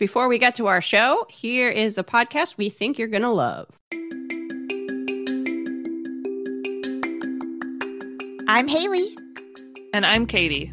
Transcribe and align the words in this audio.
Before 0.00 0.28
we 0.28 0.38
get 0.38 0.56
to 0.56 0.66
our 0.66 0.80
show, 0.80 1.26
here 1.28 1.68
is 1.68 1.98
a 1.98 2.02
podcast 2.02 2.56
we 2.56 2.70
think 2.70 2.98
you're 2.98 3.06
going 3.06 3.20
to 3.20 3.28
love. 3.28 3.68
I'm 8.48 8.66
Haley. 8.66 9.14
And 9.92 10.06
I'm 10.06 10.24
Katie. 10.24 10.72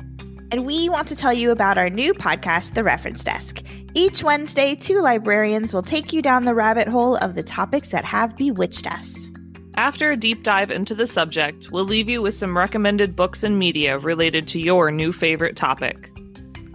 And 0.49 0.65
we 0.65 0.87
want 0.87 1.09
to 1.09 1.15
tell 1.17 1.33
you 1.33 1.51
about 1.51 1.77
our 1.77 1.89
new 1.89 2.13
podcast, 2.13 2.73
The 2.73 2.85
Reference 2.85 3.21
Desk. 3.21 3.61
Each 3.93 4.23
Wednesday, 4.23 4.75
two 4.75 5.01
librarians 5.01 5.73
will 5.73 5.83
take 5.83 6.13
you 6.13 6.21
down 6.21 6.45
the 6.45 6.55
rabbit 6.55 6.87
hole 6.87 7.17
of 7.17 7.35
the 7.35 7.43
topics 7.43 7.89
that 7.89 8.05
have 8.05 8.37
bewitched 8.37 8.89
us. 8.89 9.29
After 9.75 10.09
a 10.09 10.15
deep 10.15 10.43
dive 10.43 10.71
into 10.71 10.95
the 10.95 11.05
subject, 11.05 11.69
we'll 11.69 11.83
leave 11.83 12.07
you 12.07 12.21
with 12.21 12.33
some 12.33 12.57
recommended 12.57 13.13
books 13.13 13.43
and 13.43 13.59
media 13.59 13.99
related 13.99 14.47
to 14.47 14.59
your 14.61 14.89
new 14.89 15.11
favorite 15.11 15.57
topic. 15.57 16.16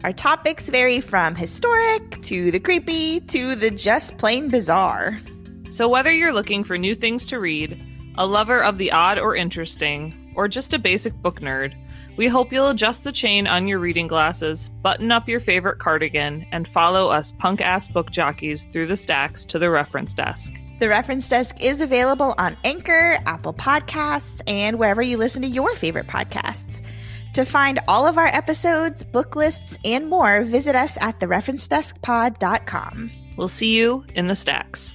Our 0.05 0.13
topics 0.13 0.69
vary 0.69 1.01
from 1.01 1.37
historic 1.37 2.21
to 2.23 2.51
the 2.51 2.59
creepy 2.59 3.21
to 3.21 3.55
the 3.55 3.71
just 3.71 4.19
plain 4.19 4.49
bizarre. 4.49 5.21
So, 5.69 5.89
whether 5.89 6.13
you're 6.13 6.33
looking 6.33 6.65
for 6.65 6.77
new 6.77 6.93
things 6.93 7.25
to 7.27 7.39
read, 7.39 7.81
a 8.19 8.27
lover 8.27 8.65
of 8.65 8.79
the 8.79 8.91
odd 8.91 9.21
or 9.21 9.37
interesting, 9.37 10.33
or 10.35 10.49
just 10.49 10.75
a 10.75 10.79
basic 10.81 11.15
book 11.23 11.41
nerd, 11.41 11.75
we 12.17 12.27
hope 12.27 12.53
you'll 12.53 12.71
adjust 12.71 13.05
the 13.05 13.13
chain 13.13 13.47
on 13.47 13.69
your 13.69 13.79
reading 13.79 14.09
glasses, 14.09 14.71
button 14.83 15.13
up 15.13 15.29
your 15.29 15.39
favorite 15.39 15.79
cardigan, 15.79 16.47
and 16.51 16.67
follow 16.67 17.09
us 17.09 17.31
punk 17.39 17.61
ass 17.61 17.87
book 17.87 18.11
jockeys 18.11 18.65
through 18.65 18.89
the 18.89 18.97
stacks 18.97 19.45
to 19.47 19.59
the 19.61 19.71
reference 19.71 20.15
desk. 20.15 20.53
The 20.81 20.89
reference 20.89 21.29
desk 21.29 21.63
is 21.63 21.81
available 21.81 22.35
on 22.39 22.57
Anchor, 22.65 23.19
Apple 23.25 23.55
Podcasts, 23.55 24.41
and 24.49 24.81
wherever 24.81 25.01
you 25.01 25.17
listen 25.17 25.43
to 25.43 25.49
your 25.49 25.77
favorite 25.77 26.09
podcasts. 26.09 26.83
To 27.35 27.45
find 27.47 27.81
all 27.89 28.07
of 28.07 28.19
our 28.19 28.27
episodes, 28.27 29.03
book 29.03 29.35
lists, 29.37 29.79
and 29.87 30.07
more, 30.11 30.43
visit 30.43 30.77
us 30.77 30.99
at 31.01 31.19
thereferencedeskpod.com. 31.19 33.11
We'll 33.39 33.49
see 33.49 33.71
you 33.75 34.05
in 34.15 34.27
the 34.27 34.37
stacks. 34.37 34.95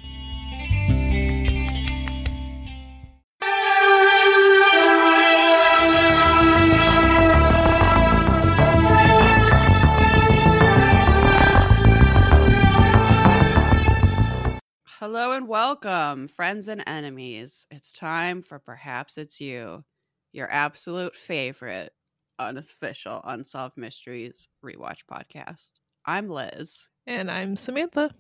Hello 15.00 15.32
and 15.32 15.48
welcome, 15.48 16.28
friends 16.28 16.68
and 16.68 16.84
enemies. 16.86 17.66
It's 17.72 17.92
time 17.94 18.44
for 18.44 18.60
Perhaps 18.60 19.18
It's 19.18 19.42
You, 19.42 19.84
your 20.32 20.52
absolute 20.52 21.16
favorite 21.16 21.94
unofficial 22.40 23.22
Unsolved 23.24 23.78
Mysteries 23.78 24.48
rewatch 24.64 25.00
podcast. 25.12 25.80
I'm 26.06 26.30
Liz. 26.30 26.88
And 27.06 27.32
I'm 27.32 27.56
Samantha. 27.56 28.12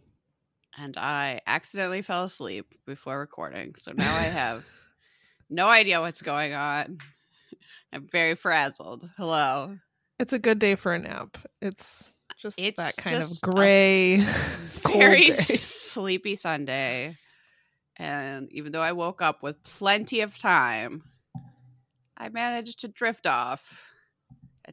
And 0.77 0.97
I 0.97 1.41
accidentally 1.47 2.01
fell 2.01 2.23
asleep 2.23 2.67
before 2.85 3.19
recording. 3.19 3.75
So 3.77 3.91
now 3.95 4.15
I 4.15 4.23
have 4.23 4.65
no 5.49 5.67
idea 5.67 6.01
what's 6.01 6.21
going 6.21 6.53
on. 6.53 6.97
I'm 7.93 8.07
very 8.11 8.35
frazzled. 8.35 9.09
Hello. 9.17 9.77
It's 10.19 10.33
a 10.33 10.39
good 10.39 10.59
day 10.59 10.75
for 10.75 10.93
a 10.93 10.99
nap. 10.99 11.37
It's 11.61 12.11
just 12.39 12.59
It's 12.59 12.77
that 12.77 12.97
kind 12.97 13.23
of 13.23 13.29
gray, 13.41 14.17
very 14.87 15.31
sleepy 15.31 16.35
Sunday. 16.35 17.15
And 17.97 18.51
even 18.51 18.71
though 18.71 18.81
I 18.81 18.91
woke 18.91 19.21
up 19.21 19.41
with 19.41 19.63
plenty 19.63 20.21
of 20.21 20.37
time, 20.37 21.03
I 22.17 22.29
managed 22.29 22.79
to 22.79 22.87
drift 22.87 23.25
off. 23.25 23.86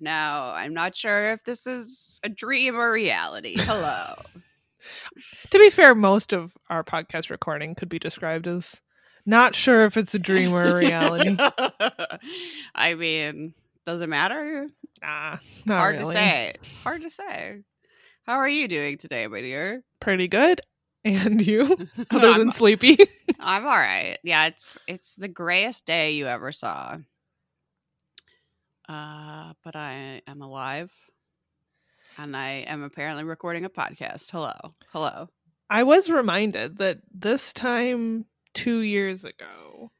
Now 0.00 0.50
I'm 0.52 0.74
not 0.74 0.94
sure 0.94 1.32
if 1.32 1.44
this 1.44 1.66
is 1.66 2.20
a 2.24 2.28
dream 2.28 2.76
or 2.76 2.90
reality. 2.90 3.56
Hello. 3.58 4.14
To 5.48 5.58
be 5.58 5.70
fair, 5.70 5.94
most 5.94 6.34
of 6.34 6.52
our 6.68 6.84
podcast 6.84 7.30
recording 7.30 7.74
could 7.74 7.88
be 7.88 7.98
described 7.98 8.46
as 8.46 8.82
not 9.24 9.54
sure 9.54 9.86
if 9.86 9.96
it's 9.96 10.14
a 10.14 10.18
dream 10.18 10.52
or 10.52 10.62
a 10.62 10.74
reality. 10.74 11.36
I 12.74 12.92
mean, 12.92 13.54
does 13.86 14.02
it 14.02 14.10
matter? 14.10 14.68
nah, 15.02 15.38
Hard 15.66 15.94
really. 15.96 16.14
to 16.14 16.20
say. 16.20 16.54
Hard 16.82 17.00
to 17.00 17.08
say. 17.08 17.62
How 18.26 18.34
are 18.34 18.48
you 18.48 18.68
doing 18.68 18.98
today, 18.98 19.26
my 19.26 19.40
dear? 19.40 19.82
Pretty 20.00 20.28
good. 20.28 20.60
And 21.06 21.46
you, 21.46 21.76
other 22.10 22.32
than 22.32 22.50
sleepy. 22.50 22.96
I'm 23.38 23.66
all 23.66 23.76
right. 23.76 24.16
Yeah, 24.22 24.46
it's 24.46 24.78
it's 24.86 25.16
the 25.16 25.28
grayest 25.28 25.84
day 25.84 26.12
you 26.12 26.26
ever 26.26 26.50
saw. 26.50 26.96
Uh, 28.88 29.52
but 29.64 29.76
I 29.76 30.20
am 30.26 30.42
alive, 30.42 30.90
and 32.18 32.36
I 32.36 32.64
am 32.66 32.82
apparently 32.82 33.24
recording 33.24 33.64
a 33.64 33.70
podcast. 33.70 34.30
Hello, 34.30 34.54
hello. 34.92 35.28
I 35.70 35.82
was 35.82 36.10
reminded 36.10 36.78
that 36.78 36.98
this 37.12 37.52
time 37.52 38.26
two 38.52 38.80
years 38.80 39.24
ago, 39.24 39.90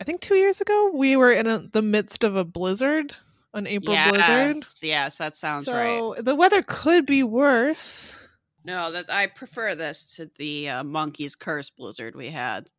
I 0.00 0.04
think 0.04 0.22
two 0.22 0.36
years 0.36 0.60
ago, 0.60 0.90
we 0.94 1.16
were 1.16 1.32
in 1.32 1.46
a, 1.46 1.58
the 1.58 1.82
midst 1.82 2.24
of 2.24 2.34
a 2.34 2.44
blizzard, 2.44 3.14
an 3.52 3.66
April 3.66 3.94
blizzard. 3.94 4.56
Yes, 4.56 4.74
yes, 4.82 5.18
that 5.18 5.36
sounds 5.36 5.68
right. 5.68 5.98
So 5.98 6.16
the 6.18 6.34
weather 6.34 6.62
could 6.62 7.04
be 7.04 7.22
worse. 7.22 8.16
No, 8.64 8.90
that 8.92 9.06
I 9.10 9.26
prefer 9.26 9.74
this 9.74 10.16
to 10.16 10.30
the 10.38 10.70
uh, 10.70 10.84
monkey's 10.84 11.36
curse 11.36 11.68
blizzard 11.68 12.16
we 12.16 12.30
had 12.30 12.70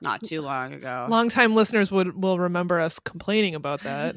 not 0.00 0.22
too 0.22 0.40
long 0.40 0.72
ago. 0.72 1.06
Longtime 1.08 1.54
listeners 1.54 1.90
would 1.90 2.20
will 2.20 2.38
remember 2.38 2.80
us 2.80 2.98
complaining 2.98 3.54
about 3.54 3.80
that 3.80 4.16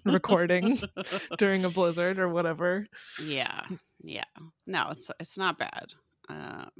recording 0.04 0.80
during 1.38 1.64
a 1.64 1.70
blizzard 1.70 2.18
or 2.18 2.28
whatever. 2.28 2.86
Yeah, 3.22 3.62
yeah. 4.02 4.24
No, 4.66 4.88
it's 4.90 5.10
it's 5.20 5.36
not 5.38 5.58
bad. 5.58 5.86
Um, 6.28 6.70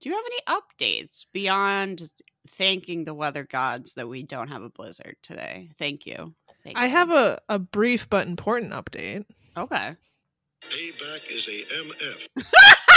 do 0.00 0.08
you 0.08 0.14
have 0.14 0.24
any 0.26 0.60
updates 0.60 1.26
beyond 1.32 2.02
thanking 2.48 3.04
the 3.04 3.14
weather 3.14 3.44
gods 3.44 3.94
that 3.94 4.08
we 4.08 4.22
don't 4.22 4.48
have 4.48 4.62
a 4.62 4.70
blizzard 4.70 5.16
today? 5.22 5.70
Thank 5.76 6.06
you. 6.06 6.34
Thank 6.62 6.78
I 6.78 6.86
you. 6.86 6.90
have 6.90 7.10
a, 7.10 7.40
a 7.48 7.58
brief 7.58 8.08
but 8.08 8.26
important 8.26 8.72
update. 8.72 9.24
okay. 9.56 9.96
Payback 10.70 11.30
is 11.30 11.46
a 11.48 11.62
MF. 11.84 12.28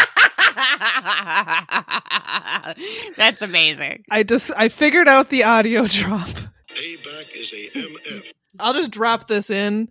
That's 3.17 3.41
amazing. 3.41 4.03
I 4.09 4.23
just 4.23 4.51
I 4.56 4.69
figured 4.69 5.07
out 5.07 5.29
the 5.29 5.44
audio 5.44 5.88
drop. 5.88 6.29
Payback 6.67 7.35
is 7.35 7.53
a 7.53 7.69
MF. 7.79 8.31
I'll 8.59 8.73
just 8.73 8.91
drop 8.91 9.28
this 9.28 9.50
in 9.50 9.89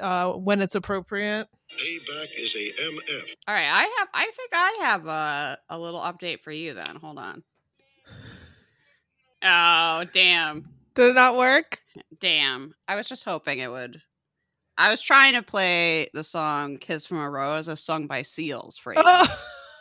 uh, 0.00 0.32
when 0.32 0.60
it's 0.62 0.74
appropriate. 0.74 1.48
Payback 1.70 2.28
is 2.38 2.54
a 2.54 2.82
MF. 2.82 3.34
All 3.46 3.54
right, 3.54 3.68
I 3.70 3.82
have. 3.98 4.08
I 4.14 4.30
think 4.36 4.50
I 4.52 4.78
have 4.82 5.06
a 5.06 5.58
a 5.68 5.78
little 5.78 6.00
update 6.00 6.40
for 6.42 6.52
you. 6.52 6.74
Then 6.74 6.96
hold 6.96 7.18
on. 7.18 7.42
Oh 9.42 10.04
damn. 10.12 10.68
Did 10.94 11.10
it 11.10 11.14
not 11.14 11.36
work? 11.36 11.78
Damn. 12.18 12.74
I 12.88 12.96
was 12.96 13.06
just 13.08 13.24
hoping 13.24 13.60
it 13.60 13.70
would. 13.70 14.00
I 14.76 14.90
was 14.90 15.00
trying 15.02 15.34
to 15.34 15.42
play 15.42 16.08
the 16.14 16.24
song 16.24 16.78
Kiss 16.78 17.04
from 17.06 17.18
a 17.18 17.28
Rose, 17.28 17.68
as 17.68 17.80
song 17.80 18.06
by 18.06 18.22
Seals 18.22 18.78
for 18.78 18.92
you. 18.96 19.02
Oh, 19.04 19.26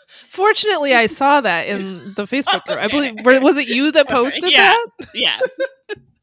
fortunately, 0.08 0.94
I 0.96 1.08
saw 1.08 1.42
that 1.42 1.68
in 1.68 2.14
the 2.16 2.26
Facebook 2.26 2.64
group. 2.66 2.78
I 2.80 2.88
believe 2.88 3.16
was 3.24 3.58
it 3.58 3.68
you 3.68 3.92
that 3.92 4.08
posted 4.10 4.52
Yes. 4.52 4.78
that? 5.00 5.08
yes. 5.14 5.58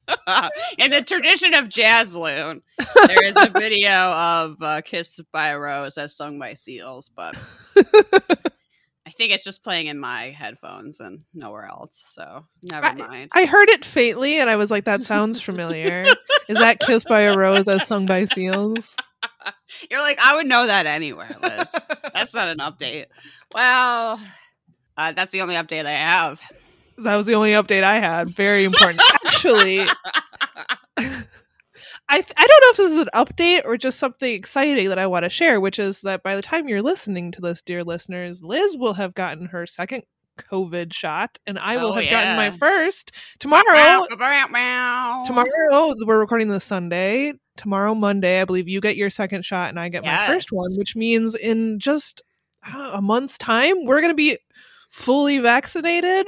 In 0.78 0.90
the 0.90 1.00
tradition 1.02 1.54
of 1.54 1.70
Jazz 1.70 2.14
Loon, 2.14 2.60
there 3.06 3.22
is 3.24 3.36
a 3.38 3.48
video 3.48 3.90
of 4.12 4.56
uh, 4.60 4.82
Kiss 4.82 5.18
by 5.32 5.48
a 5.48 5.58
Rose 5.58 5.96
as 5.96 6.14
sung 6.14 6.38
by 6.38 6.52
Seals, 6.52 7.08
but 7.08 7.34
I 7.74 9.10
think 9.10 9.32
it's 9.32 9.44
just 9.44 9.64
playing 9.64 9.86
in 9.86 9.98
my 9.98 10.30
headphones 10.30 11.00
and 11.00 11.20
nowhere 11.32 11.64
else. 11.66 12.02
So 12.14 12.44
never 12.62 12.94
mind. 12.94 13.30
I 13.32 13.46
heard 13.46 13.70
it 13.70 13.82
faintly, 13.82 14.38
and 14.38 14.50
I 14.50 14.56
was 14.56 14.70
like, 14.70 14.84
"That 14.84 15.04
sounds 15.06 15.40
familiar." 15.40 16.04
Is 16.48 16.58
that 16.58 16.80
"Kissed 16.80 17.08
by 17.08 17.20
a 17.22 17.34
Rose" 17.36 17.66
as 17.66 17.86
sung 17.86 18.04
by 18.04 18.26
Seals? 18.26 18.94
You're 19.90 20.00
like, 20.00 20.18
I 20.22 20.36
would 20.36 20.46
know 20.46 20.66
that 20.66 20.86
anywhere, 20.86 21.36
Liz. 21.42 21.70
that's 22.12 22.34
not 22.34 22.48
an 22.48 22.58
update. 22.58 23.06
Well, 23.54 24.20
uh, 24.96 25.12
that's 25.12 25.30
the 25.32 25.40
only 25.42 25.54
update 25.54 25.86
I 25.86 25.92
have. 25.92 26.40
that 26.98 27.16
was 27.16 27.26
the 27.26 27.34
only 27.34 27.52
update 27.52 27.82
I 27.82 27.94
had. 27.98 28.30
Very 28.30 28.64
important. 28.64 29.02
Actually, 29.26 29.80
I 30.96 31.22
I 32.08 32.20
don't 32.20 32.36
know 32.36 32.70
if 32.70 32.76
this 32.76 32.92
is 32.92 33.00
an 33.02 33.08
update 33.14 33.62
or 33.64 33.76
just 33.76 33.98
something 33.98 34.32
exciting 34.32 34.88
that 34.90 34.98
I 34.98 35.06
want 35.06 35.24
to 35.24 35.30
share, 35.30 35.60
which 35.60 35.78
is 35.78 36.02
that 36.02 36.22
by 36.22 36.36
the 36.36 36.42
time 36.42 36.68
you're 36.68 36.82
listening 36.82 37.32
to 37.32 37.40
this, 37.40 37.62
dear 37.62 37.82
listeners, 37.82 38.42
Liz 38.42 38.76
will 38.76 38.94
have 38.94 39.14
gotten 39.14 39.46
her 39.46 39.66
second 39.66 40.02
COVID 40.38 40.92
shot, 40.92 41.38
and 41.46 41.58
I 41.58 41.76
will 41.76 41.90
Oh, 41.90 41.92
have 41.92 42.10
gotten 42.10 42.36
my 42.36 42.50
first 42.50 43.12
tomorrow. 43.38 44.04
Tomorrow. 44.10 45.24
Tomorrow, 45.26 45.94
we're 46.04 46.18
recording 46.18 46.48
this 46.48 46.64
Sunday. 46.64 47.32
Tomorrow, 47.56 47.94
Monday, 47.94 48.40
I 48.40 48.44
believe 48.44 48.68
you 48.68 48.80
get 48.80 48.96
your 48.96 49.10
second 49.10 49.44
shot 49.44 49.68
and 49.68 49.78
I 49.78 49.88
get 49.88 50.04
my 50.04 50.26
first 50.26 50.50
one, 50.50 50.72
which 50.76 50.96
means 50.96 51.34
in 51.34 51.78
just 51.78 52.22
uh, 52.66 52.92
a 52.94 53.02
month's 53.02 53.38
time, 53.38 53.84
we're 53.84 54.00
going 54.00 54.12
to 54.12 54.16
be 54.16 54.38
fully 54.90 55.38
vaccinated, 55.38 56.26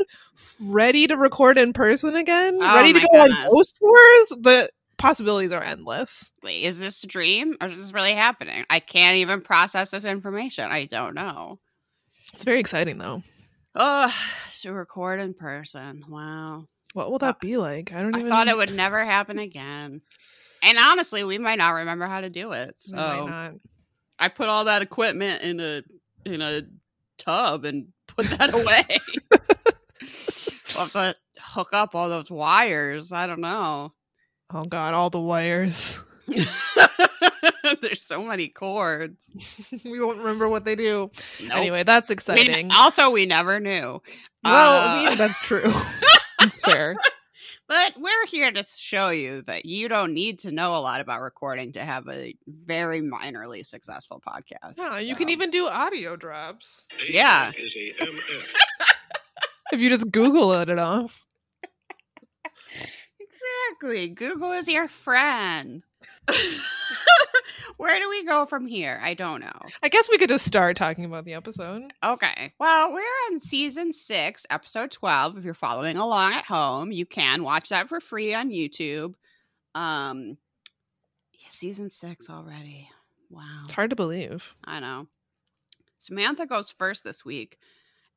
ready 0.60 1.06
to 1.06 1.16
record 1.16 1.58
in 1.58 1.72
person 1.72 2.16
again, 2.16 2.58
Oh 2.60 2.74
ready 2.74 2.92
to 2.92 3.00
go 3.00 3.18
on 3.18 3.50
ghost 3.50 3.78
tours. 3.78 4.42
The 4.42 4.68
possibilities 4.98 5.52
are 5.52 5.62
endless. 5.62 6.30
Wait, 6.42 6.62
is 6.62 6.78
this 6.78 7.02
a 7.02 7.06
dream 7.06 7.56
or 7.60 7.68
is 7.68 7.76
this 7.76 7.92
really 7.92 8.12
happening? 8.12 8.64
I 8.70 8.80
can't 8.80 9.16
even 9.16 9.40
process 9.40 9.90
this 9.90 10.04
information. 10.04 10.70
I 10.70 10.86
don't 10.86 11.14
know. 11.14 11.58
It's 12.34 12.44
very 12.44 12.60
exciting 12.60 12.98
though. 12.98 13.22
Oh, 13.74 14.12
to 14.66 14.72
record 14.72 15.20
in 15.20 15.34
person. 15.34 16.04
Wow. 16.08 16.66
What 16.92 17.10
will 17.10 17.18
that 17.18 17.40
be 17.40 17.56
like? 17.56 17.92
I 17.92 18.02
don't 18.02 18.16
I 18.16 18.20
even 18.20 18.30
thought 18.30 18.48
it 18.48 18.56
would 18.56 18.74
never 18.74 19.04
happen 19.04 19.38
again. 19.38 20.00
And 20.66 20.78
honestly, 20.78 21.22
we 21.24 21.38
might 21.38 21.58
not 21.58 21.70
remember 21.70 22.06
how 22.06 22.20
to 22.20 22.28
do 22.28 22.52
it. 22.52 22.74
So. 22.78 23.52
I 24.18 24.28
put 24.28 24.48
all 24.48 24.64
that 24.64 24.82
equipment 24.82 25.42
in 25.42 25.60
a 25.60 25.82
in 26.24 26.42
a 26.42 26.62
tub 27.18 27.64
and 27.64 27.88
put 28.08 28.26
that 28.30 28.52
away. 28.54 28.84
we'll 30.74 30.84
have 30.86 30.92
to 30.92 31.14
hook 31.40 31.68
up 31.72 31.94
all 31.94 32.08
those 32.08 32.30
wires. 32.30 33.12
I 33.12 33.26
don't 33.26 33.40
know. 33.40 33.92
Oh 34.52 34.64
god, 34.64 34.94
all 34.94 35.10
the 35.10 35.20
wires. 35.20 35.98
There's 37.82 38.02
so 38.02 38.22
many 38.22 38.48
cords. 38.48 39.20
we 39.84 40.00
won't 40.00 40.18
remember 40.18 40.48
what 40.48 40.64
they 40.64 40.76
do. 40.76 41.10
Nope. 41.42 41.50
Anyway, 41.56 41.82
that's 41.84 42.08
We- 42.10 42.14
exciting. 42.14 42.70
also, 42.72 43.10
we 43.10 43.26
never 43.26 43.60
knew. 43.60 44.00
well, 44.44 45.08
Uh, 45.12 45.14
that's 45.14 45.38
true. 45.40 45.72
it's 46.40 46.60
fair. 46.60 46.96
But 47.68 47.94
we're 47.98 48.26
here 48.28 48.52
to 48.52 48.62
show 48.62 49.08
you 49.10 49.42
that 49.42 49.66
you 49.66 49.88
don't 49.88 50.14
need 50.14 50.38
to 50.40 50.52
know 50.52 50.76
a 50.76 50.78
lot 50.78 51.00
about 51.00 51.20
recording 51.20 51.72
to 51.72 51.80
have 51.84 52.08
a 52.08 52.34
very 52.46 53.00
minorly 53.00 53.66
successful 53.66 54.22
podcast. 54.26 54.76
Yeah, 54.78 54.98
you 55.00 55.16
can 55.16 55.28
even 55.30 55.50
do 55.50 55.66
audio 55.66 56.14
drops 56.16 56.86
Payback 56.96 57.10
Yeah. 57.12 57.50
is 57.56 57.76
if 59.72 59.80
you 59.80 59.88
just 59.88 60.10
Google 60.10 60.52
it 60.54 60.68
enough. 60.68 61.26
Exactly. 63.18 64.08
Google 64.08 64.52
is 64.52 64.68
your 64.68 64.88
friend. 64.88 65.82
Where 67.76 67.98
do 67.98 68.08
we 68.08 68.24
go 68.24 68.46
from 68.46 68.66
here? 68.66 68.98
I 69.02 69.14
don't 69.14 69.40
know. 69.40 69.58
I 69.82 69.88
guess 69.88 70.08
we 70.08 70.16
could 70.18 70.30
just 70.30 70.46
start 70.46 70.76
talking 70.76 71.04
about 71.04 71.24
the 71.24 71.34
episode. 71.34 71.92
Okay. 72.02 72.54
Well, 72.58 72.92
we're 72.92 73.02
in 73.30 73.38
season 73.38 73.92
six, 73.92 74.46
episode 74.48 74.90
12. 74.90 75.38
If 75.38 75.44
you're 75.44 75.54
following 75.54 75.98
along 75.98 76.32
at 76.32 76.44
home, 76.44 76.90
you 76.90 77.04
can 77.04 77.42
watch 77.42 77.68
that 77.68 77.88
for 77.88 78.00
free 78.00 78.34
on 78.34 78.50
YouTube. 78.50 79.14
Um, 79.74 80.38
yeah, 81.32 81.48
season 81.50 81.90
six 81.90 82.30
already. 82.30 82.88
Wow. 83.30 83.62
It's 83.64 83.74
hard 83.74 83.90
to 83.90 83.96
believe. 83.96 84.54
I 84.64 84.80
know. 84.80 85.06
Samantha 85.98 86.46
goes 86.46 86.70
first 86.70 87.04
this 87.04 87.24
week, 87.24 87.58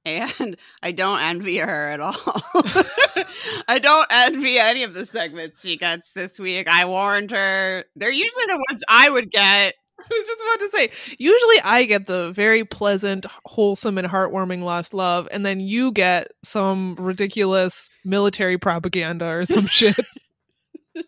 and 0.05 0.57
I 0.83 0.91
don't 0.91 1.19
envy 1.19 1.57
her 1.57 1.89
at 1.89 1.99
all. 1.99 2.13
I 3.67 3.79
don't 3.81 4.07
envy 4.09 4.57
any 4.57 4.83
of 4.83 4.93
the 4.93 5.05
segments 5.05 5.61
she 5.61 5.77
gets 5.77 6.11
this 6.11 6.39
week. 6.39 6.67
I 6.67 6.85
warned 6.85 7.31
her. 7.31 7.85
They're 7.95 8.11
usually 8.11 8.45
the 8.45 8.65
ones 8.69 8.83
I 8.89 9.09
would 9.09 9.31
get. 9.31 9.75
I 9.99 10.05
was 10.09 10.25
just 10.25 10.41
about 10.41 10.59
to 10.59 10.69
say, 10.69 11.15
usually 11.17 11.59
I 11.63 11.83
get 11.83 12.07
the 12.07 12.31
very 12.31 12.63
pleasant, 12.63 13.25
wholesome, 13.45 13.97
and 13.97 14.07
heartwarming 14.07 14.63
lost 14.63 14.93
love, 14.93 15.27
and 15.29 15.45
then 15.45 15.59
you 15.59 15.91
get 15.91 16.29
some 16.41 16.95
ridiculous 16.97 17.89
military 18.05 18.57
propaganda 18.57 19.27
or 19.27 19.45
some 19.45 19.67
shit. 19.67 19.99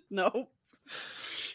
Nope. 0.10 0.51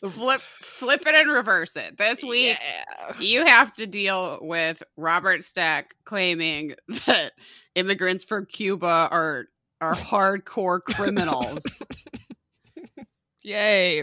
Flip, 0.00 0.40
flip 0.60 1.02
it 1.06 1.14
and 1.14 1.30
reverse 1.30 1.74
it. 1.76 1.96
This 1.98 2.22
week, 2.22 2.56
Yeah. 2.60 3.18
you 3.18 3.44
have 3.46 3.72
to 3.74 3.86
deal 3.86 4.38
with 4.42 4.82
Robert 4.96 5.44
Stack 5.44 5.94
claiming 6.04 6.74
that 7.06 7.32
immigrants 7.74 8.24
from 8.24 8.46
Cuba 8.46 9.08
are 9.10 9.46
are 9.80 9.94
hardcore 9.94 10.80
criminals. 10.82 11.62
Yay. 13.42 14.02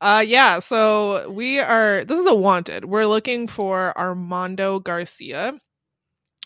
Uh 0.00 0.22
yeah, 0.26 0.58
so 0.58 1.30
we 1.30 1.58
are 1.60 2.04
this 2.04 2.18
is 2.18 2.26
a 2.26 2.34
wanted. 2.34 2.84
We're 2.84 3.06
looking 3.06 3.48
for 3.48 3.96
Armando 3.98 4.78
Garcia. 4.80 5.58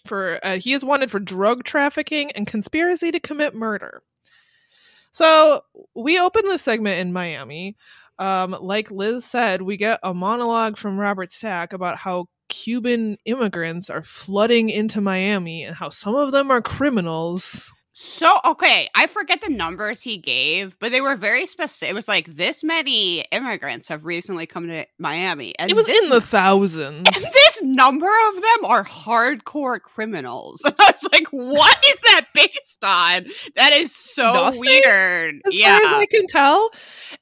For 0.07 0.39
uh, 0.45 0.59
he 0.59 0.73
is 0.73 0.85
wanted 0.85 1.11
for 1.11 1.19
drug 1.21 1.65
trafficking 1.65 2.31
and 2.33 2.47
conspiracy 2.47 3.11
to 3.11 3.21
commit 3.21 3.55
murder. 3.55 4.03
So, 5.13 5.63
we 5.95 6.21
open 6.21 6.45
this 6.45 6.63
segment 6.63 7.01
in 7.01 7.13
Miami. 7.13 7.77
Um 8.21 8.57
like 8.61 8.91
Liz 8.91 9.25
said, 9.25 9.63
we 9.63 9.77
get 9.77 9.99
a 10.03 10.15
monologue 10.15 10.79
from 10.79 10.99
Robert 11.01 11.33
Stack 11.33 11.73
about 11.73 11.97
how 11.99 12.27
Cuban 12.49 13.17
immigrants 13.25 13.91
are 13.91 14.03
flooding 14.03 14.71
into 14.71 15.01
Miami 15.01 15.65
and 15.65 15.77
how 15.77 15.89
some 15.89 16.15
of 16.15 16.33
them 16.33 16.51
are 16.51 16.63
criminals. 16.63 17.73
So 18.03 18.39
okay, 18.47 18.89
I 18.95 19.07
forget 19.09 19.43
the 19.43 19.51
numbers 19.51 20.01
he 20.01 20.17
gave, 20.17 20.75
but 20.79 20.91
they 20.91 21.03
were 21.03 21.17
very 21.17 21.45
specific. 21.45 21.91
It 21.91 21.95
was 21.95 22.09
like 22.09 22.35
this 22.35 22.65
many 22.65 23.21
immigrants 23.31 23.89
have 23.89 24.07
recently 24.07 24.47
come 24.47 24.69
to 24.69 24.87
Miami, 24.99 25.53
and 25.59 25.71
It 25.71 25.75
was 25.75 25.85
this, 25.85 26.03
in 26.05 26.09
the 26.09 26.23
thousands. 26.23 27.07
and 27.15 27.25
this 27.35 27.61
number 27.61 28.07
of 28.07 28.35
them 28.37 28.65
are 28.65 28.85
hardcore 28.85 29.83
criminals. 29.83 30.63
I 30.65 30.73
was 30.79 31.07
like, 31.13 31.29
what 31.29 31.77
is 31.91 32.01
that 32.01 32.25
based 32.33 32.83
on? 32.83 33.27
That 33.57 33.75
is 33.75 33.95
so 33.95 34.33
Nothing? 34.33 34.61
weird. 34.61 35.43
as 35.47 35.59
yeah, 35.59 35.79
far 35.81 35.87
as 35.89 35.95
I 35.97 36.07
can 36.07 36.27
tell. 36.27 36.71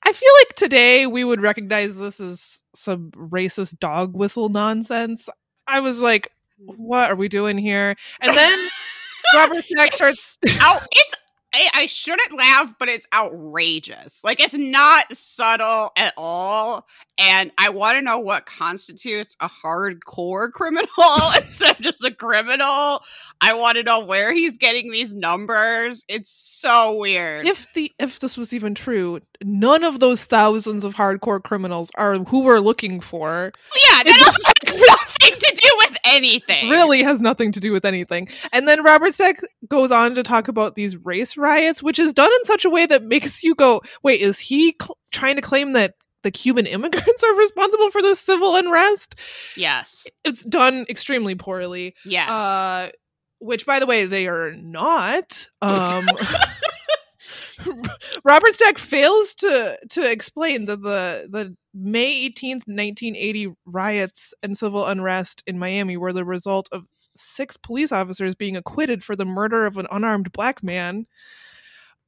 I 0.04 0.12
feel 0.12 0.32
like 0.38 0.54
today 0.54 1.08
we 1.08 1.24
would 1.24 1.40
recognize 1.40 1.98
this 1.98 2.20
as 2.20 2.62
some 2.76 3.10
racist 3.16 3.81
dog 3.81 4.14
whistle 4.14 4.48
nonsense. 4.48 5.28
I 5.66 5.81
was 5.81 5.98
like, 5.98 6.28
hmm. 6.64 6.74
what 6.76 7.10
are 7.10 7.16
we 7.16 7.26
doing 7.26 7.58
here? 7.58 7.96
And 8.20 8.36
then 8.36 8.69
Robert 9.34 9.62
Stack 9.64 9.92
starts 9.92 10.38
out. 10.60 10.82
It's 10.92 11.14
I, 11.50 11.70
I 11.75 11.86
shouldn't 11.86 12.36
laugh, 12.36 12.75
but 12.78 12.88
it's 12.90 13.06
outrageous. 13.12 14.22
Like 14.22 14.38
it's 14.38 14.52
not 14.54 15.10
subtle 15.16 15.90
at 15.96 16.12
all. 16.19 16.86
And 17.16 17.50
I 17.56 17.70
want 17.70 17.96
to 17.96 18.02
know 18.02 18.19
what 18.19 18.44
constitutes 18.44 19.34
a 19.40 19.48
hardcore 19.48 20.52
criminal 20.52 20.86
instead 21.36 21.70
of 21.70 21.80
just 21.80 22.04
a 22.04 22.10
criminal. 22.10 23.02
I 23.40 23.54
want 23.54 23.76
to 23.76 23.82
know 23.82 24.04
where 24.04 24.32
he's 24.34 24.58
getting 24.58 24.90
these 24.92 25.14
numbers. 25.14 26.04
It's 26.06 26.31
so 26.31 26.94
weird. 26.94 27.46
if 27.46 27.72
the 27.72 27.90
if 27.98 28.20
this 28.20 28.36
was 28.36 28.52
even 28.52 28.74
true, 28.74 29.20
none 29.42 29.84
of 29.84 30.00
those 30.00 30.26
thousands 30.26 30.84
of 30.84 30.94
hardcore 30.94 31.42
criminals 31.42 31.90
are 31.96 32.19
who 32.19 32.42
we're 32.42 32.60
looking 32.60 33.00
for. 33.00 33.52
yeah, 33.74 34.02
that 34.04 34.20
has 34.20 35.07
nothing 35.20 35.38
to 35.41 35.55
do 35.61 35.70
with 35.79 35.97
anything. 36.05 36.70
Really 36.70 37.03
has 37.03 37.20
nothing 37.20 37.53
to 37.53 37.61
do 37.61 37.73
with 37.73 37.85
anything. 37.85 38.29
And 38.53 38.67
then 38.69 38.82
Robert 38.82 39.15
Stack 39.15 39.41
goes 39.69 39.91
on 39.91 40.15
to 40.15 40.23
talk 40.23 40.49
about 40.49 40.75
these 40.75 40.97
race 40.97 41.37
riots, 41.37 41.82
which 41.82 41.99
is 41.99 42.12
done 42.12 42.31
in 42.31 42.44
such 42.44 42.65
a 42.65 42.70
way 42.70 42.87
that 42.87 43.03
makes 43.03 43.43
you 43.43 43.55
go, 43.55 43.82
"Wait, 44.03 44.20
is 44.20 44.38
he 44.38 44.76
cl- 44.81 44.99
trying 45.11 45.37
to 45.37 45.43
claim 45.43 45.73
that 45.73 45.94
the 46.23 46.31
Cuban 46.31 46.67
immigrants 46.67 47.23
are 47.25 47.35
responsible 47.35 47.91
for 47.91 48.03
this 48.03 48.20
civil 48.20 48.56
unrest?" 48.56 49.15
Yes. 49.56 50.06
It's 50.25 50.44
done 50.44 50.87
extremely 50.88 51.35
poorly. 51.35 51.94
Yes. 52.05 52.31
Uh, 52.31 52.91
which, 53.41 53.67
by 53.67 53.79
the 53.79 53.87
way, 53.87 54.05
they 54.05 54.26
are 54.26 54.53
not. 54.53 55.48
Um, 55.63 56.06
Robert 58.24 58.55
Stack 58.55 58.79
fails 58.79 59.34
to 59.34 59.79
to 59.91 60.10
explain 60.10 60.67
that 60.67 60.82
the 60.82 61.29
the 61.31 61.56
May 61.74 62.24
eighteenth, 62.24 62.65
nineteen 62.67 63.17
eighty 63.17 63.53
riots 63.67 64.34
and 64.43 64.56
civil 64.56 64.86
unrest 64.86 65.43
in 65.46 65.58
Miami 65.58 65.96
were 65.96 66.12
the 66.12 66.24
result 66.24 66.69
of 66.72 66.84
six 67.17 67.56
police 67.56 67.93
officers 67.93 68.34
being 68.34 68.56
acquitted 68.56 69.03
for 69.05 69.17
the 69.17 69.24
murder 69.24 69.67
of 69.67 69.77
an 69.77 69.86
unarmed 69.91 70.32
black 70.32 70.62
man. 70.62 71.06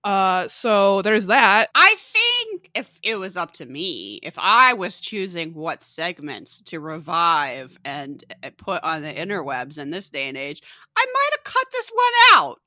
Uh, 0.02 0.48
so 0.48 1.02
there's 1.02 1.26
that. 1.26 1.66
I 1.74 1.94
think 1.98 2.70
if 2.74 2.98
it 3.02 3.16
was 3.16 3.36
up 3.36 3.52
to 3.54 3.66
me, 3.66 4.18
if 4.22 4.34
I 4.38 4.72
was 4.72 4.98
choosing 4.98 5.52
what 5.52 5.82
segments 5.84 6.62
to 6.66 6.80
revive 6.80 7.76
and 7.84 8.22
uh, 8.42 8.50
put 8.56 8.82
on 8.82 9.02
the 9.02 9.12
interwebs 9.12 9.78
in 9.78 9.90
this 9.90 10.08
day 10.08 10.28
and 10.28 10.38
age, 10.38 10.62
I 10.96 11.04
might 11.04 11.30
have 11.32 11.44
cut 11.44 11.66
this 11.72 11.90
one 11.90 12.12
out. 12.32 12.60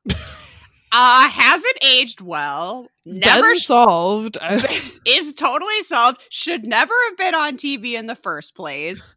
uh 0.94 1.30
hasn't 1.30 1.78
aged 1.84 2.22
well. 2.22 2.88
Never 3.06 3.50
Been 3.50 3.56
solved. 3.56 4.38
is 5.06 5.34
totally 5.34 5.84
solved. 5.84 6.22
Should 6.30 6.64
never 6.66 6.94
have 7.10 7.18
been 7.18 7.36
on 7.36 7.58
TV 7.58 7.94
in 7.94 8.08
the 8.08 8.16
first 8.16 8.56
place. 8.56 9.16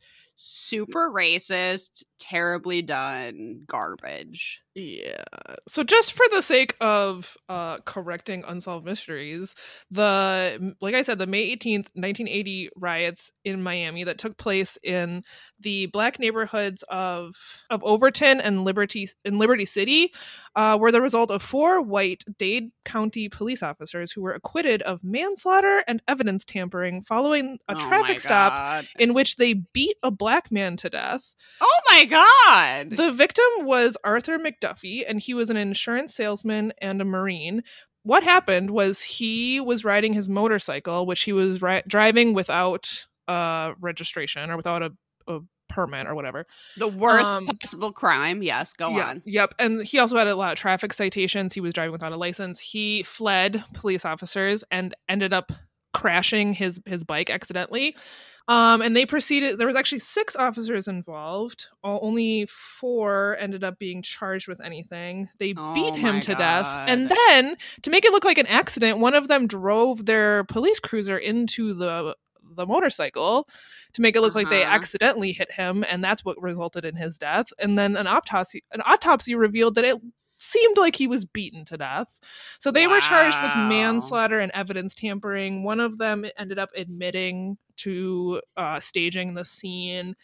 Super 0.67 1.11
racist, 1.11 2.03
terribly 2.19 2.83
done, 2.83 3.63
garbage. 3.67 4.63
Yeah. 4.77 5.25
So 5.67 5.83
just 5.83 6.13
for 6.13 6.27
the 6.31 6.43
sake 6.43 6.75
of 6.83 7.35
uh 7.49 7.79
correcting 7.87 8.45
unsolved 8.47 8.85
mysteries, 8.85 9.55
the 9.91 10.75
like 10.83 10.95
I 10.95 11.03
said 11.03 11.19
the 11.19 11.27
May 11.27 11.57
18th, 11.57 11.89
1980 11.95 12.71
riots 12.77 13.31
in 13.45 13.63
Miami 13.63 14.05
that 14.05 14.19
took 14.19 14.37
place 14.37 14.77
in 14.83 15.23
the 15.61 15.87
black 15.87 16.19
neighborhoods 16.19 16.85
of 16.91 17.35
of 17.71 17.83
Overtown 17.85 18.41
and 18.41 18.65
Liberty 18.65 19.09
in 19.25 19.39
Liberty 19.39 19.65
City 19.65 20.13
uh 20.57 20.77
were 20.79 20.93
the 20.93 21.01
result 21.01 21.31
of 21.31 21.43
four 21.43 21.81
white 21.81 22.25
Dade 22.39 22.71
County 22.85 23.31
police 23.31 23.63
officers 23.63 24.13
who 24.13 24.21
were 24.21 24.33
acquitted 24.33 24.83
of 24.83 25.03
manslaughter 25.03 25.85
and 25.89 26.03
evidence 26.07 26.45
tampering 26.45 27.03
following 27.03 27.59
a 27.69 27.77
Oh 27.77 27.79
traffic 27.79 28.21
stop 28.21 28.85
in 28.99 29.15
which 29.15 29.37
they 29.37 29.55
beat 29.55 29.97
a 30.03 30.11
black 30.11 30.53
man 30.57 30.77
to 30.79 30.91
death. 30.91 31.33
Oh 31.61 31.81
my 31.91 32.05
god. 32.05 32.91
The 32.97 33.13
victim 33.13 33.45
was 33.61 33.97
Arthur 34.03 34.39
McDuffie, 34.39 35.05
and 35.07 35.21
he 35.21 35.35
was 35.35 35.51
an 35.51 35.57
insurance 35.57 36.15
salesman 36.15 36.73
and 36.83 37.01
a 37.01 37.05
Marine. 37.05 37.63
What 38.03 38.23
happened 38.23 38.71
was 38.71 39.03
he 39.03 39.61
was 39.61 39.85
riding 39.85 40.13
his 40.13 40.29
motorcycle, 40.29 41.07
which 41.07 41.23
he 41.23 41.33
was 41.33 41.63
ri- 41.63 41.83
driving 41.87 42.35
without 42.35 43.07
uh, 43.29 43.73
registration 43.81 44.51
or 44.51 44.57
without 44.57 44.83
a, 44.83 44.93
a 45.27 45.41
permit 45.69 46.07
or 46.07 46.15
whatever. 46.15 46.47
The 46.77 46.89
worst 46.89 47.31
Um, 47.31 47.47
possible 47.47 47.93
crime. 47.93 48.43
Yes, 48.43 48.73
go 48.73 48.97
yeah, 48.97 49.09
on. 49.09 49.23
Yep. 49.27 49.55
And 49.59 49.83
he 49.83 49.99
also 49.99 50.17
had 50.17 50.29
a 50.29 50.37
lot 50.37 50.53
of 50.53 50.59
traffic 50.59 50.93
citations. 50.93 51.53
He 51.53 51.61
was 51.61 51.73
driving 51.75 51.93
without 51.93 52.13
a 52.13 52.17
license. 52.17 52.61
He 52.61 53.03
fled 53.03 53.65
police 53.75 54.05
officers 54.05 54.63
and 54.71 54.95
ended 55.09 55.33
up 55.33 55.53
crashing 55.93 56.53
his 56.53 56.81
his 56.87 57.03
bike 57.05 57.31
accidentally. 57.31 57.97
Um, 58.49 58.81
and 58.81 58.97
they 58.97 59.07
proceeded. 59.07 59.59
There 59.59 59.67
was 59.67 59.75
actually 59.77 59.99
six 59.99 60.37
officers 60.37 60.87
involved. 60.87 61.67
All, 61.83 61.99
only 62.03 62.47
four 62.49 63.37
ended 63.41 63.65
up 63.65 63.79
being 63.79 64.03
charged 64.03 64.47
with 64.47 64.61
anything. 64.61 65.29
They 65.39 65.55
Oh 65.57 65.73
beat 65.75 65.97
him 65.97 66.21
to 66.21 66.35
death, 66.35 66.67
and 66.87 67.11
then 67.11 67.57
to 67.83 67.91
make 67.91 68.05
it 68.05 68.13
look 68.13 68.25
like 68.25 68.39
an 68.39 68.47
accident, 68.47 68.99
one 68.99 69.15
of 69.15 69.27
them 69.29 69.49
drove 69.49 70.07
their 70.07 70.45
police 70.45 70.79
cruiser 70.79 71.19
into 71.19 71.75
the 71.75 72.15
the 72.55 72.67
motorcycle 72.67 73.49
to 73.93 74.01
make 74.01 74.15
it 74.17 74.21
look 74.21 74.35
like 74.37 74.49
they 74.49 74.63
Uh-huh. 74.63 74.75
accidentally 74.75 75.33
hit 75.33 75.51
him, 75.53 75.85
and 75.89 76.03
that's 76.05 76.25
what 76.25 76.41
resulted 76.41 76.85
in 76.85 76.95
his 76.97 77.19
death. 77.19 77.47
And 77.59 77.77
then 77.79 77.97
an 77.97 78.07
autopsy 78.07 78.63
an 78.73 78.81
autopsy 78.87 79.35
revealed 79.35 79.75
that 79.75 79.85
it 79.85 79.97
seemed 80.39 80.77
like 80.79 80.97
he 80.97 81.07
was 81.07 81.25
beaten 81.25 81.65
to 81.67 81.77
death. 81.77 82.19
So 82.59 82.71
they 82.71 82.87
were 82.87 83.01
charged 83.01 83.41
with 83.41 83.55
manslaughter 83.55 84.39
and 84.41 84.53
evidence 84.55 84.95
tampering. 84.95 85.63
One 85.63 85.81
of 85.81 85.99
them 85.99 86.25
ended 86.39 86.59
up 86.59 86.71
admitting 86.77 87.59
to 87.79 88.41
uh, 88.57 88.81
staging 88.81 89.35
the 89.35 89.45
scene, 89.45 90.15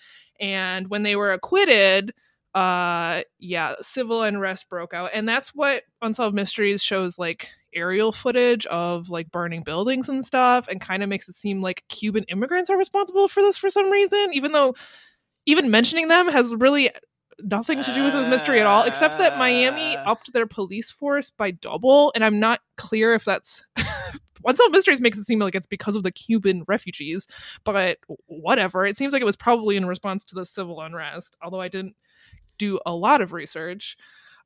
and 0.40 0.88
when 0.88 1.02
they 1.02 1.16
were 1.16 1.32
acquitted, 1.32 2.12
uh 2.54 3.22
yeah 3.38 3.74
civil 3.80 4.22
unrest 4.22 4.68
broke 4.68 4.92
out 4.92 5.08
and 5.14 5.26
that's 5.26 5.54
what 5.54 5.84
unsolved 6.02 6.34
mysteries 6.34 6.82
shows 6.82 7.18
like 7.18 7.48
aerial 7.74 8.12
footage 8.12 8.66
of 8.66 9.08
like 9.08 9.30
burning 9.30 9.62
buildings 9.62 10.06
and 10.06 10.26
stuff 10.26 10.68
and 10.68 10.78
kind 10.78 11.02
of 11.02 11.08
makes 11.08 11.30
it 11.30 11.34
seem 11.34 11.62
like 11.62 11.82
cuban 11.88 12.24
immigrants 12.24 12.68
are 12.68 12.76
responsible 12.76 13.26
for 13.26 13.40
this 13.40 13.56
for 13.56 13.70
some 13.70 13.90
reason 13.90 14.34
even 14.34 14.52
though 14.52 14.74
even 15.46 15.70
mentioning 15.70 16.08
them 16.08 16.28
has 16.28 16.54
really 16.54 16.90
nothing 17.40 17.82
to 17.82 17.94
do 17.94 18.04
with 18.04 18.12
this 18.12 18.26
mystery 18.28 18.60
at 18.60 18.66
all 18.66 18.84
except 18.84 19.18
that 19.18 19.38
miami 19.38 19.96
Uh. 19.96 20.04
upped 20.10 20.32
their 20.32 20.46
police 20.46 20.90
force 20.90 21.30
by 21.30 21.50
double 21.50 22.12
and 22.14 22.24
i'm 22.24 22.38
not 22.40 22.60
clear 22.76 23.14
if 23.14 23.24
that's 23.24 23.64
unsolved 24.44 24.72
mysteries 24.72 25.00
makes 25.00 25.18
it 25.18 25.24
seem 25.24 25.38
like 25.38 25.54
it's 25.54 25.66
because 25.66 25.96
of 25.96 26.02
the 26.02 26.10
cuban 26.10 26.64
refugees 26.68 27.26
but 27.64 27.98
whatever 28.26 28.84
it 28.86 28.96
seems 28.96 29.12
like 29.12 29.22
it 29.22 29.26
was 29.26 29.36
probably 29.36 29.76
in 29.76 29.86
response 29.86 30.24
to 30.24 30.34
the 30.34 30.44
civil 30.46 30.80
unrest 30.80 31.36
although 31.42 31.60
i 31.60 31.68
didn't 31.68 31.94
do 32.58 32.78
a 32.86 32.92
lot 32.94 33.20
of 33.20 33.32
research 33.32 33.96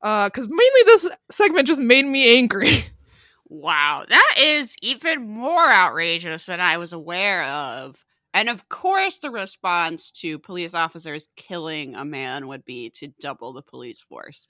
because 0.00 0.46
mainly 0.48 0.82
this 0.84 1.10
segment 1.30 1.66
just 1.66 1.80
made 1.80 2.06
me 2.06 2.36
angry 2.38 2.84
Wow, 3.48 4.04
that 4.08 4.34
is 4.38 4.74
even 4.82 5.28
more 5.28 5.70
outrageous 5.72 6.46
than 6.46 6.60
I 6.60 6.78
was 6.78 6.92
aware 6.92 7.44
of. 7.44 8.04
And 8.36 8.50
of 8.50 8.68
course, 8.68 9.16
the 9.16 9.30
response 9.30 10.10
to 10.20 10.38
police 10.38 10.74
officers 10.74 11.26
killing 11.36 11.94
a 11.94 12.04
man 12.04 12.48
would 12.48 12.66
be 12.66 12.90
to 12.90 13.08
double 13.18 13.54
the 13.54 13.62
police 13.62 13.98
force. 13.98 14.46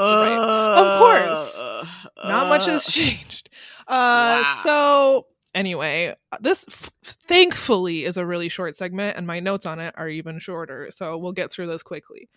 right 0.00 0.38
of 0.38 0.98
course. 1.00 1.56
Uh, 1.56 1.86
not 2.24 2.48
much 2.48 2.68
uh, 2.68 2.72
has 2.72 2.84
changed 2.88 3.50
uh 3.88 4.44
wow. 4.44 4.60
so 4.62 5.26
anyway 5.54 6.14
uh, 6.30 6.36
this 6.40 6.64
f- 6.68 6.90
thankfully 7.02 8.04
is 8.04 8.16
a 8.16 8.26
really 8.26 8.48
short 8.48 8.76
segment 8.76 9.16
and 9.16 9.26
my 9.26 9.40
notes 9.40 9.66
on 9.66 9.80
it 9.80 9.94
are 9.96 10.08
even 10.08 10.38
shorter 10.38 10.90
so 10.94 11.16
we'll 11.16 11.32
get 11.32 11.50
through 11.50 11.66
this 11.66 11.82
quickly 11.82 12.28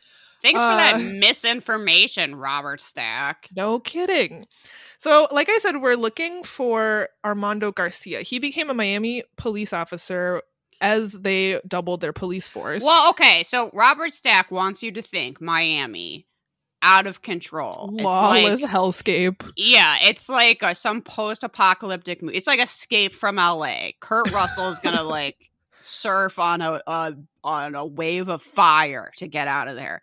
Thanks 0.42 0.60
for 0.60 0.66
that 0.66 0.96
uh, 0.96 1.00
misinformation, 1.00 2.36
Robert 2.36 2.82
Stack. 2.82 3.50
No 3.56 3.80
kidding. 3.80 4.46
So, 4.98 5.28
like 5.32 5.50
I 5.50 5.58
said, 5.60 5.82
we're 5.82 5.96
looking 5.96 6.44
for 6.44 7.10
Armando 7.26 7.72
Garcia. 7.72 8.22
He 8.22 8.40
became 8.40 8.70
a 8.70 8.74
Miami 8.74 9.24
police 9.36 9.74
officer 9.74 10.42
as 10.80 11.12
they 11.12 11.62
doubled 11.68 12.02
their 12.02 12.14
police 12.14 12.48
force. 12.48 12.84
Well, 12.84 13.10
okay, 13.12 13.44
so 13.44 13.70
Robert 13.74 14.14
Stack 14.14 14.52
wants 14.52 14.84
you 14.84 14.92
to 14.92 15.02
think 15.02 15.40
Miami 15.40 16.28
out 16.82 17.08
of 17.08 17.22
control. 17.22 17.92
It's 17.94 18.04
lawless 18.04 18.62
like- 18.62 18.72
hellscape. 18.72 19.52
Yeah, 19.56 19.98
it's 20.02 20.28
like 20.28 20.64
uh, 20.64 20.74
some 20.74 21.02
post-apocalyptic 21.02 22.22
movie. 22.22 22.38
It's 22.38 22.48
like 22.48 22.60
Escape 22.60 23.14
from 23.14 23.38
L.A. 23.40 23.96
Kurt 24.00 24.32
Russell's 24.32 24.80
gonna 24.80 25.04
like 25.04 25.52
surf 25.82 26.40
on 26.40 26.62
a, 26.62 26.82
a 26.88 27.14
on 27.44 27.76
a 27.76 27.86
wave 27.86 28.30
of 28.30 28.42
fire 28.42 29.12
to 29.18 29.28
get 29.28 29.48
out 29.48 29.68
of 29.68 29.76
there. 29.76 30.02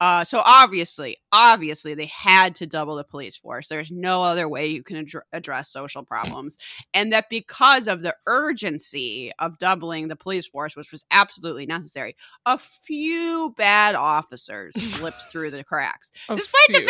Uh, 0.00 0.24
so 0.24 0.42
obviously, 0.44 1.16
obviously, 1.32 1.94
they 1.94 2.06
had 2.06 2.54
to 2.56 2.66
double 2.66 2.96
the 2.96 3.04
police 3.04 3.36
force. 3.36 3.68
There's 3.68 3.90
no 3.90 4.22
other 4.22 4.48
way 4.48 4.66
you 4.66 4.82
can 4.82 5.04
addr- 5.04 5.22
address 5.32 5.70
social 5.70 6.04
problems, 6.04 6.58
and 6.92 7.12
that 7.12 7.26
because 7.30 7.88
of 7.88 8.02
the 8.02 8.14
urgency 8.26 9.32
of 9.38 9.58
doubling 9.58 10.08
the 10.08 10.16
police 10.16 10.46
force, 10.46 10.76
which 10.76 10.92
was 10.92 11.04
absolutely 11.10 11.66
necessary, 11.66 12.16
a 12.44 12.58
few 12.58 13.54
bad 13.56 13.94
officers 13.94 14.74
slipped 14.74 15.30
through 15.30 15.50
the 15.50 15.64
cracks. 15.64 16.12
A 16.28 16.36
Despite 16.36 16.68
the 16.68 16.80
few. 16.80 16.88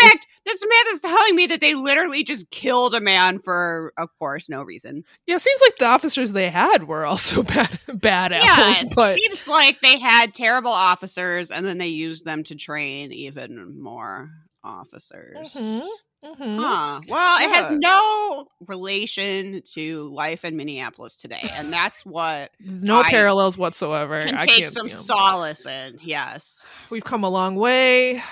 Fact 0.51 0.61
that 0.61 0.91
is 0.93 1.01
telling 1.01 1.35
me 1.37 1.47
that 1.49 1.61
they 1.61 1.75
literally 1.75 2.23
just 2.25 2.51
killed 2.51 2.95
a 2.95 3.01
man 3.01 3.39
for, 3.41 3.93
of 3.97 4.09
course, 4.19 4.49
no 4.49 4.63
reason. 4.63 5.05
Yeah, 5.27 5.37
it 5.37 5.43
seems 5.43 5.61
like 5.61 5.77
the 5.79 5.87
officers 5.87 6.33
they 6.33 6.51
had 6.51 6.85
were 6.89 7.05
also 7.05 7.43
bad 7.45 7.79
bad 7.95 8.33
apples. 8.33 8.47
yeah, 8.83 8.87
it 8.89 8.95
But 8.95 9.17
seems 9.17 9.47
like 9.49 9.81
they 9.81 9.99
had 9.99 10.35
terrible 10.35 10.71
officers 10.73 11.51
and 11.51 11.67
then 11.67 11.79
they 11.79 11.89
used 11.89 12.25
them 12.25 12.45
to 12.45 12.55
train 12.55 13.13
even 13.13 13.81
more 13.81 14.31
officers. 14.65 15.37
Mhm, 15.55 15.87
mhm. 16.25 16.59
Huh. 16.61 17.01
Well, 17.09 17.41
it 17.45 17.55
has 17.55 17.71
no 17.71 18.47
relation 18.67 19.63
to 19.75 20.03
life 20.09 20.45
in 20.45 20.57
Minneapolis 20.57 21.17
today, 21.17 21.49
and 21.55 21.73
that's 21.73 22.05
what 22.05 22.51
no 22.61 23.01
I 23.01 23.11
parallels 23.11 23.57
whatsoever. 23.57 24.25
can 24.27 24.37
take 24.47 24.69
some 24.69 24.91
solace 24.91 25.67
in. 25.67 25.99
Yes. 26.03 26.65
We've 26.91 27.05
come 27.05 27.23
a 27.25 27.29
long 27.31 27.55
way. 27.55 28.23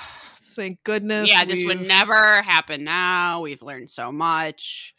Thank 0.54 0.82
goodness. 0.84 1.28
yeah, 1.28 1.44
this 1.44 1.64
would 1.64 1.80
never 1.80 2.42
happen 2.42 2.84
now. 2.84 3.40
We've 3.42 3.62
learned 3.62 3.90
so 3.90 4.10
much. 4.12 4.94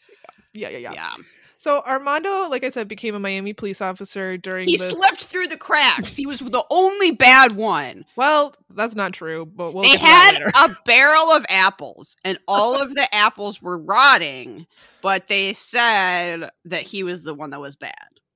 Yeah, 0.52 0.68
yeah, 0.70 0.78
yeah. 0.78 0.92
yeah. 0.94 1.10
So 1.58 1.82
Armando, 1.86 2.48
like 2.48 2.64
I 2.64 2.70
said, 2.70 2.86
became 2.86 3.14
a 3.14 3.18
Miami 3.18 3.52
police 3.54 3.80
officer 3.80 4.36
during 4.36 4.68
He 4.68 4.76
this. 4.76 4.90
slipped 4.90 5.24
through 5.24 5.48
the 5.48 5.56
cracks. 5.56 6.14
He 6.14 6.26
was 6.26 6.40
the 6.40 6.64
only 6.70 7.12
bad 7.12 7.52
one. 7.52 8.04
Well, 8.14 8.54
that's 8.70 8.94
not 8.94 9.12
true, 9.14 9.46
but 9.46 9.72
we'll 9.72 9.82
they 9.82 9.92
get 9.96 9.98
to 10.00 10.04
that 10.04 10.52
had 10.54 10.70
a 10.70 10.76
barrel 10.84 11.32
of 11.32 11.46
apples, 11.48 12.14
and 12.24 12.38
all 12.46 12.80
of 12.80 12.94
the 12.94 13.06
apples 13.14 13.60
were 13.62 13.78
rotting, 13.78 14.66
but 15.02 15.28
they 15.28 15.54
said 15.54 16.50
that 16.66 16.82
he 16.82 17.02
was 17.02 17.22
the 17.22 17.34
one 17.34 17.50
that 17.50 17.60
was 17.60 17.74
bad. 17.76 17.94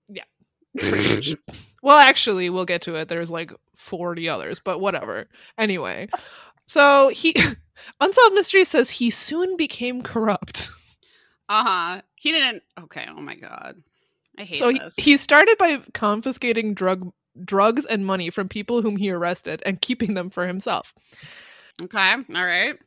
Yeah. 0.08 0.24
Well, 1.82 1.96
actually, 1.96 2.50
we'll 2.50 2.66
get 2.66 2.82
to 2.82 2.94
it. 2.96 3.08
There's 3.08 3.30
like 3.30 3.52
40 3.76 4.28
others, 4.28 4.60
but 4.62 4.80
whatever. 4.80 5.28
Anyway, 5.56 6.08
so 6.70 7.08
he 7.08 7.34
Unsolved 8.00 8.34
Mystery 8.34 8.64
says 8.64 8.90
he 8.90 9.10
soon 9.10 9.56
became 9.56 10.02
corrupt. 10.02 10.70
Uh 11.48 11.64
huh. 11.64 12.02
He 12.14 12.30
didn't. 12.30 12.62
Okay. 12.80 13.06
Oh 13.08 13.20
my 13.20 13.34
god. 13.34 13.82
I 14.38 14.44
hate 14.44 14.58
so 14.58 14.68
he, 14.68 14.78
this. 14.78 14.94
he 14.96 15.16
started 15.16 15.58
by 15.58 15.78
confiscating 15.94 16.74
drug 16.74 17.12
drugs 17.44 17.86
and 17.86 18.06
money 18.06 18.30
from 18.30 18.48
people 18.48 18.82
whom 18.82 18.96
he 18.96 19.10
arrested 19.10 19.62
and 19.66 19.80
keeping 19.80 20.14
them 20.14 20.30
for 20.30 20.46
himself. 20.46 20.94
okay. 21.82 22.12
All 22.12 22.44
right. 22.44 22.78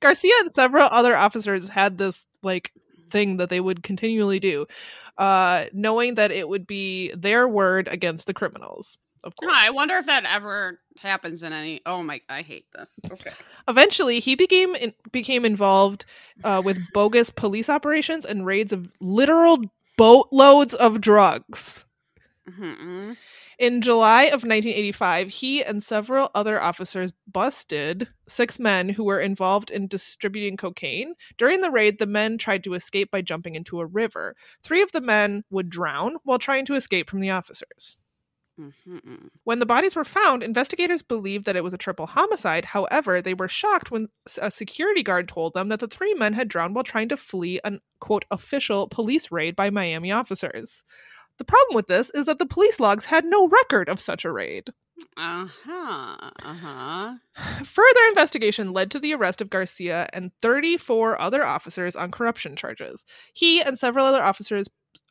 Garcia 0.00 0.32
and 0.40 0.50
several 0.50 0.88
other 0.90 1.14
officers 1.14 1.68
had 1.68 1.98
this 1.98 2.24
like 2.42 2.72
thing 3.10 3.36
that 3.38 3.50
they 3.50 3.60
would 3.60 3.82
continually 3.82 4.40
do, 4.40 4.66
uh, 5.18 5.66
knowing 5.72 6.14
that 6.16 6.30
it 6.30 6.48
would 6.48 6.66
be 6.66 7.12
their 7.12 7.46
word 7.46 7.88
against 7.88 8.26
the 8.26 8.34
criminals. 8.34 8.96
Of 9.24 9.34
Huh, 9.40 9.46
course. 9.46 9.54
I 9.56 9.70
wonder 9.70 9.96
if 9.96 10.06
that 10.06 10.24
ever 10.24 10.78
happens 10.98 11.42
in 11.42 11.52
any. 11.52 11.80
Oh 11.86 12.02
my! 12.02 12.20
I 12.28 12.42
hate 12.42 12.66
this. 12.74 12.98
Okay. 13.12 13.30
Eventually, 13.66 14.20
he 14.20 14.34
became 14.34 14.74
became 15.12 15.44
involved 15.44 16.04
uh, 16.44 16.62
with 16.64 16.78
bogus 16.92 17.30
police 17.30 17.68
operations 17.68 18.24
and 18.24 18.46
raids 18.46 18.72
of 18.72 18.88
literal 19.00 19.58
boatloads 19.96 20.74
of 20.74 21.00
drugs. 21.00 21.84
Mm-hmm. 22.48 23.12
In 23.58 23.82
July 23.82 24.24
of 24.24 24.44
1985, 24.44 25.28
he 25.30 25.64
and 25.64 25.82
several 25.82 26.30
other 26.32 26.60
officers 26.60 27.12
busted 27.26 28.06
six 28.28 28.60
men 28.60 28.90
who 28.90 29.02
were 29.02 29.18
involved 29.18 29.70
in 29.72 29.88
distributing 29.88 30.56
cocaine. 30.56 31.14
During 31.36 31.60
the 31.60 31.70
raid, 31.70 31.98
the 31.98 32.06
men 32.06 32.38
tried 32.38 32.62
to 32.64 32.74
escape 32.74 33.10
by 33.10 33.20
jumping 33.20 33.56
into 33.56 33.80
a 33.80 33.86
river. 33.86 34.36
Three 34.62 34.80
of 34.80 34.92
the 34.92 35.00
men 35.00 35.42
would 35.50 35.70
drown 35.70 36.18
while 36.22 36.38
trying 36.38 36.66
to 36.66 36.74
escape 36.74 37.10
from 37.10 37.18
the 37.18 37.30
officers. 37.30 37.96
Mm-hmm. 38.58 39.28
When 39.44 39.58
the 39.58 39.66
bodies 39.66 39.94
were 39.94 40.04
found, 40.04 40.42
investigators 40.42 41.02
believed 41.02 41.44
that 41.44 41.56
it 41.56 41.64
was 41.64 41.74
a 41.74 41.78
triple 41.78 42.06
homicide. 42.06 42.64
However, 42.64 43.22
they 43.22 43.34
were 43.34 43.48
shocked 43.48 43.90
when 43.90 44.08
a 44.40 44.50
security 44.50 45.02
guard 45.02 45.28
told 45.28 45.54
them 45.54 45.68
that 45.68 45.80
the 45.80 45.86
three 45.86 46.14
men 46.14 46.32
had 46.32 46.48
drowned 46.48 46.74
while 46.74 46.84
trying 46.84 47.08
to 47.10 47.16
flee 47.16 47.60
an 47.64 47.80
quote 48.00 48.24
official 48.30 48.88
police 48.88 49.30
raid 49.30 49.54
by 49.54 49.70
Miami 49.70 50.10
officers. 50.10 50.82
The 51.38 51.44
problem 51.44 51.76
with 51.76 51.86
this 51.86 52.10
is 52.10 52.26
that 52.26 52.38
the 52.38 52.46
police 52.46 52.80
logs 52.80 53.06
had 53.06 53.24
no 53.24 53.48
record 53.48 53.88
of 53.88 54.00
such 54.00 54.24
a 54.24 54.32
raid. 54.32 54.70
Uh 55.16 55.46
huh. 55.64 56.16
Uh 56.42 56.54
huh. 56.54 57.14
Further 57.64 58.00
investigation 58.08 58.72
led 58.72 58.90
to 58.90 58.98
the 58.98 59.14
arrest 59.14 59.40
of 59.40 59.50
Garcia 59.50 60.08
and 60.12 60.32
34 60.42 61.20
other 61.20 61.44
officers 61.44 61.94
on 61.94 62.10
corruption 62.10 62.56
charges. 62.56 63.04
He 63.32 63.62
and 63.62 63.78
several 63.78 64.06
other 64.06 64.22
officers 64.22 64.68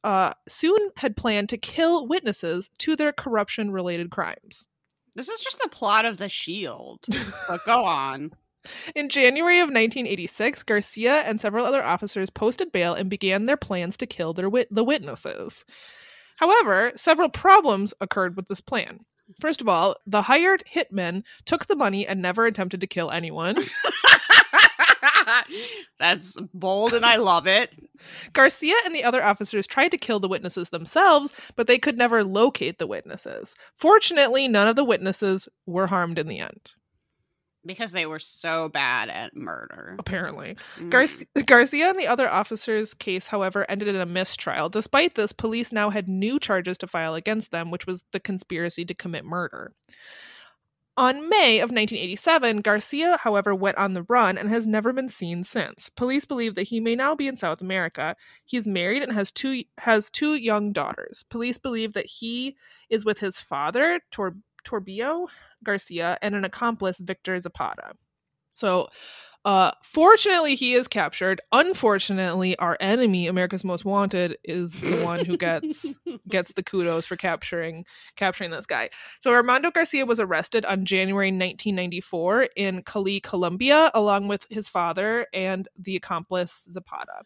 uh, 0.08 0.32
soon 0.48 0.92
had 0.96 1.18
planned 1.18 1.50
to 1.50 1.58
kill 1.58 2.08
witnesses 2.08 2.70
to 2.78 2.96
their 2.96 3.12
corruption 3.12 3.72
related 3.72 4.10
crimes. 4.10 4.66
This 5.18 5.28
is 5.28 5.42
just 5.42 5.60
the 5.62 5.68
plot 5.68 6.06
of 6.06 6.18
The 6.18 6.30
Shield. 6.30 7.04
but 7.50 7.66
go 7.66 7.84
on. 7.84 8.32
In 8.96 9.10
January 9.10 9.58
of 9.58 9.66
1986, 9.68 10.64
Garcia 10.64 11.24
and 11.24 11.42
several 11.42 11.66
other 11.66 11.84
officers 11.84 12.30
posted 12.30 12.72
bail 12.72 12.94
and 12.94 13.10
began 13.10 13.48
their 13.48 13.58
plans 13.58 13.98
to 13.98 14.06
kill 14.06 14.32
their 14.32 14.50
wit- 14.50 14.74
the 14.74 14.86
witnesses. 14.86 15.66
However, 16.38 16.94
several 16.96 17.28
problems 17.28 17.94
occurred 18.00 18.38
with 18.38 18.48
this 18.48 18.62
plan. 18.62 19.02
First 19.42 19.60
of 19.60 19.68
all, 19.68 19.98
the 20.06 20.22
hired 20.22 20.64
hitmen 20.74 21.24
took 21.44 21.66
the 21.66 21.76
money 21.76 22.08
and 22.08 22.22
never 22.22 22.46
attempted 22.46 22.80
to 22.80 22.88
kill 22.88 23.12
anyone. 23.12 23.58
That's 26.00 26.38
bold 26.54 26.94
and 26.94 27.06
I 27.06 27.18
love 27.18 27.48
it. 27.48 27.74
Garcia 28.34 28.76
and 28.86 28.96
the 28.96 29.04
other 29.04 29.24
officers 29.24 29.66
tried 29.68 29.90
to 29.90 29.98
kill 29.98 30.20
the 30.20 30.28
witnesses 30.28 30.70
themselves, 30.70 31.34
but 31.56 31.68
they 31.68 31.80
could 31.80 31.98
never 31.98 32.24
locate 32.24 32.78
the 32.80 32.88
witnesses. 32.88 33.56
Fortunately, 33.76 34.48
none 34.48 34.68
of 34.68 34.76
the 34.76 34.84
witnesses 34.84 35.50
were 35.66 35.88
harmed 35.88 36.20
in 36.20 36.28
the 36.28 36.40
end, 36.40 36.74
Because 37.66 37.92
they 37.92 38.06
were 38.06 38.20
so 38.20 38.70
bad 38.70 39.10
at 39.10 39.36
murder. 39.36 39.96
apparently. 40.00 40.56
Mm. 40.78 40.90
Garcia, 40.90 41.26
Garcia 41.46 41.90
and 41.90 42.00
the 42.00 42.08
other 42.08 42.30
officers' 42.30 42.94
case, 42.94 43.28
however, 43.28 43.66
ended 43.68 43.88
in 43.90 43.96
a 43.98 44.06
mistrial. 44.06 44.70
Despite 44.70 45.16
this, 45.16 45.32
police 45.34 45.72
now 45.72 45.90
had 45.90 46.08
new 46.08 46.40
charges 46.40 46.78
to 46.78 46.88
file 46.88 47.16
against 47.16 47.52
them, 47.52 47.72
which 47.72 47.86
was 47.88 48.06
the 48.14 48.20
conspiracy 48.20 48.86
to 48.86 48.94
commit 48.94 49.26
murder. 49.26 49.74
On 50.98 51.30
May 51.30 51.60
of 51.60 51.70
1987, 51.70 52.62
Garcia, 52.62 53.18
however, 53.22 53.54
went 53.54 53.78
on 53.78 53.94
the 53.94 54.02
run 54.10 54.36
and 54.36 54.50
has 54.50 54.66
never 54.66 54.92
been 54.92 55.10
seen 55.10 55.44
since. 55.44 55.90
Police 55.90 56.26
believe 56.26 56.56
that 56.56 56.70
he 56.70 56.80
may 56.80 56.96
now 56.96 57.14
be 57.14 57.28
in 57.28 57.38
South 57.38 57.62
America. 57.62 58.16
He's 58.44 58.66
married 58.66 59.04
and 59.04 59.14
has 59.14 59.30
two 59.30 59.64
has 59.78 60.10
two 60.10 60.34
young 60.34 60.74
daughters. 60.74 61.24
Police 61.30 61.60
believe 61.60 61.94
that 61.94 62.08
he 62.08 62.56
is 62.90 63.06
with 63.06 63.20
his 63.20 63.40
father, 63.40 64.02
Tor- 64.10 64.38
Garcia, 65.64 66.18
and 66.22 66.36
an 66.36 66.44
accomplice, 66.44 66.98
Victor 66.98 67.38
Zapata. 67.38 67.94
So, 68.56 68.88
uh, 69.48 69.72
fortunately, 69.82 70.56
he 70.56 70.74
is 70.74 70.90
captured. 70.90 71.40
Unfortunately, 71.54 72.60
our 72.60 72.76
enemy, 72.82 73.28
America's 73.28 73.64
Most 73.64 73.86
Wanted, 73.86 74.38
is 74.44 74.74
the 74.74 75.06
one 75.06 75.24
who 75.24 75.38
gets 75.38 75.86
gets 76.28 76.52
the 76.52 76.64
kudos 76.64 77.06
for 77.06 77.16
capturing 77.16 77.86
capturing 78.18 78.52
this 78.52 78.66
guy. 78.66 78.90
So 79.22 79.32
Armando 79.32 79.72
Garcia 79.72 80.06
was 80.06 80.20
arrested 80.20 80.66
on 80.66 80.84
January 80.84 81.28
1994 81.28 82.50
in 82.58 82.82
Cali, 82.84 83.22
Colombia, 83.22 83.90
along 83.94 84.28
with 84.28 84.46
his 84.50 84.68
father 84.68 85.28
and 85.34 85.70
the 85.80 85.96
accomplice 85.96 86.68
Zapata. 86.70 87.24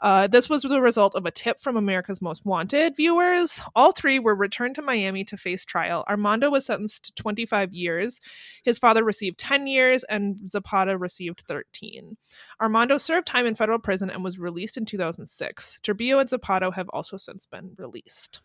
Uh, 0.00 0.26
this 0.26 0.48
was 0.48 0.62
the 0.62 0.80
result 0.80 1.14
of 1.14 1.26
a 1.26 1.30
tip 1.30 1.60
from 1.60 1.76
America's 1.76 2.22
Most 2.22 2.44
Wanted 2.44 2.96
viewers. 2.96 3.60
All 3.74 3.92
three 3.92 4.18
were 4.18 4.34
returned 4.34 4.74
to 4.76 4.82
Miami 4.82 5.24
to 5.24 5.36
face 5.36 5.64
trial. 5.64 6.04
Armando 6.08 6.50
was 6.50 6.66
sentenced 6.66 7.04
to 7.04 7.14
25 7.14 7.72
years. 7.72 8.20
His 8.62 8.78
father 8.78 9.04
received 9.04 9.38
10 9.38 9.66
years, 9.66 10.04
and 10.04 10.48
Zapata 10.48 10.96
received 10.96 11.44
13. 11.46 12.16
Armando 12.60 12.96
served 12.98 13.26
time 13.26 13.46
in 13.46 13.54
federal 13.54 13.78
prison 13.78 14.10
and 14.10 14.24
was 14.24 14.38
released 14.38 14.76
in 14.76 14.86
2006. 14.86 15.78
Turbillo 15.82 16.20
and 16.20 16.30
Zapata 16.30 16.70
have 16.74 16.88
also 16.90 17.16
since 17.16 17.44
been 17.44 17.72
released. 17.76 18.40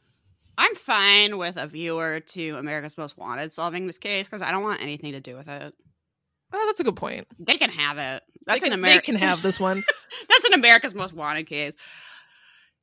I'm 0.57 0.75
fine 0.75 1.37
with 1.37 1.57
a 1.57 1.67
viewer 1.67 2.19
to 2.19 2.51
America's 2.51 2.97
Most 2.97 3.17
Wanted 3.17 3.53
solving 3.53 3.87
this 3.87 3.97
case 3.97 4.27
because 4.27 4.41
I 4.41 4.51
don't 4.51 4.63
want 4.63 4.81
anything 4.81 5.13
to 5.13 5.19
do 5.19 5.35
with 5.35 5.47
it. 5.47 5.73
Oh, 6.53 6.63
that's 6.67 6.79
a 6.79 6.83
good 6.83 6.95
point. 6.95 7.27
They 7.39 7.57
can 7.57 7.69
have 7.69 7.97
it. 7.97 8.23
That's 8.45 8.61
they 8.61 8.67
an 8.67 8.71
can, 8.71 8.79
American. 8.79 9.15
they 9.15 9.19
can 9.19 9.27
have 9.27 9.41
this 9.41 9.59
one. 9.59 9.83
That's 10.29 10.45
an 10.45 10.53
America's 10.53 10.93
Most 10.93 11.13
Wanted 11.13 11.47
case. 11.47 11.75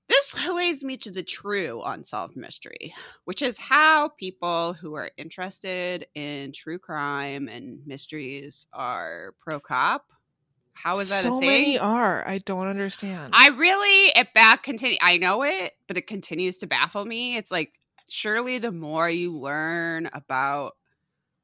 This 0.09 0.49
leads 0.49 0.85
me 0.85 0.97
to 0.99 1.11
the 1.11 1.23
true 1.23 1.81
unsolved 1.83 2.37
mystery, 2.37 2.95
which 3.25 3.41
is 3.41 3.57
how 3.57 4.11
people 4.19 4.75
who 4.75 4.95
are 4.95 5.11
interested 5.17 6.07
in 6.15 6.53
true 6.53 6.79
crime 6.79 7.49
and 7.49 7.87
mysteries 7.87 8.67
are 8.73 9.35
pro 9.41 9.61
cop. 9.61 10.05
How 10.75 10.99
is 10.99 11.11
that 11.11 11.23
so 11.23 11.37
a 11.37 11.41
thing? 11.41 11.49
many 11.49 11.79
are. 11.79 12.27
I 12.27 12.39
don't 12.39 12.67
understand. 12.67 13.33
I 13.35 13.49
really 13.49 14.09
it 14.17 14.35
back 14.35 14.63
continue. 14.63 14.99
I 15.01 15.17
know 15.17 15.43
it, 15.43 15.73
but 15.87 15.97
it 15.97 16.07
continues 16.07 16.59
to 16.59 16.67
baffle 16.67 17.05
me. 17.05 17.37
It's 17.37 17.51
like 17.51 17.73
surely 18.09 18.59
the 18.59 18.73
more 18.73 19.09
you 19.09 19.33
learn 19.33 20.11
about 20.13 20.77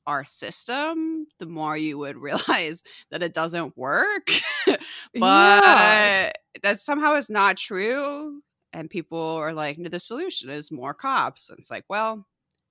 our 0.08 0.24
system, 0.24 1.28
the 1.38 1.46
more 1.46 1.76
you 1.76 1.98
would 1.98 2.16
realize 2.28 2.82
that 3.12 3.22
it 3.22 3.34
doesn't 3.34 3.76
work. 3.78 4.28
but 4.66 4.80
Yeah. 5.14 6.32
that 6.62 6.80
somehow 6.80 7.14
is 7.14 7.30
not 7.30 7.56
true. 7.56 8.42
And 8.72 8.90
people 8.90 9.18
are 9.20 9.52
like, 9.52 9.78
no, 9.78 9.88
the 9.88 10.00
solution 10.00 10.50
is 10.50 10.70
more 10.72 10.94
cops. 10.94 11.48
And 11.50 11.58
it's 11.60 11.70
like, 11.70 11.84
well, 11.88 12.26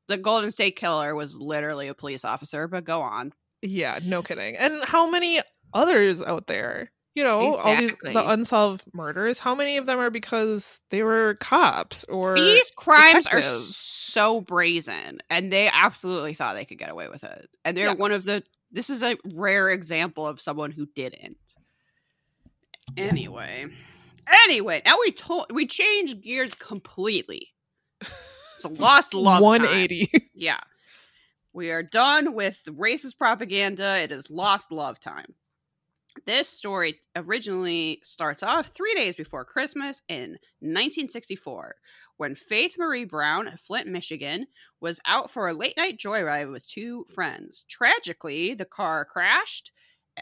the 0.08 0.18
Golden 0.18 0.52
State 0.52 0.76
Killer 0.76 1.16
was 1.16 1.40
literally 1.40 1.88
a 1.88 1.94
police 1.94 2.26
officer, 2.26 2.68
but 2.68 2.84
go 2.86 3.02
on. 3.02 3.34
yeah, 3.62 4.00
no 4.04 4.22
kidding. 4.22 4.56
And 4.58 4.84
how 4.86 5.10
many 5.10 5.42
others 5.74 6.22
out 6.22 6.48
there? 6.48 6.92
You 7.18 7.24
know, 7.24 7.56
all 7.58 7.76
these 7.76 7.96
the 8.04 8.30
unsolved 8.30 8.84
murders. 8.94 9.40
How 9.40 9.56
many 9.56 9.78
of 9.78 9.88
them 9.88 9.98
are 9.98 10.12
because 10.12 10.82
they 10.92 11.02
were 11.02 11.36
cops 11.40 12.04
or 12.04 12.36
These 12.36 12.72
crimes 12.76 13.26
are 13.26 13.42
so 13.42 14.40
brazen, 14.42 15.20
and 15.30 15.52
they 15.52 15.68
absolutely 15.68 16.36
thought 16.36 16.54
they 16.54 16.66
could 16.66 16.78
get 16.78 16.92
away 16.92 17.08
with 17.10 17.24
it. 17.24 17.50
And 17.66 17.76
they're 17.76 17.88
Yeah. 17.88 17.94
one 17.94 18.12
of 18.12 18.24
the. 18.24 18.44
This 18.72 18.92
is 18.92 19.02
a 19.02 19.18
rare 19.34 19.70
example 19.72 20.28
of 20.28 20.40
someone 20.40 20.70
who 20.72 20.86
didn't. 20.94 21.38
Anyway, 22.96 23.66
anyway, 24.46 24.82
now 24.86 24.98
we 25.00 25.12
told 25.12 25.52
we 25.52 25.66
changed 25.68 26.22
gears 26.22 26.54
completely. 26.56 27.48
It's 28.56 28.64
a 28.64 28.70
lost 28.70 29.14
love. 29.14 29.38
time. 29.38 29.44
180? 29.44 30.12
Yeah. 30.36 30.60
We 31.54 31.72
are 31.72 31.82
done 31.82 32.34
with 32.36 32.64
the 32.64 32.72
racist 32.72 33.18
propaganda. 33.18 33.98
It 34.04 34.12
is 34.12 34.30
lost 34.30 34.72
love 34.72 35.00
time. 35.00 35.34
This 36.26 36.50
story 36.50 37.00
originally 37.16 38.00
starts 38.04 38.44
off 38.44 38.72
three 38.74 38.94
days 38.96 39.16
before 39.16 39.46
Christmas 39.46 40.02
in 40.10 40.38
1964 40.60 41.76
when 42.18 42.36
Faith 42.36 42.76
Marie 42.78 43.06
Brown 43.06 43.48
of 43.48 43.60
Flint, 43.60 43.88
Michigan, 43.88 44.48
was 44.82 45.00
out 45.06 45.32
for 45.32 45.48
a 45.48 45.54
late 45.54 45.78
night 45.78 45.98
joyride 45.98 46.52
with 46.52 46.68
two 46.68 47.06
friends. 47.14 47.64
Tragically, 47.70 48.54
the 48.54 48.66
car 48.66 49.06
crashed 49.06 49.72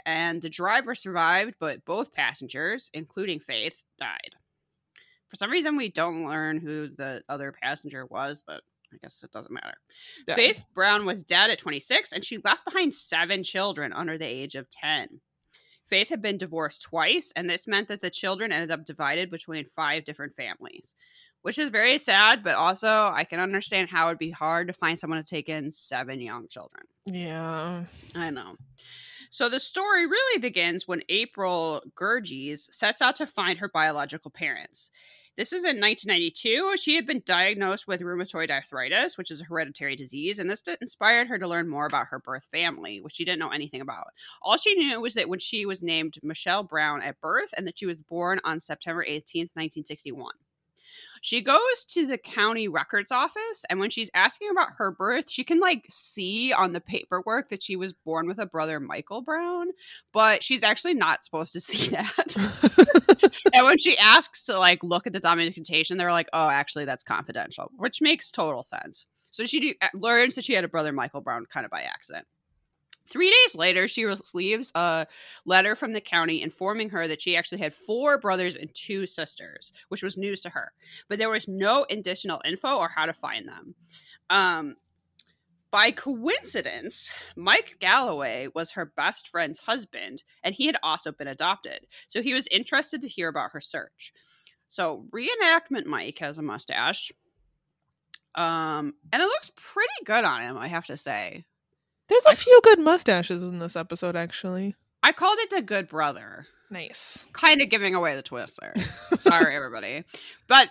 and 0.06 0.42
the 0.42 0.50
driver 0.50 0.94
survived, 0.94 1.56
but 1.60 1.86
both 1.86 2.14
passengers, 2.14 2.90
including 2.94 3.40
Faith, 3.40 3.82
died. 3.98 4.36
For 5.30 5.38
some 5.38 5.50
reason, 5.50 5.78
we 5.78 5.90
don't 5.90 6.28
learn 6.28 6.60
who 6.60 6.90
the 6.90 7.24
other 7.30 7.54
passenger 7.62 8.06
was, 8.06 8.44
but 8.46 8.62
I 8.94 8.98
guess 9.02 9.24
it 9.24 9.32
doesn't 9.32 9.54
matter. 9.54 9.78
Yeah. 10.28 10.36
Faith 10.36 10.62
Brown 10.74 11.06
was 11.06 11.24
dead 11.24 11.50
at 11.50 11.60
26, 11.60 12.12
and 12.12 12.24
she 12.24 12.38
left 12.44 12.66
behind 12.66 12.94
seven 12.94 13.42
children 13.44 13.94
under 13.94 14.18
the 14.18 14.28
age 14.28 14.56
of 14.56 14.70
10. 14.70 15.22
Faith 15.88 16.10
had 16.10 16.22
been 16.22 16.38
divorced 16.38 16.82
twice, 16.82 17.32
and 17.36 17.50
this 17.50 17.68
meant 17.68 17.88
that 17.88 18.02
the 18.02 18.10
children 18.10 18.52
ended 18.52 18.72
up 18.72 18.86
divided 18.86 19.30
between 19.30 19.66
five 19.66 20.04
different 20.04 20.36
families, 20.36 20.96
which 21.44 21.60
is 21.60 21.70
very 21.70 21.98
sad, 21.98 22.44
but 22.44 22.56
also 22.56 23.12
I 23.14 23.24
can 23.24 23.40
understand 23.40 23.90
how 23.90 24.08
it'd 24.08 24.18
be 24.18 24.32
hard 24.32 24.68
to 24.68 24.74
find 24.74 24.98
someone 24.98 25.20
to 25.20 25.26
take 25.26 25.48
in 25.48 25.72
seven 25.72 26.22
young 26.22 26.48
children. 26.48 26.84
Yeah. 27.06 27.84
I 28.16 28.30
know. 28.32 28.56
So 29.30 29.50
the 29.50 29.60
story 29.60 30.08
really 30.08 30.40
begins 30.40 30.88
when 30.88 31.04
April 31.10 31.84
Gurges 31.94 32.68
sets 32.72 33.02
out 33.02 33.16
to 33.18 33.28
find 33.28 33.60
her 33.60 33.70
biological 33.70 34.32
parents. 34.32 34.90
This 35.38 35.52
is 35.52 35.66
in 35.66 35.82
1992. 35.82 36.78
She 36.78 36.96
had 36.96 37.06
been 37.06 37.22
diagnosed 37.26 37.88
with 37.88 38.00
rheumatoid 38.00 38.50
arthritis, 38.50 39.18
which 39.18 39.30
is 39.30 39.42
a 39.42 39.44
hereditary 39.44 39.98
disease, 39.98 40.40
and 40.40 40.50
this 40.50 40.64
inspired 40.80 41.28
her 41.28 41.38
to 41.38 41.48
learn 41.48 41.68
more 41.68 41.86
about 41.86 42.08
her 42.08 42.20
birth 42.20 42.48
family, 42.54 43.02
which 43.02 43.16
she 43.16 43.26
didn't 43.26 43.40
know 43.40 43.50
anything 43.50 43.82
about. 43.82 44.08
All 44.42 44.56
she 44.56 44.76
knew 44.76 45.02
was 45.02 45.16
that 45.16 45.28
when 45.28 45.40
she 45.40 45.66
was 45.66 45.84
named 45.84 46.20
Michelle 46.24 46.64
Brown 46.64 47.02
at 47.02 47.20
birth 47.20 47.54
and 47.58 47.68
that 47.68 47.78
she 47.78 47.86
was 47.86 48.00
born 48.00 48.40
on 48.46 48.62
September 48.62 49.04
18th, 49.04 49.52
1961. 49.56 50.32
She 51.26 51.42
goes 51.42 51.86
to 51.88 52.06
the 52.06 52.20
county 52.20 52.68
records 52.68 53.12
office, 53.12 53.66
and 53.68 53.80
when 53.80 53.90
she's 53.90 54.12
asking 54.14 54.52
about 54.52 54.74
her 54.78 54.92
birth, 54.92 55.26
she 55.28 55.44
can 55.44 55.60
like 55.60 55.84
see 55.90 56.54
on 56.54 56.72
the 56.72 56.80
paperwork 56.80 57.50
that 57.50 57.64
she 57.64 57.76
was 57.76 57.94
born 57.94 58.28
with 58.28 58.38
a 58.38 58.46
brother, 58.46 58.80
Michael 58.80 59.24
Brown, 59.24 59.70
but 60.14 60.44
she's 60.44 60.62
actually 60.62 60.94
not 60.94 61.26
supposed 61.26 61.52
to 61.54 61.60
see 61.62 61.90
that. 61.90 63.42
and 63.56 63.66
when 63.66 63.80
she 63.80 63.98
asks 63.98 64.46
to 64.46 64.60
like 64.60 64.84
look 64.84 65.08
at 65.08 65.14
the 65.14 65.20
documentation, 65.20 65.98
they're 65.98 66.12
like, 66.12 66.30
"Oh, 66.32 66.48
actually, 66.48 66.86
that's 66.86 67.04
confidential," 67.04 67.72
which 67.76 68.04
makes 68.04 68.30
total 68.30 68.62
sense. 68.62 69.08
So 69.32 69.48
she 69.48 69.60
do, 69.60 69.74
uh, 69.82 69.88
learns 69.96 70.36
that 70.36 70.46
she 70.46 70.54
had 70.54 70.64
a 70.64 70.68
brother, 70.68 70.94
Michael 70.94 71.22
Brown, 71.22 71.48
kind 71.52 71.66
of 71.66 71.72
by 71.72 71.82
accident. 71.82 72.28
Three 73.08 73.30
days 73.30 73.56
later, 73.56 73.88
she 73.88 74.04
receives 74.04 74.72
a 74.74 75.06
letter 75.46 75.76
from 75.76 75.94
the 75.94 76.02
county 76.02 76.42
informing 76.42 76.90
her 76.90 77.08
that 77.08 77.22
she 77.22 77.36
actually 77.36 77.60
had 77.60 77.74
four 77.74 78.18
brothers 78.18 78.56
and 78.56 78.74
two 78.74 79.06
sisters, 79.06 79.72
which 79.90 80.02
was 80.02 80.18
news 80.18 80.42
to 80.42 80.50
her. 80.50 80.72
But 81.08 81.20
there 81.20 81.30
was 81.30 81.48
no 81.48 81.86
additional 81.90 82.42
info 82.46 82.78
or 82.78 82.90
how 82.90 83.06
to 83.06 83.14
find 83.14 83.48
them. 83.48 83.76
Um, 84.30 84.76
by 85.72 85.92
coincidence, 85.92 87.12
Mike 87.36 87.78
Galloway 87.80 88.48
was 88.56 88.72
her 88.72 88.86
best 88.86 89.28
friend's 89.28 89.60
husband, 89.60 90.24
and 90.44 90.56
he 90.56 90.66
had 90.68 90.78
also 90.82 91.12
been 91.12 91.28
adopted. 91.28 91.86
So 92.08 92.22
he 92.22 92.34
was 92.34 92.48
interested 92.48 93.02
to 93.02 93.08
hear 93.08 93.28
about 93.28 93.52
her 93.52 93.60
search. 93.60 94.14
So 94.70 95.06
reenactment 95.12 95.86
Mike 95.86 96.20
has 96.20 96.38
a 96.38 96.42
mustache. 96.42 97.12
Um, 98.36 98.94
and 99.14 99.22
it 99.22 99.26
looks 99.26 99.52
pretty 99.56 100.04
good 100.06 100.24
on 100.24 100.42
him, 100.42 100.58
I 100.58 100.68
have 100.68 100.86
to 100.86 100.98
say. 100.98 101.46
There's 102.08 102.26
a 102.26 102.36
few 102.36 102.60
good 102.64 102.80
mustaches 102.80 103.42
in 103.42 103.60
this 103.60 103.76
episode, 103.76 104.16
actually. 104.16 104.76
I 105.02 105.12
called 105.12 105.38
it 105.40 105.50
the 105.50 105.62
good 105.62 105.88
brother. 105.88 106.48
Nice. 106.70 107.28
Kind 107.34 107.62
of 107.62 107.70
giving 107.70 107.96
away 107.96 108.16
the 108.16 108.22
twist 108.22 108.60
there. 108.60 108.74
Sorry, 109.18 109.56
everybody. 109.56 110.04
But 110.48 110.70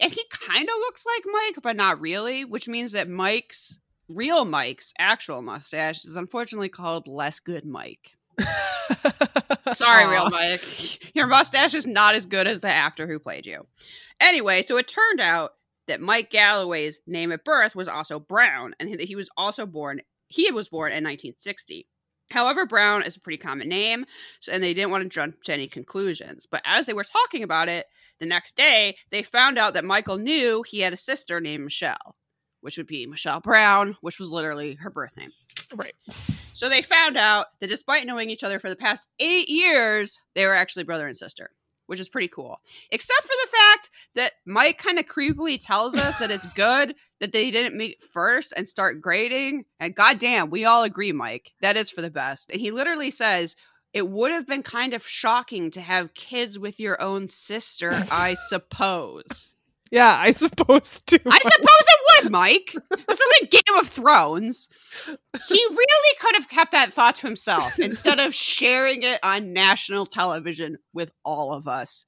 and 0.00 0.12
he 0.12 0.24
kind 0.30 0.68
of 0.68 0.74
looks 0.80 1.04
like 1.06 1.24
Mike, 1.32 1.62
but 1.62 1.76
not 1.76 2.00
really, 2.00 2.44
which 2.44 2.68
means 2.68 2.92
that 2.92 3.08
Mike's 3.08 3.78
real 4.08 4.44
Mike's 4.44 4.92
actual 4.98 5.42
mustache 5.42 6.04
is 6.04 6.16
unfortunately 6.16 6.68
called 6.68 7.06
less 7.06 7.40
good 7.40 7.64
Mike. 7.64 8.12
Sorry, 9.72 10.06
real 10.06 10.30
Mike. 10.30 11.14
Your 11.14 11.26
mustache 11.26 11.74
is 11.74 11.86
not 11.86 12.14
as 12.14 12.26
good 12.26 12.46
as 12.46 12.60
the 12.60 12.68
actor 12.68 13.06
who 13.06 13.18
played 13.18 13.46
you. 13.46 13.66
Anyway, 14.20 14.62
so 14.62 14.76
it 14.76 14.88
turned 14.88 15.20
out 15.20 15.52
that 15.88 16.00
Mike 16.00 16.30
Galloway's 16.30 17.00
name 17.06 17.32
at 17.32 17.44
birth 17.44 17.74
was 17.74 17.88
also 17.88 18.20
Brown, 18.20 18.74
and 18.78 18.92
that 18.92 19.08
he 19.08 19.16
was 19.16 19.30
also 19.36 19.66
born. 19.66 20.00
He 20.28 20.50
was 20.50 20.68
born 20.68 20.92
in 20.92 21.04
1960. 21.04 21.86
However, 22.30 22.66
Brown 22.66 23.02
is 23.02 23.16
a 23.16 23.20
pretty 23.20 23.36
common 23.36 23.68
name, 23.68 24.06
so, 24.40 24.52
and 24.52 24.62
they 24.62 24.72
didn't 24.72 24.90
want 24.90 25.02
to 25.02 25.08
jump 25.08 25.42
to 25.44 25.52
any 25.52 25.68
conclusions. 25.68 26.46
But 26.50 26.62
as 26.64 26.86
they 26.86 26.94
were 26.94 27.04
talking 27.04 27.42
about 27.42 27.68
it 27.68 27.86
the 28.20 28.26
next 28.26 28.56
day, 28.56 28.96
they 29.10 29.22
found 29.22 29.58
out 29.58 29.74
that 29.74 29.84
Michael 29.84 30.18
knew 30.18 30.62
he 30.62 30.80
had 30.80 30.92
a 30.92 30.96
sister 30.96 31.40
named 31.40 31.64
Michelle, 31.64 32.16
which 32.62 32.78
would 32.78 32.86
be 32.86 33.06
Michelle 33.06 33.40
Brown, 33.40 33.96
which 34.00 34.18
was 34.18 34.32
literally 34.32 34.74
her 34.76 34.90
birth 34.90 35.16
name. 35.16 35.32
Right. 35.74 35.94
So 36.54 36.68
they 36.68 36.82
found 36.82 37.16
out 37.16 37.46
that 37.60 37.68
despite 37.68 38.06
knowing 38.06 38.30
each 38.30 38.44
other 38.44 38.58
for 38.58 38.70
the 38.70 38.76
past 38.76 39.08
eight 39.18 39.48
years, 39.48 40.20
they 40.34 40.46
were 40.46 40.54
actually 40.54 40.84
brother 40.84 41.06
and 41.06 41.16
sister, 41.16 41.50
which 41.92 42.00
is 42.00 42.08
pretty 42.08 42.28
cool. 42.28 42.58
Except 42.90 43.20
for 43.20 43.34
the 43.44 43.50
fact 43.50 43.90
that 44.14 44.32
Mike 44.46 44.78
kind 44.78 44.98
of 44.98 45.04
creepily 45.04 45.62
tells 45.62 45.94
us 45.94 46.18
that 46.20 46.30
it's 46.30 46.46
good 46.54 46.94
that 47.20 47.32
they 47.32 47.50
didn't 47.50 47.76
meet 47.76 48.02
first 48.02 48.54
and 48.56 48.66
start 48.66 49.02
grading. 49.02 49.66
And 49.78 49.94
goddamn, 49.94 50.48
we 50.48 50.64
all 50.64 50.84
agree, 50.84 51.12
Mike, 51.12 51.52
that 51.60 51.76
is 51.76 51.90
for 51.90 52.00
the 52.00 52.08
best. 52.08 52.50
And 52.50 52.62
he 52.62 52.70
literally 52.70 53.10
says, 53.10 53.56
it 53.92 54.08
would 54.08 54.30
have 54.30 54.46
been 54.46 54.62
kind 54.62 54.94
of 54.94 55.06
shocking 55.06 55.70
to 55.72 55.82
have 55.82 56.14
kids 56.14 56.58
with 56.58 56.80
your 56.80 56.98
own 56.98 57.28
sister, 57.28 58.06
I 58.10 58.32
suppose. 58.48 59.54
Yeah, 59.90 60.16
I 60.18 60.32
suppose 60.32 61.00
too. 61.00 61.18
I 61.26 61.38
suppose 61.42 61.50
it 61.60 62.00
Mike. 62.30 62.74
This 63.08 63.20
isn't 63.20 63.50
Game 63.50 63.76
of 63.78 63.88
Thrones. 63.88 64.68
He 65.06 65.66
really 65.70 66.16
could 66.20 66.34
have 66.34 66.48
kept 66.48 66.72
that 66.72 66.92
thought 66.92 67.16
to 67.16 67.26
himself 67.26 67.78
instead 67.78 68.18
of 68.20 68.34
sharing 68.34 69.02
it 69.02 69.18
on 69.22 69.52
national 69.52 70.06
television 70.06 70.78
with 70.92 71.12
all 71.24 71.52
of 71.52 71.68
us, 71.68 72.06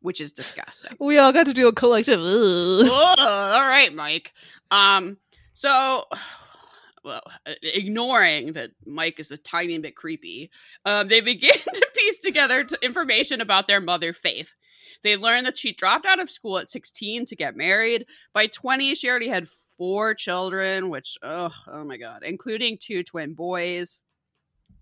which 0.00 0.20
is 0.20 0.32
disgusting. 0.32 0.96
we 1.00 1.18
all 1.18 1.32
got 1.32 1.46
to 1.46 1.54
do 1.54 1.68
a 1.68 1.72
collective. 1.72 2.20
"Ugh." 2.20 2.86
Ugh, 2.90 3.18
all 3.18 3.68
right, 3.68 3.94
Mike. 3.94 4.32
Um, 4.70 5.18
so 5.54 6.04
well, 7.04 7.22
uh, 7.46 7.54
ignoring 7.62 8.54
that 8.54 8.70
Mike 8.84 9.18
is 9.20 9.30
a 9.30 9.36
tiny 9.38 9.78
bit 9.78 9.96
creepy, 9.96 10.50
um, 10.84 11.08
they 11.08 11.20
begin 11.20 11.50
to 11.74 11.88
piece 11.94 12.18
together 12.18 12.64
t- 12.64 12.76
information 12.82 13.40
about 13.40 13.68
their 13.68 13.80
mother, 13.80 14.12
Faith. 14.12 14.54
They 15.02 15.16
learned 15.16 15.46
that 15.46 15.58
she 15.58 15.72
dropped 15.72 16.06
out 16.06 16.20
of 16.20 16.30
school 16.30 16.58
at 16.58 16.70
16 16.70 17.26
to 17.26 17.36
get 17.36 17.56
married. 17.56 18.06
By 18.32 18.46
20, 18.46 18.94
she 18.94 19.08
already 19.08 19.28
had 19.28 19.48
four 19.76 20.14
children, 20.14 20.90
which, 20.90 21.16
oh, 21.22 21.50
oh 21.68 21.84
my 21.84 21.96
God, 21.96 22.22
including 22.24 22.78
two 22.78 23.02
twin 23.02 23.34
boys. 23.34 24.02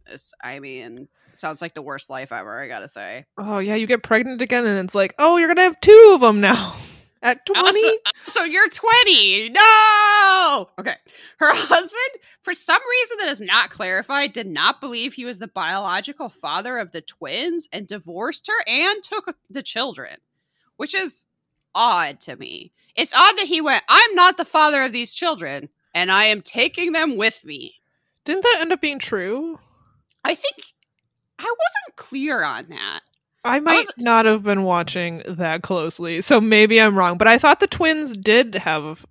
This, 0.06 0.32
I 0.42 0.60
mean, 0.60 1.08
sounds 1.34 1.60
like 1.60 1.74
the 1.74 1.82
worst 1.82 2.08
life 2.08 2.32
ever, 2.32 2.60
I 2.62 2.68
gotta 2.68 2.88
say. 2.88 3.24
Oh 3.36 3.58
yeah, 3.58 3.74
you 3.74 3.86
get 3.86 4.02
pregnant 4.02 4.40
again, 4.40 4.64
and 4.64 4.86
it's 4.86 4.94
like, 4.94 5.14
oh, 5.18 5.36
you're 5.36 5.48
gonna 5.48 5.62
have 5.62 5.80
two 5.80 6.12
of 6.14 6.20
them 6.20 6.40
now. 6.40 6.76
At 7.22 7.44
twenty, 7.44 7.98
so 8.26 8.44
you're 8.44 8.68
20. 8.68 9.48
No. 9.48 9.60
Okay. 10.78 10.94
Her 11.38 11.48
husband, 11.54 12.22
for 12.42 12.54
some 12.54 12.80
reason 12.88 13.18
that 13.18 13.28
is 13.28 13.40
not 13.40 13.70
clarified, 13.70 14.32
did 14.32 14.46
not 14.46 14.80
believe 14.80 15.14
he 15.14 15.24
was 15.24 15.38
the 15.38 15.48
biological 15.48 16.28
father 16.28 16.78
of 16.78 16.92
the 16.92 17.00
twins 17.00 17.68
and 17.72 17.86
divorced 17.86 18.46
her 18.46 18.64
and 18.66 19.02
took 19.02 19.36
the 19.50 19.62
children, 19.62 20.16
which 20.76 20.94
is 20.94 21.26
odd 21.74 22.20
to 22.22 22.36
me. 22.36 22.72
It's 22.94 23.12
odd 23.14 23.36
that 23.36 23.46
he 23.46 23.60
went, 23.60 23.84
I'm 23.88 24.14
not 24.14 24.36
the 24.36 24.44
father 24.44 24.82
of 24.82 24.92
these 24.92 25.12
children, 25.14 25.68
and 25.94 26.10
I 26.10 26.24
am 26.24 26.40
taking 26.42 26.92
them 26.92 27.16
with 27.16 27.44
me. 27.44 27.74
didn't 28.24 28.42
that 28.42 28.58
end 28.60 28.72
up 28.72 28.80
being 28.80 28.98
true? 28.98 29.58
I 30.24 30.34
think 30.34 30.56
I 31.38 31.42
wasn't 31.44 31.96
clear 31.96 32.42
on 32.42 32.68
that. 32.70 33.00
I 33.44 33.60
might 33.60 33.86
was- 33.86 33.94
not 33.98 34.24
have 34.24 34.42
been 34.42 34.62
watching 34.64 35.22
that 35.28 35.62
closely, 35.62 36.20
so 36.22 36.40
maybe 36.40 36.80
I'm 36.80 36.98
wrong. 36.98 37.16
But 37.18 37.28
I 37.28 37.38
thought 37.38 37.60
the 37.60 37.66
twins 37.68 38.16
did 38.16 38.54
have 38.56 39.06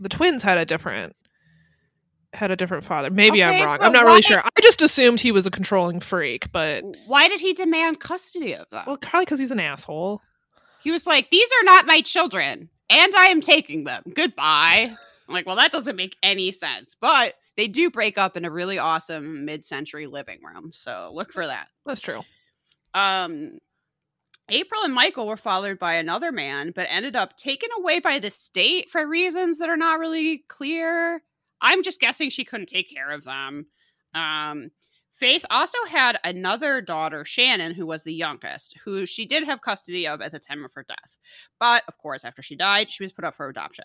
the 0.00 0.08
twins 0.08 0.42
had 0.42 0.58
a 0.58 0.64
different 0.64 1.14
had 2.32 2.50
a 2.50 2.56
different 2.56 2.84
father. 2.84 3.10
Maybe 3.10 3.42
Okay, 3.42 3.58
I'm 3.60 3.64
wrong. 3.64 3.78
I'm 3.80 3.92
not 3.92 4.04
really 4.04 4.22
sure. 4.22 4.38
I 4.40 4.60
just 4.62 4.82
assumed 4.82 5.18
he 5.20 5.32
was 5.32 5.46
a 5.46 5.50
controlling 5.50 5.98
freak, 6.00 6.52
but 6.52 6.84
Why 7.06 7.26
did 7.28 7.40
he 7.40 7.52
demand 7.52 8.00
custody 8.00 8.54
of 8.54 8.68
them? 8.70 8.84
well, 8.86 8.96
probably 8.96 9.24
because 9.24 9.38
he's 9.40 9.50
an 9.50 9.60
asshole. 9.60 10.22
He 10.82 10.90
was 10.90 11.06
like, 11.06 11.30
These 11.30 11.48
are 11.60 11.64
not 11.64 11.86
my 11.86 12.00
children, 12.00 12.68
and 12.88 13.12
I 13.16 13.26
am 13.26 13.40
taking 13.40 13.84
them. 13.84 14.02
Goodbye. 14.14 14.92
I'm 15.28 15.34
like, 15.34 15.46
Well, 15.46 15.56
that 15.56 15.72
doesn't 15.72 15.96
make 15.96 16.16
any 16.22 16.52
sense. 16.52 16.94
But 17.00 17.34
they 17.56 17.66
do 17.68 17.90
break 17.90 18.16
up 18.16 18.36
in 18.36 18.44
a 18.44 18.50
really 18.50 18.78
awesome 18.78 19.44
mid 19.44 19.64
century 19.64 20.06
living 20.06 20.38
room. 20.44 20.70
So 20.72 21.10
look 21.12 21.32
for 21.32 21.46
that. 21.46 21.68
That's 21.84 22.00
true. 22.00 22.22
Um, 22.94 23.58
April 24.50 24.82
and 24.84 24.94
Michael 24.94 25.26
were 25.26 25.36
followed 25.36 25.78
by 25.78 25.94
another 25.94 26.32
man, 26.32 26.72
but 26.74 26.88
ended 26.90 27.16
up 27.16 27.36
taken 27.36 27.68
away 27.78 28.00
by 28.00 28.18
the 28.18 28.30
state 28.30 28.90
for 28.90 29.06
reasons 29.06 29.58
that 29.58 29.68
are 29.68 29.76
not 29.76 29.98
really 29.98 30.44
clear. 30.48 31.22
I'm 31.60 31.82
just 31.82 32.00
guessing 32.00 32.30
she 32.30 32.44
couldn't 32.44 32.68
take 32.68 32.92
care 32.92 33.10
of 33.10 33.24
them. 33.24 33.66
Um, 34.14 34.70
Faith 35.12 35.44
also 35.50 35.76
had 35.86 36.18
another 36.24 36.80
daughter, 36.80 37.26
Shannon, 37.26 37.74
who 37.74 37.86
was 37.86 38.04
the 38.04 38.14
youngest, 38.14 38.78
who 38.84 39.04
she 39.04 39.26
did 39.26 39.44
have 39.44 39.60
custody 39.60 40.06
of 40.06 40.22
at 40.22 40.32
the 40.32 40.38
time 40.38 40.64
of 40.64 40.72
her 40.72 40.82
death. 40.82 41.18
But 41.58 41.82
of 41.88 41.98
course, 41.98 42.24
after 42.24 42.40
she 42.40 42.56
died, 42.56 42.88
she 42.88 43.04
was 43.04 43.12
put 43.12 43.26
up 43.26 43.36
for 43.36 43.46
adoption. 43.46 43.84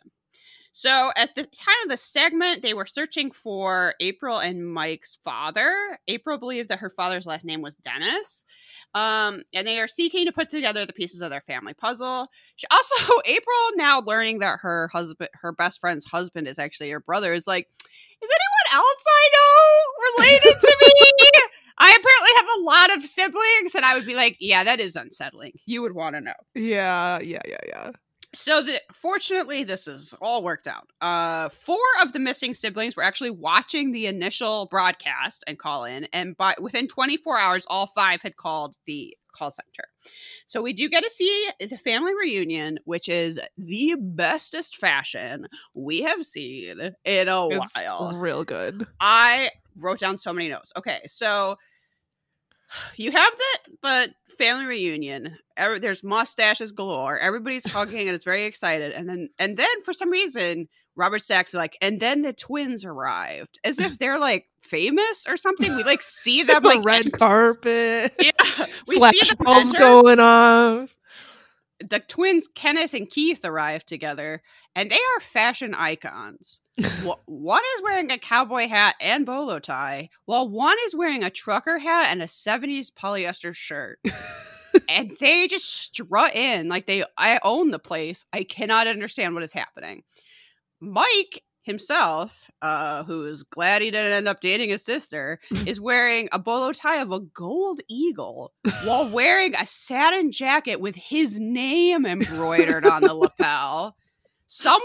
So 0.77 1.11
at 1.15 1.35
the 1.35 1.43
time 1.43 1.75
of 1.85 1.89
the 1.89 1.95
segment, 1.95 2.61
they 2.61 2.73
were 2.73 2.85
searching 2.85 3.31
for 3.31 3.95
April 4.01 4.39
and 4.39 4.73
Mike's 4.73 5.17
father. 5.23 5.97
April 6.09 6.37
believed 6.37 6.67
that 6.67 6.79
her 6.79 6.89
father's 6.89 7.25
last 7.25 7.45
name 7.45 7.61
was 7.61 7.75
Dennis. 7.75 8.43
Um, 8.93 9.43
and 9.53 9.65
they 9.65 9.79
are 9.79 9.87
seeking 9.87 10.25
to 10.25 10.33
put 10.33 10.49
together 10.49 10.85
the 10.85 10.91
pieces 10.91 11.21
of 11.21 11.29
their 11.29 11.39
family 11.39 11.73
puzzle. 11.73 12.27
She 12.57 12.67
also, 12.71 13.21
April, 13.25 13.55
now 13.75 14.01
learning 14.01 14.39
that 14.39 14.59
her 14.63 14.89
husband, 14.91 15.29
her 15.35 15.53
best 15.53 15.79
friend's 15.79 16.03
husband, 16.03 16.45
is 16.45 16.59
actually 16.59 16.89
her 16.89 16.99
brother, 16.99 17.31
is 17.31 17.47
like, 17.47 17.69
is 18.21 18.29
anyone 18.29 18.83
else 18.83 19.03
I 19.07 19.29
know 19.31 20.27
related 20.27 20.59
to 20.59 20.77
me? 20.81 21.29
I 21.77 21.89
apparently 21.89 22.31
have 22.35 22.47
a 22.57 22.63
lot 22.63 22.97
of 22.97 23.09
siblings, 23.09 23.75
and 23.75 23.85
I 23.85 23.95
would 23.95 24.05
be 24.05 24.15
like, 24.15 24.35
yeah, 24.41 24.65
that 24.65 24.81
is 24.81 24.97
unsettling. 24.97 25.53
You 25.65 25.83
would 25.83 25.95
want 25.95 26.15
to 26.15 26.21
know. 26.21 26.33
Yeah, 26.53 27.19
yeah, 27.19 27.41
yeah, 27.47 27.57
yeah. 27.65 27.91
So 28.35 28.61
the 28.61 28.81
fortunately 28.93 29.63
this 29.63 29.87
is 29.87 30.13
all 30.21 30.43
worked 30.43 30.67
out. 30.67 30.89
Uh 31.01 31.49
four 31.49 31.77
of 32.01 32.13
the 32.13 32.19
missing 32.19 32.53
siblings 32.53 32.95
were 32.95 33.03
actually 33.03 33.29
watching 33.31 33.91
the 33.91 34.05
initial 34.07 34.67
broadcast 34.67 35.43
and 35.47 35.57
call 35.57 35.85
in 35.85 36.05
and 36.13 36.35
by 36.37 36.53
within 36.59 36.87
24 36.87 37.37
hours 37.39 37.65
all 37.69 37.87
five 37.87 38.21
had 38.21 38.35
called 38.35 38.75
the 38.85 39.15
call 39.31 39.51
center. 39.51 39.89
So 40.47 40.61
we 40.61 40.73
do 40.73 40.87
get 40.89 41.03
to 41.03 41.09
see 41.09 41.49
the 41.59 41.77
family 41.77 42.13
reunion 42.13 42.77
which 42.85 43.09
is 43.09 43.39
the 43.57 43.95
bestest 43.99 44.77
fashion 44.77 45.47
we 45.73 46.01
have 46.01 46.25
seen 46.25 46.79
in 47.03 47.27
a 47.27 47.47
It's 47.49 47.75
while. 47.75 48.13
real 48.17 48.43
good. 48.43 48.85
I 48.99 49.49
wrote 49.77 49.99
down 49.99 50.17
so 50.17 50.31
many 50.33 50.49
notes. 50.49 50.71
Okay, 50.77 51.01
so 51.07 51.55
you 52.95 53.11
have 53.11 53.35
the 53.35 53.71
the 53.81 54.13
family 54.37 54.65
reunion. 54.65 55.37
Every, 55.57 55.79
there's 55.79 56.03
mustaches 56.03 56.71
galore. 56.71 57.17
Everybody's 57.17 57.65
hugging 57.65 58.07
and 58.07 58.15
it's 58.15 58.25
very 58.25 58.45
excited. 58.45 58.91
And 58.91 59.07
then 59.07 59.29
and 59.39 59.57
then 59.57 59.83
for 59.83 59.93
some 59.93 60.09
reason, 60.09 60.67
Robert 60.95 61.19
Stack's 61.19 61.53
like, 61.53 61.77
and 61.81 61.99
then 61.99 62.21
the 62.21 62.33
twins 62.33 62.85
arrived, 62.85 63.59
as 63.63 63.79
if 63.79 63.97
they're 63.99 64.19
like 64.19 64.47
famous 64.61 65.25
or 65.27 65.37
something. 65.37 65.75
We 65.75 65.83
like 65.83 66.01
see 66.01 66.43
them 66.43 66.47
There's 66.47 66.63
like 66.63 66.79
a 66.79 66.81
red 66.81 67.11
carpet. 67.17 68.13
Yeah, 68.19 68.65
we 68.87 68.97
flash 68.97 69.33
bulbs 69.35 69.73
going 69.73 70.19
off. 70.19 70.95
The 71.79 71.99
twins 71.99 72.47
Kenneth 72.47 72.93
and 72.93 73.09
Keith 73.09 73.43
arrive 73.43 73.85
together, 73.85 74.41
and 74.75 74.89
they 74.89 74.95
are 74.95 75.21
fashion 75.21 75.73
icons. 75.73 76.61
One 77.25 77.61
is 77.75 77.83
wearing 77.83 78.11
a 78.11 78.17
cowboy 78.17 78.67
hat 78.67 78.95
and 78.99 79.25
bolo 79.25 79.59
tie, 79.59 80.09
while 80.25 80.49
one 80.49 80.75
is 80.85 80.95
wearing 80.95 81.23
a 81.23 81.29
trucker 81.29 81.79
hat 81.79 82.07
and 82.11 82.21
a 82.21 82.25
70s 82.25 82.91
polyester 82.91 83.55
shirt. 83.55 83.99
and 84.89 85.15
they 85.21 85.47
just 85.47 85.73
strut 85.73 86.35
in 86.35 86.67
like 86.67 86.85
they 86.85 87.05
I 87.17 87.39
own 87.43 87.71
the 87.71 87.79
place. 87.79 88.25
I 88.33 88.43
cannot 88.43 88.87
understand 88.87 89.33
what 89.33 89.43
is 89.43 89.53
happening. 89.53 90.03
Mike 90.81 91.43
himself, 91.65 92.49
uh, 92.61 93.03
who 93.03 93.25
is 93.25 93.43
glad 93.43 93.81
he 93.81 93.91
didn't 93.91 94.13
end 94.13 94.27
up 94.27 94.39
dating 94.39 94.69
his 94.69 94.85
sister, 94.85 95.39
is 95.65 95.81
wearing 95.81 96.29
a 96.31 96.39
bolo 96.39 96.71
tie 96.71 97.01
of 97.01 97.11
a 97.11 97.19
gold 97.19 97.81
eagle 97.89 98.53
while 98.83 99.09
wearing 99.09 99.55
a 99.55 99.65
satin 99.65 100.31
jacket 100.31 100.79
with 100.79 100.95
his 100.95 101.39
name 101.39 102.05
embroidered 102.05 102.85
on 102.85 103.01
the 103.01 103.13
lapel. 103.13 103.97
Someone, 104.45 104.83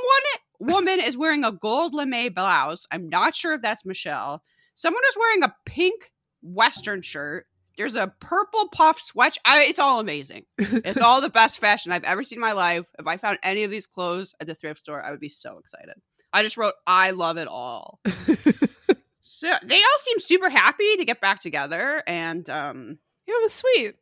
woman, 0.58 1.00
is 1.00 1.16
wearing 1.16 1.44
a 1.44 1.52
gold 1.52 1.94
lame 1.94 2.32
blouse. 2.32 2.86
I'm 2.90 3.08
not 3.08 3.34
sure 3.34 3.52
if 3.54 3.62
that's 3.62 3.84
Michelle. 3.84 4.42
Someone 4.74 5.02
is 5.10 5.16
wearing 5.18 5.42
a 5.42 5.54
pink 5.66 6.10
Western 6.42 7.02
shirt. 7.02 7.46
There's 7.76 7.96
a 7.96 8.12
purple 8.20 8.68
puff 8.68 9.00
sweat. 9.00 9.36
I, 9.44 9.64
it's 9.64 9.78
all 9.78 10.00
amazing. 10.00 10.44
It's 10.58 11.00
all 11.02 11.20
the 11.20 11.28
best 11.28 11.58
fashion 11.58 11.92
I've 11.92 12.04
ever 12.04 12.22
seen 12.24 12.38
in 12.38 12.40
my 12.40 12.52
life. 12.52 12.84
If 12.98 13.06
I 13.06 13.16
found 13.16 13.38
any 13.42 13.64
of 13.64 13.70
these 13.70 13.86
clothes 13.86 14.34
at 14.40 14.46
the 14.46 14.54
thrift 14.54 14.80
store, 14.80 15.02
I 15.02 15.10
would 15.10 15.20
be 15.20 15.28
so 15.28 15.58
excited. 15.58 15.94
I 16.32 16.42
just 16.42 16.56
wrote, 16.56 16.74
I 16.86 17.10
love 17.10 17.36
it 17.36 17.48
all. 17.48 18.00
so 19.20 19.52
they 19.62 19.76
all 19.76 19.98
seem 19.98 20.20
super 20.20 20.50
happy 20.50 20.96
to 20.96 21.04
get 21.04 21.20
back 21.20 21.40
together. 21.40 22.02
And 22.06 22.48
um, 22.48 22.98
Yeah, 23.26 23.34
it 23.36 23.42
was 23.42 23.52
sweet. 23.52 23.96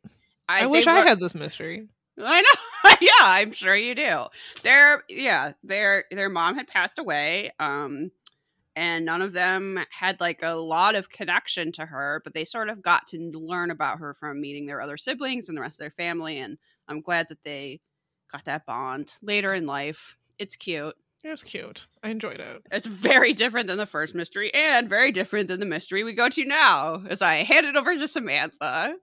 I, 0.47 0.63
I, 0.63 0.65
wish 0.67 0.87
I 0.87 1.01
had 1.01 1.19
this 1.19 1.35
mystery. 1.35 1.87
I 2.21 2.41
know. 2.41 2.91
yeah, 3.01 3.09
I'm 3.21 3.51
sure 3.51 3.75
you 3.75 3.95
do. 3.95 4.25
Their 4.63 5.03
yeah, 5.07 5.53
their 5.63 6.05
their 6.11 6.29
mom 6.29 6.55
had 6.55 6.67
passed 6.67 6.99
away. 6.99 7.51
Um 7.59 8.11
and 8.75 9.05
none 9.05 9.21
of 9.21 9.33
them 9.33 9.79
had 9.91 10.19
like 10.19 10.41
a 10.41 10.53
lot 10.53 10.95
of 10.95 11.09
connection 11.09 11.71
to 11.73 11.85
her, 11.85 12.21
but 12.23 12.33
they 12.33 12.45
sort 12.45 12.69
of 12.69 12.81
got 12.81 13.07
to 13.07 13.31
learn 13.33 13.71
about 13.71 13.99
her 13.99 14.13
from 14.13 14.41
meeting 14.41 14.65
their 14.65 14.81
other 14.81 14.97
siblings 14.97 15.49
and 15.49 15.57
the 15.57 15.61
rest 15.61 15.75
of 15.75 15.83
their 15.83 15.91
family 15.91 16.39
and 16.39 16.57
I'm 16.87 17.01
glad 17.01 17.27
that 17.29 17.43
they 17.43 17.81
got 18.31 18.45
that 18.45 18.65
bond 18.65 19.13
later 19.21 19.53
in 19.53 19.65
life. 19.65 20.17
It's 20.39 20.55
cute. 20.55 20.95
It 21.23 21.29
was 21.29 21.43
cute. 21.43 21.87
I 22.01 22.09
enjoyed 22.11 22.39
it. 22.39 22.63
It's 22.71 22.87
very 22.87 23.33
different 23.33 23.67
than 23.67 23.77
the 23.77 23.85
first 23.85 24.15
mystery 24.15 24.53
and 24.53 24.87
very 24.87 25.11
different 25.11 25.47
than 25.49 25.59
the 25.59 25.65
mystery 25.65 26.03
we 26.03 26.13
go 26.13 26.29
to 26.29 26.45
now 26.45 27.03
as 27.09 27.21
I 27.21 27.35
hand 27.43 27.65
it 27.65 27.75
over 27.75 27.95
to 27.95 28.07
Samantha. 28.07 28.95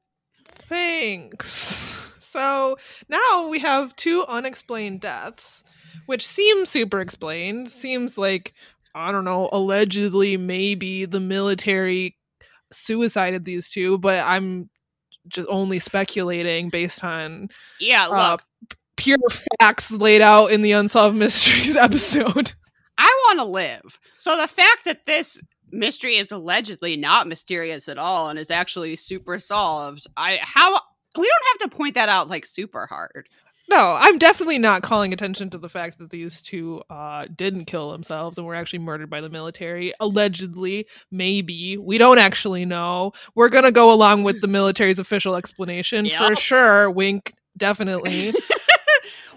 Thanks. 0.68 1.83
So 2.18 2.76
now 3.09 3.48
we 3.48 3.61
have 3.61 3.96
two 3.96 4.22
unexplained 4.29 5.00
deaths, 5.00 5.64
which 6.05 6.26
seem 6.26 6.66
super 6.66 7.00
explained. 7.00 7.70
Seems 7.72 8.18
like, 8.18 8.52
I 8.94 9.11
don't 9.11 9.24
know, 9.24 9.48
allegedly 9.52 10.37
maybe 10.37 11.07
the 11.07 11.20
military 11.20 12.18
suicided 12.70 13.46
these 13.46 13.70
two, 13.70 13.96
but 13.96 14.22
I'm 14.22 14.68
just 15.29 15.48
only 15.48 15.79
speculating 15.79 16.68
based 16.68 17.02
on 17.02 17.48
Yeah, 17.81 18.07
look. 18.09 18.42
uh, 18.42 18.74
pure 18.97 19.19
facts 19.61 19.91
laid 19.91 20.23
out 20.23 20.51
in 20.51 20.63
the 20.63 20.73
Unsolved 20.73 21.17
Mysteries 21.17 21.77
episode. 21.77 22.53
I 22.99 23.25
want 23.27 23.41
to 23.41 23.45
live. 23.45 23.99
So 24.17 24.37
the 24.37 24.49
fact 24.49 24.85
that 24.85 25.07
this 25.07 25.41
mystery 25.71 26.17
is 26.17 26.33
allegedly 26.33 26.97
not 26.97 27.27
mysterious 27.27 27.89
at 27.89 27.99
all 27.99 28.29
and 28.29 28.39
is 28.39 28.51
actually 28.51 28.97
super 28.97 29.39
solved, 29.39 30.07
I 30.17 30.39
how 30.41 30.81
we 31.17 31.27
don't 31.27 31.61
have 31.61 31.71
to 31.71 31.77
point 31.77 31.95
that 31.95 32.09
out 32.09 32.29
like 32.29 32.47
super 32.47 32.87
hard. 32.87 33.29
No, 33.69 33.97
I'm 33.99 34.19
definitely 34.19 34.61
not 34.61 34.83
calling 34.83 35.13
attention 35.13 35.51
to 35.51 35.59
the 35.59 35.69
fact 35.69 35.99
that 35.99 36.11
these 36.11 36.41
two 36.41 36.83
uh, 36.89 37.27
didn't 37.35 37.65
kill 37.65 37.91
themselves 37.91 38.39
and 38.39 38.47
were 38.47 38.55
actually 38.55 38.79
murdered 38.79 39.11
by 39.11 39.21
the 39.21 39.29
military. 39.29 39.93
Allegedly, 39.99 40.87
maybe. 41.11 41.77
We 41.77 41.99
don't 41.99 42.19
actually 42.19 42.65
know. 42.65 43.13
We're 43.35 43.49
going 43.49 43.65
to 43.65 43.73
go 43.73 43.93
along 43.93 44.23
with 44.23 44.41
the 44.41 44.47
military's 44.47 45.01
official 45.01 45.35
explanation 45.35 46.09
for 46.09 46.37
sure. 46.37 46.89
Wink, 46.93 47.35
definitely. 47.57 48.33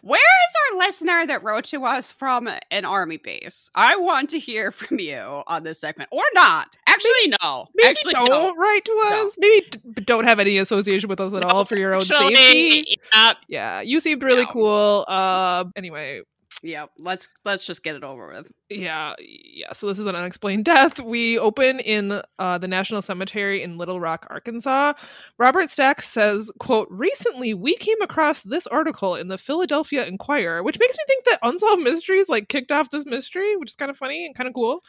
Where 0.10 0.20
is 0.20 0.56
our 0.74 0.80
listener 0.80 1.28
that 1.28 1.44
wrote 1.44 1.66
to 1.66 1.86
us 1.86 2.12
from 2.12 2.50
an 2.72 2.84
army 2.84 3.18
base? 3.18 3.70
I 3.76 3.96
want 3.98 4.32
to 4.32 4.40
hear 4.40 4.72
from 4.74 5.00
you 5.00 5.44
on 5.46 5.64
this 5.64 5.80
segment 5.80 6.10
or 6.12 6.24
not. 6.34 6.76
Actually, 6.88 7.36
no. 7.44 7.68
Maybe 7.76 7.90
Actually, 7.90 8.14
don't 8.14 8.28
don't. 8.28 8.58
write 8.58 8.86
to 8.86 8.96
No. 8.96 9.28
us. 9.28 9.36
Maybe 9.38 9.68
d- 9.70 10.02
don't 10.06 10.24
have 10.26 10.40
any 10.40 10.58
association 10.58 11.10
with 11.10 11.20
us 11.20 11.32
at 11.34 11.42
No, 11.42 11.48
all 11.50 11.64
for 11.64 11.78
your 11.78 11.94
own 11.94 12.02
Actually, 12.02 12.34
safety. 12.36 12.96
Yep. 13.16 13.38
Yeah, 13.50 13.82
you 13.82 14.00
seemed 14.00 14.24
really 14.24 14.46
No. 14.46 14.52
cool. 14.52 15.06
Uh, 15.08 15.66
anyway, 15.76 16.22
Yep. 16.62 16.92
Let's 16.98 17.30
let's 17.46 17.66
just 17.66 17.84
get 17.84 17.96
it 17.96 18.04
over 18.04 18.28
with. 18.28 18.52
yeah 18.70 19.14
yeah 19.20 19.72
so 19.72 19.88
this 19.88 19.98
is 19.98 20.06
an 20.06 20.16
unexplained 20.16 20.66
death 20.66 21.00
we 21.00 21.40
open 21.40 21.80
in 21.80 22.22
uh, 22.38 22.58
the 22.58 22.68
national 22.68 23.02
cemetery 23.02 23.64
in 23.64 23.78
little 23.78 24.00
rock 24.00 24.28
arkansas 24.30 24.94
robert 25.38 25.70
stack 25.70 26.02
says 26.02 26.52
quote 26.60 26.88
recently 26.92 27.54
we 27.54 27.76
came 27.78 28.00
across 28.02 28.42
this 28.44 28.68
article 28.68 29.16
in 29.16 29.28
the 29.30 29.38
philadelphia 29.38 30.06
inquirer 30.06 30.62
which 30.62 30.78
makes 30.80 30.96
me 30.98 31.04
think 31.08 31.24
that 31.26 31.40
unsolved 31.44 31.82
mysteries 31.82 32.28
like 32.30 32.50
kicked 32.50 32.72
off 32.72 32.92
this 32.92 33.06
mystery 33.06 33.56
which 33.56 33.72
is 33.72 33.76
kind 33.76 33.90
of 33.90 33.98
funny 33.98 34.26
and 34.26 34.36
kind 34.36 34.48
of 34.48 34.54
cool 34.54 34.84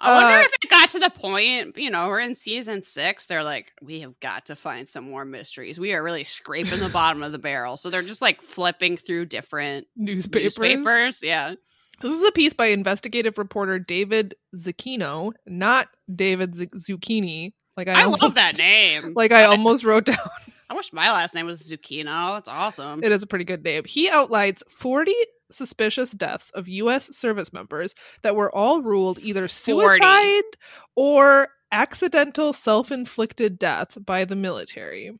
I 0.00 0.14
wonder 0.22 0.38
Uh, 0.38 0.42
if 0.42 0.52
it 0.62 0.70
got 0.70 0.88
to 0.90 0.98
the 0.98 1.10
point, 1.10 1.76
you 1.78 1.90
know, 1.90 2.08
we're 2.08 2.20
in 2.20 2.34
season 2.34 2.82
six. 2.82 3.26
They're 3.26 3.44
like, 3.44 3.72
we 3.82 4.00
have 4.00 4.18
got 4.20 4.46
to 4.46 4.56
find 4.56 4.88
some 4.88 5.04
more 5.04 5.24
mysteries. 5.24 5.80
We 5.80 5.92
are 5.94 6.02
really 6.02 6.24
scraping 6.24 6.80
the 6.80 6.88
bottom 6.88 7.22
of 7.22 7.32
the 7.32 7.38
barrel. 7.38 7.76
So 7.76 7.90
they're 7.90 8.02
just 8.02 8.22
like 8.22 8.42
flipping 8.42 8.96
through 8.96 9.26
different 9.26 9.86
newspapers. 9.96 10.58
newspapers. 10.58 11.22
Yeah. 11.22 11.54
this 12.00 12.10
was 12.10 12.22
a 12.22 12.32
piece 12.32 12.52
by 12.52 12.66
investigative 12.66 13.38
reporter 13.38 13.78
david 13.78 14.34
zucchino 14.54 15.32
not 15.46 15.88
david 16.14 16.54
Z- 16.54 16.66
zucchini 16.76 17.54
like 17.76 17.88
i, 17.88 18.02
I, 18.02 18.04
love 18.04 18.34
that 18.34 18.58
name. 18.58 19.12
like 19.16 19.32
i 19.32 19.44
almost 19.44 19.82
wrote 19.82 20.04
down 20.12 20.18
I 20.68 20.74
wish 20.74 20.92
my 20.92 21.12
last 21.12 21.32
name 21.32 21.46
was 21.46 21.62
Zucchino. 21.62 22.38
It's 22.40 22.48
awesome. 22.48 23.04
It 23.04 23.12
is 23.12 23.22
a 23.22 23.26
pretty 23.28 23.44
good 23.44 23.62
name. 23.62 23.84
He 23.86 24.10
outlines 24.10 24.64
40 24.68 25.14
suspicious 25.50 26.12
deaths 26.12 26.50
of 26.50 26.68
U.S. 26.68 27.14
service 27.16 27.52
members 27.52 27.94
that 28.22 28.36
were 28.36 28.54
all 28.54 28.82
ruled 28.82 29.18
either 29.20 29.48
40. 29.48 29.52
suicide 29.52 30.42
or 30.94 31.48
accidental 31.72 32.52
self 32.52 32.90
inflicted 32.90 33.58
death 33.58 33.98
by 34.04 34.24
the 34.24 34.36
military. 34.36 35.18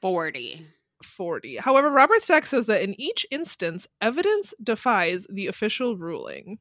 40. 0.00 0.66
40. 1.02 1.56
However, 1.56 1.90
Robert 1.90 2.22
Stack 2.22 2.46
says 2.46 2.66
that 2.66 2.82
in 2.82 2.98
each 3.00 3.26
instance, 3.30 3.86
evidence 4.00 4.54
defies 4.62 5.26
the 5.28 5.46
official 5.46 5.96
ruling. 5.96 6.58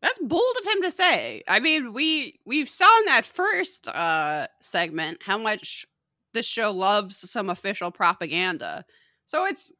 That's 0.00 0.18
bold 0.20 0.56
of 0.60 0.72
him 0.72 0.82
to 0.82 0.90
say. 0.90 1.42
I 1.48 1.58
mean, 1.58 1.92
we 1.92 2.38
we've 2.44 2.68
saw 2.68 2.98
in 3.00 3.06
that 3.06 3.26
first 3.26 3.88
uh 3.88 4.46
segment 4.60 5.22
how 5.24 5.38
much 5.38 5.86
this 6.34 6.46
show 6.46 6.70
loves 6.70 7.28
some 7.30 7.50
official 7.50 7.90
propaganda. 7.90 8.84
So 9.26 9.44
it's 9.44 9.72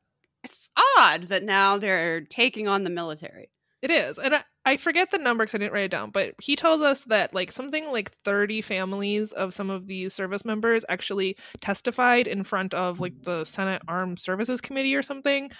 it's 0.48 0.70
odd 0.98 1.24
that 1.24 1.42
now 1.42 1.78
they're 1.78 2.22
taking 2.22 2.68
on 2.68 2.84
the 2.84 2.90
military. 2.90 3.50
It 3.80 3.90
is. 3.90 4.18
And 4.18 4.34
I, 4.34 4.42
I 4.64 4.76
forget 4.76 5.11
the 5.11 5.18
number 5.18 5.44
because 5.44 5.54
I 5.54 5.58
didn't 5.58 5.72
write 5.72 5.84
it 5.84 5.90
down, 5.90 6.11
but 6.11 6.34
he 6.42 6.56
tells 6.56 6.82
us 6.82 7.04
that 7.04 7.32
like 7.32 7.52
something 7.52 7.87
like 7.92 8.11
30 8.24 8.61
families 8.62 9.30
of 9.30 9.54
some 9.54 9.70
of 9.70 9.87
these 9.87 10.12
service 10.12 10.44
members 10.44 10.84
actually 10.88 11.37
testified 11.61 12.26
in 12.26 12.42
front 12.42 12.74
of 12.74 12.98
like 12.98 13.14
the 13.22 13.44
Senate 13.44 13.82
Armed 13.87 14.18
Services 14.18 14.61
Committee 14.61 14.96
or 14.96 15.02
something, 15.02 15.50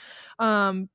um, 0.40 0.88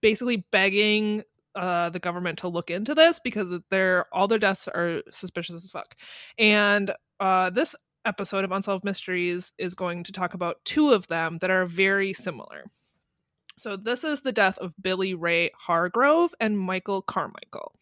basically 0.00 0.46
begging 0.50 1.22
uh, 1.54 1.90
the 1.90 2.00
government 2.00 2.38
to 2.38 2.48
look 2.48 2.70
into 2.70 2.94
this 2.94 3.20
because 3.22 3.60
their 3.70 4.06
all 4.12 4.26
their 4.26 4.38
deaths 4.38 4.66
are 4.66 5.02
suspicious 5.10 5.54
as 5.54 5.70
fuck. 5.70 5.94
And 6.38 6.92
uh, 7.20 7.50
this 7.50 7.76
episode 8.06 8.44
of 8.44 8.52
Unsolved 8.52 8.84
Mysteries 8.84 9.52
is 9.58 9.74
going 9.74 10.04
to 10.04 10.12
talk 10.12 10.34
about 10.34 10.64
two 10.64 10.92
of 10.92 11.08
them 11.08 11.38
that 11.40 11.50
are 11.50 11.66
very 11.66 12.12
similar. 12.12 12.64
So 13.56 13.76
this 13.76 14.04
is 14.04 14.20
the 14.20 14.32
death 14.32 14.58
of 14.58 14.74
Billy 14.80 15.14
Ray 15.14 15.50
Hargrove 15.56 16.34
and 16.40 16.58
Michael 16.58 17.02
Carmichael. 17.02 17.74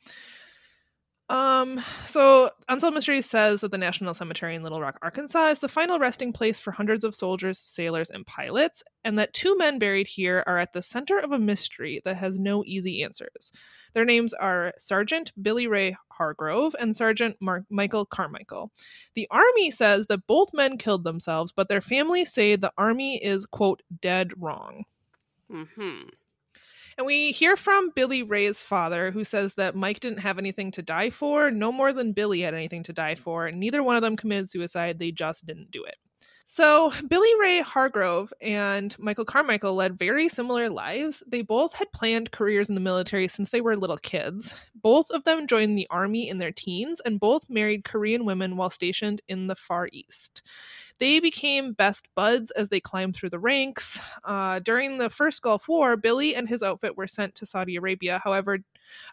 Um, 1.32 1.80
so 2.06 2.50
Unsolved 2.68 2.94
Mysteries 2.94 3.24
says 3.24 3.62
that 3.62 3.70
the 3.70 3.78
National 3.78 4.12
Cemetery 4.12 4.54
in 4.54 4.62
Little 4.62 4.82
Rock, 4.82 4.98
Arkansas 5.00 5.46
is 5.46 5.60
the 5.60 5.68
final 5.68 5.98
resting 5.98 6.30
place 6.30 6.60
for 6.60 6.72
hundreds 6.72 7.04
of 7.04 7.14
soldiers, 7.14 7.58
sailors, 7.58 8.10
and 8.10 8.26
pilots, 8.26 8.82
and 9.02 9.18
that 9.18 9.32
two 9.32 9.56
men 9.56 9.78
buried 9.78 10.08
here 10.08 10.44
are 10.46 10.58
at 10.58 10.74
the 10.74 10.82
center 10.82 11.16
of 11.16 11.32
a 11.32 11.38
mystery 11.38 12.02
that 12.04 12.16
has 12.16 12.38
no 12.38 12.62
easy 12.66 13.02
answers. 13.02 13.50
Their 13.94 14.04
names 14.04 14.34
are 14.34 14.74
Sergeant 14.78 15.32
Billy 15.40 15.66
Ray 15.66 15.96
Hargrove 16.10 16.76
and 16.78 16.94
Sergeant 16.94 17.38
Michael 17.70 18.04
Carmichael. 18.04 18.70
The 19.14 19.26
Army 19.30 19.70
says 19.70 20.08
that 20.08 20.26
both 20.26 20.52
men 20.52 20.76
killed 20.76 21.04
themselves, 21.04 21.50
but 21.50 21.70
their 21.70 21.80
families 21.80 22.30
say 22.30 22.56
the 22.56 22.74
Army 22.76 23.24
is, 23.24 23.46
quote, 23.46 23.82
dead 24.02 24.32
wrong. 24.36 24.84
Mm-hmm. 25.52 26.08
And 26.98 27.06
we 27.06 27.32
hear 27.32 27.56
from 27.56 27.90
Billy 27.94 28.22
Ray's 28.22 28.60
father, 28.60 29.10
who 29.10 29.24
says 29.24 29.54
that 29.54 29.74
Mike 29.74 30.00
didn't 30.00 30.18
have 30.18 30.38
anything 30.38 30.70
to 30.72 30.82
die 30.82 31.10
for, 31.10 31.50
no 31.50 31.72
more 31.72 31.92
than 31.92 32.12
Billy 32.12 32.40
had 32.40 32.54
anything 32.54 32.82
to 32.84 32.92
die 32.92 33.14
for, 33.14 33.50
neither 33.50 33.82
one 33.82 33.96
of 33.96 34.02
them 34.02 34.16
committed 34.16 34.50
suicide, 34.50 34.98
they 34.98 35.10
just 35.10 35.46
didn't 35.46 35.70
do 35.70 35.84
it. 35.84 35.96
So, 36.46 36.92
Billy 37.08 37.30
Ray 37.40 37.62
Hargrove 37.62 38.30
and 38.42 38.94
Michael 38.98 39.24
Carmichael 39.24 39.74
led 39.74 39.98
very 39.98 40.28
similar 40.28 40.68
lives. 40.68 41.22
They 41.26 41.40
both 41.40 41.72
had 41.72 41.90
planned 41.92 42.30
careers 42.30 42.68
in 42.68 42.74
the 42.74 42.80
military 42.82 43.26
since 43.26 43.48
they 43.48 43.62
were 43.62 43.74
little 43.74 43.96
kids. 43.96 44.54
Both 44.74 45.10
of 45.12 45.24
them 45.24 45.46
joined 45.46 45.78
the 45.78 45.86
army 45.88 46.28
in 46.28 46.36
their 46.36 46.52
teens, 46.52 47.00
and 47.06 47.18
both 47.18 47.48
married 47.48 47.84
Korean 47.84 48.26
women 48.26 48.58
while 48.58 48.68
stationed 48.68 49.22
in 49.28 49.46
the 49.46 49.56
Far 49.56 49.88
East. 49.92 50.42
They 51.02 51.18
became 51.20 51.72
best 51.72 52.06
buds 52.14 52.50
as 52.52 52.68
they 52.68 52.80
climbed 52.80 53.16
through 53.16 53.30
the 53.30 53.38
ranks. 53.38 53.98
Uh, 54.24 54.60
during 54.60 54.98
the 54.98 55.10
first 55.10 55.42
Gulf 55.42 55.68
War, 55.68 55.96
Billy 55.96 56.34
and 56.34 56.48
his 56.48 56.62
outfit 56.62 56.96
were 56.96 57.08
sent 57.08 57.34
to 57.34 57.46
Saudi 57.46 57.76
Arabia. 57.76 58.20
However, 58.22 58.60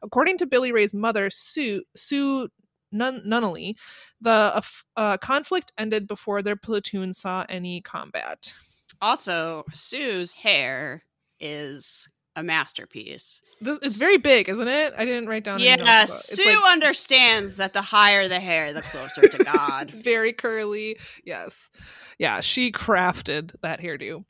According 0.02 0.38
to 0.39 0.45
Billy 0.45 0.71
Ray's 0.71 0.93
mother, 0.93 1.30
Sue, 1.30 1.84
Sue 1.95 2.49
Nun- 2.91 3.23
Nunnally, 3.25 3.75
the 4.21 4.30
uh, 4.30 4.62
uh, 4.95 5.17
conflict 5.17 5.71
ended 5.78 6.08
before 6.08 6.41
their 6.41 6.56
platoon 6.56 7.13
saw 7.13 7.45
any 7.49 7.82
combat. 7.82 8.54
Also, 9.02 9.63
Sue's 9.73 10.34
hair 10.34 11.02
is 11.39 12.10
a 12.36 12.44
masterpiece. 12.44 13.42
This, 13.62 13.80
it's 13.82 13.98
very 13.98 14.18
big, 14.18 14.48
isn't 14.50 14.68
it? 14.68 14.94
I 14.98 15.04
didn't 15.06 15.28
write 15.28 15.44
down. 15.44 15.60
Yeah. 15.60 15.76
It's 16.04 16.36
Sue 16.36 16.44
like- 16.46 16.72
understands 16.72 17.58
that 17.58 17.74
the 17.74 17.82
higher 17.82 18.28
the 18.28 18.39
hair, 18.39 18.72
the 18.74 18.82
closer 18.82 19.28
to 19.28 19.44
God. 19.44 19.89
it's 19.89 19.94
very 19.96 20.32
curly. 20.34 20.98
Yes. 21.26 21.70
Yeah, 22.18 22.42
she 22.42 22.72
crafted 22.72 23.52
that 23.62 23.82
hairdo. 23.82 24.24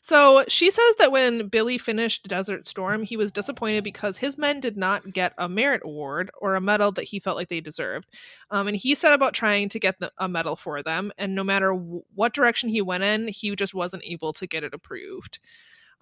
So 0.00 0.44
she 0.46 0.70
says 0.70 0.94
that 1.00 1.10
when 1.10 1.48
Billy 1.48 1.78
finished 1.78 2.28
Desert 2.28 2.68
Storm, 2.68 3.02
he 3.02 3.16
was 3.16 3.32
disappointed 3.32 3.82
because 3.82 4.18
his 4.18 4.38
men 4.38 4.60
did 4.60 4.76
not 4.76 5.02
get 5.12 5.32
a 5.36 5.48
merit 5.48 5.80
award 5.84 6.30
or 6.40 6.54
a 6.54 6.60
medal 6.60 6.92
that 6.92 7.02
he 7.04 7.18
felt 7.18 7.36
like 7.36 7.48
they 7.48 7.60
deserved. 7.60 8.08
Um, 8.52 8.68
and 8.68 8.76
he 8.76 8.94
set 8.94 9.14
about 9.14 9.32
trying 9.34 9.68
to 9.70 9.80
get 9.80 9.98
the, 9.98 10.12
a 10.18 10.28
medal 10.28 10.54
for 10.54 10.80
them. 10.80 11.10
And 11.18 11.34
no 11.34 11.42
matter 11.42 11.72
w- 11.72 12.04
what 12.14 12.34
direction 12.34 12.68
he 12.68 12.80
went 12.82 13.02
in, 13.02 13.26
he 13.26 13.56
just 13.56 13.74
wasn't 13.74 14.04
able 14.06 14.32
to 14.34 14.46
get 14.46 14.62
it 14.62 14.74
approved. 14.74 15.40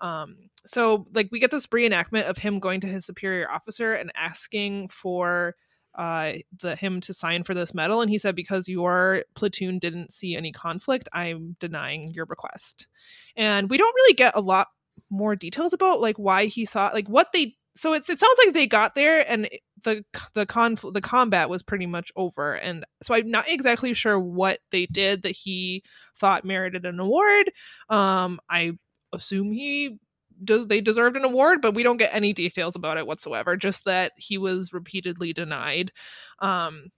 Um, 0.04 0.36
so 0.66 1.06
like 1.14 1.30
we 1.32 1.40
get 1.40 1.50
this 1.50 1.66
reenactment 1.68 2.24
of 2.24 2.36
him 2.36 2.58
going 2.58 2.80
to 2.82 2.86
his 2.86 3.06
superior 3.06 3.50
officer 3.50 3.94
and 3.94 4.12
asking 4.14 4.88
for 4.88 5.56
uh 5.94 6.34
the 6.60 6.76
him 6.76 7.00
to 7.00 7.14
sign 7.14 7.44
for 7.44 7.54
this 7.54 7.72
medal 7.72 8.00
and 8.00 8.10
he 8.10 8.18
said 8.18 8.34
because 8.34 8.68
your 8.68 9.22
platoon 9.36 9.78
didn't 9.78 10.12
see 10.12 10.34
any 10.34 10.50
conflict 10.50 11.08
i'm 11.12 11.56
denying 11.60 12.12
your 12.12 12.26
request. 12.26 12.86
And 13.36 13.70
we 13.70 13.78
don't 13.78 13.94
really 13.94 14.14
get 14.14 14.36
a 14.36 14.40
lot 14.40 14.68
more 15.08 15.36
details 15.36 15.72
about 15.72 16.00
like 16.00 16.16
why 16.18 16.46
he 16.46 16.66
thought 16.66 16.94
like 16.94 17.08
what 17.08 17.32
they 17.32 17.54
so 17.76 17.92
it's 17.92 18.10
it 18.10 18.18
sounds 18.18 18.38
like 18.44 18.54
they 18.54 18.66
got 18.66 18.94
there 18.94 19.24
and 19.28 19.48
the 19.84 20.04
the 20.34 20.46
conflict 20.46 20.94
the 20.94 21.00
combat 21.00 21.48
was 21.48 21.62
pretty 21.62 21.86
much 21.86 22.10
over 22.16 22.54
and 22.54 22.84
so 23.02 23.14
i'm 23.14 23.30
not 23.30 23.48
exactly 23.48 23.94
sure 23.94 24.18
what 24.18 24.58
they 24.70 24.86
did 24.86 25.22
that 25.22 25.36
he 25.36 25.82
thought 26.16 26.44
merited 26.44 26.84
an 26.84 26.98
award. 27.00 27.50
Um 27.88 28.40
i 28.50 28.72
assume 29.14 29.52
he 29.52 29.98
do 30.42 30.64
they 30.64 30.80
deserved 30.80 31.16
an 31.16 31.24
award 31.24 31.62
but 31.62 31.74
we 31.74 31.82
don't 31.82 31.96
get 31.96 32.14
any 32.14 32.32
details 32.32 32.74
about 32.74 32.98
it 32.98 33.06
whatsoever 33.06 33.56
just 33.56 33.84
that 33.84 34.12
he 34.16 34.36
was 34.36 34.72
repeatedly 34.72 35.32
denied 35.32 35.92
um 36.40 36.88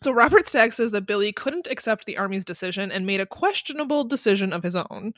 so 0.00 0.12
robert 0.12 0.46
stack 0.46 0.72
says 0.72 0.92
that 0.92 1.06
billy 1.06 1.32
couldn't 1.32 1.66
accept 1.66 2.04
the 2.04 2.16
army's 2.16 2.44
decision 2.44 2.92
and 2.92 3.04
made 3.04 3.20
a 3.20 3.26
questionable 3.26 4.04
decision 4.04 4.52
of 4.52 4.62
his 4.62 4.76
own 4.76 5.12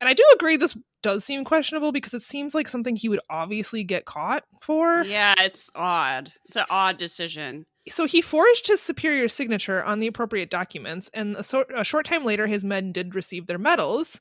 and 0.00 0.08
i 0.08 0.12
do 0.12 0.24
agree 0.34 0.56
this 0.56 0.76
does 1.02 1.24
seem 1.24 1.44
questionable 1.44 1.92
because 1.92 2.14
it 2.14 2.22
seems 2.22 2.52
like 2.52 2.66
something 2.66 2.96
he 2.96 3.08
would 3.08 3.20
obviously 3.30 3.84
get 3.84 4.06
caught 4.06 4.42
for 4.60 5.04
yeah, 5.04 5.36
it's 5.38 5.70
odd. 5.76 6.32
It's 6.46 6.56
an 6.56 6.64
odd 6.68 6.96
decision. 6.96 7.64
so 7.88 8.06
he 8.06 8.20
forged 8.20 8.66
his 8.66 8.82
superior 8.82 9.28
signature 9.28 9.84
on 9.84 10.00
the 10.00 10.08
appropriate 10.08 10.50
documents, 10.50 11.08
and 11.14 11.36
a, 11.36 11.44
so- 11.44 11.64
a 11.72 11.84
short 11.84 12.06
time 12.06 12.24
later, 12.24 12.48
his 12.48 12.64
men 12.64 12.90
did 12.90 13.14
receive 13.14 13.46
their 13.46 13.56
medals. 13.58 14.20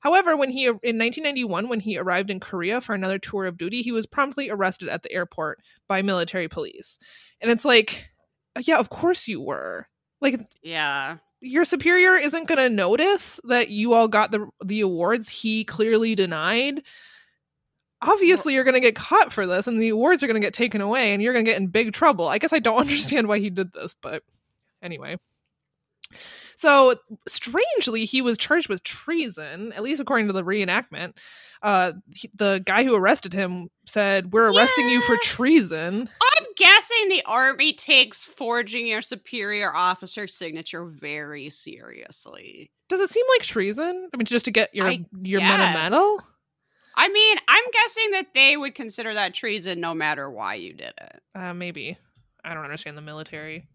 However, 0.00 0.36
when 0.36 0.50
he 0.50 0.66
in 0.66 0.72
1991, 0.74 1.68
when 1.68 1.80
he 1.80 1.98
arrived 1.98 2.30
in 2.30 2.40
Korea 2.40 2.80
for 2.80 2.94
another 2.94 3.18
tour 3.18 3.46
of 3.46 3.58
duty, 3.58 3.82
he 3.82 3.92
was 3.92 4.06
promptly 4.06 4.50
arrested 4.50 4.88
at 4.88 5.02
the 5.02 5.12
airport 5.12 5.60
by 5.88 6.02
military 6.02 6.48
police. 6.48 6.98
And 7.40 7.50
it's 7.50 7.64
like, 7.64 8.10
uh, 8.56 8.62
yeah, 8.64 8.78
of 8.78 8.90
course 8.90 9.26
you 9.28 9.40
were. 9.40 9.88
Like 10.20 10.40
Yeah. 10.62 11.18
your 11.40 11.64
superior 11.64 12.14
isn't 12.16 12.48
going 12.48 12.58
to 12.58 12.70
notice 12.70 13.38
that 13.44 13.68
you 13.70 13.92
all 13.92 14.08
got 14.08 14.30
the 14.30 14.48
the 14.64 14.80
awards 14.80 15.28
he 15.28 15.64
clearly 15.64 16.14
denied. 16.14 16.82
Obviously, 18.02 18.54
you're 18.54 18.64
going 18.64 18.74
to 18.74 18.80
get 18.80 18.94
caught 18.94 19.32
for 19.32 19.46
this, 19.46 19.66
and 19.66 19.80
the 19.80 19.88
awards 19.88 20.22
are 20.22 20.26
going 20.26 20.34
to 20.40 20.46
get 20.46 20.52
taken 20.54 20.80
away, 20.82 21.12
and 21.12 21.22
you're 21.22 21.32
going 21.32 21.44
to 21.44 21.50
get 21.50 21.60
in 21.60 21.66
big 21.68 21.92
trouble. 21.94 22.28
I 22.28 22.38
guess 22.38 22.52
I 22.52 22.58
don't 22.58 22.78
understand 22.80 23.26
why 23.26 23.38
he 23.38 23.50
did 23.50 23.72
this, 23.72 23.94
but 24.00 24.22
anyway. 24.82 25.16
So 26.56 26.96
strangely, 27.28 28.04
he 28.06 28.22
was 28.22 28.38
charged 28.38 28.68
with 28.68 28.82
treason, 28.82 29.72
at 29.74 29.82
least 29.82 30.00
according 30.00 30.26
to 30.28 30.32
the 30.32 30.42
reenactment. 30.42 31.12
Uh, 31.62 31.92
he- 32.14 32.30
the 32.34 32.62
guy 32.64 32.82
who 32.82 32.94
arrested 32.94 33.32
him 33.34 33.68
said, 33.86 34.32
"We're 34.32 34.50
arresting 34.52 34.88
you 34.88 35.00
for 35.02 35.16
treason." 35.22 36.08
I'm 36.38 36.44
guessing 36.56 37.08
the 37.08 37.22
army 37.26 37.72
takes 37.74 38.24
forging 38.24 38.86
your 38.86 39.02
superior 39.02 39.74
officer's 39.74 40.34
signature 40.34 40.84
very 40.86 41.50
seriously. 41.50 42.70
Does 42.88 43.00
it 43.00 43.10
seem 43.10 43.24
like 43.30 43.42
treason? 43.42 44.08
I 44.12 44.16
mean, 44.16 44.24
just 44.26 44.46
to 44.46 44.50
get 44.50 44.74
your 44.74 44.86
I 44.86 45.04
your 45.22 45.40
men 45.40 45.60
a 45.60 45.74
medal? 45.74 46.22
I 46.94 47.08
mean, 47.08 47.36
I'm 47.48 47.64
guessing 47.72 48.10
that 48.12 48.32
they 48.34 48.56
would 48.56 48.74
consider 48.74 49.12
that 49.12 49.34
treason 49.34 49.80
no 49.80 49.92
matter 49.92 50.30
why 50.30 50.54
you 50.54 50.72
did 50.72 50.94
it. 50.98 51.22
Uh, 51.34 51.52
maybe. 51.52 51.98
I 52.42 52.54
don't 52.54 52.64
understand 52.64 52.96
the 52.96 53.02
military. 53.02 53.68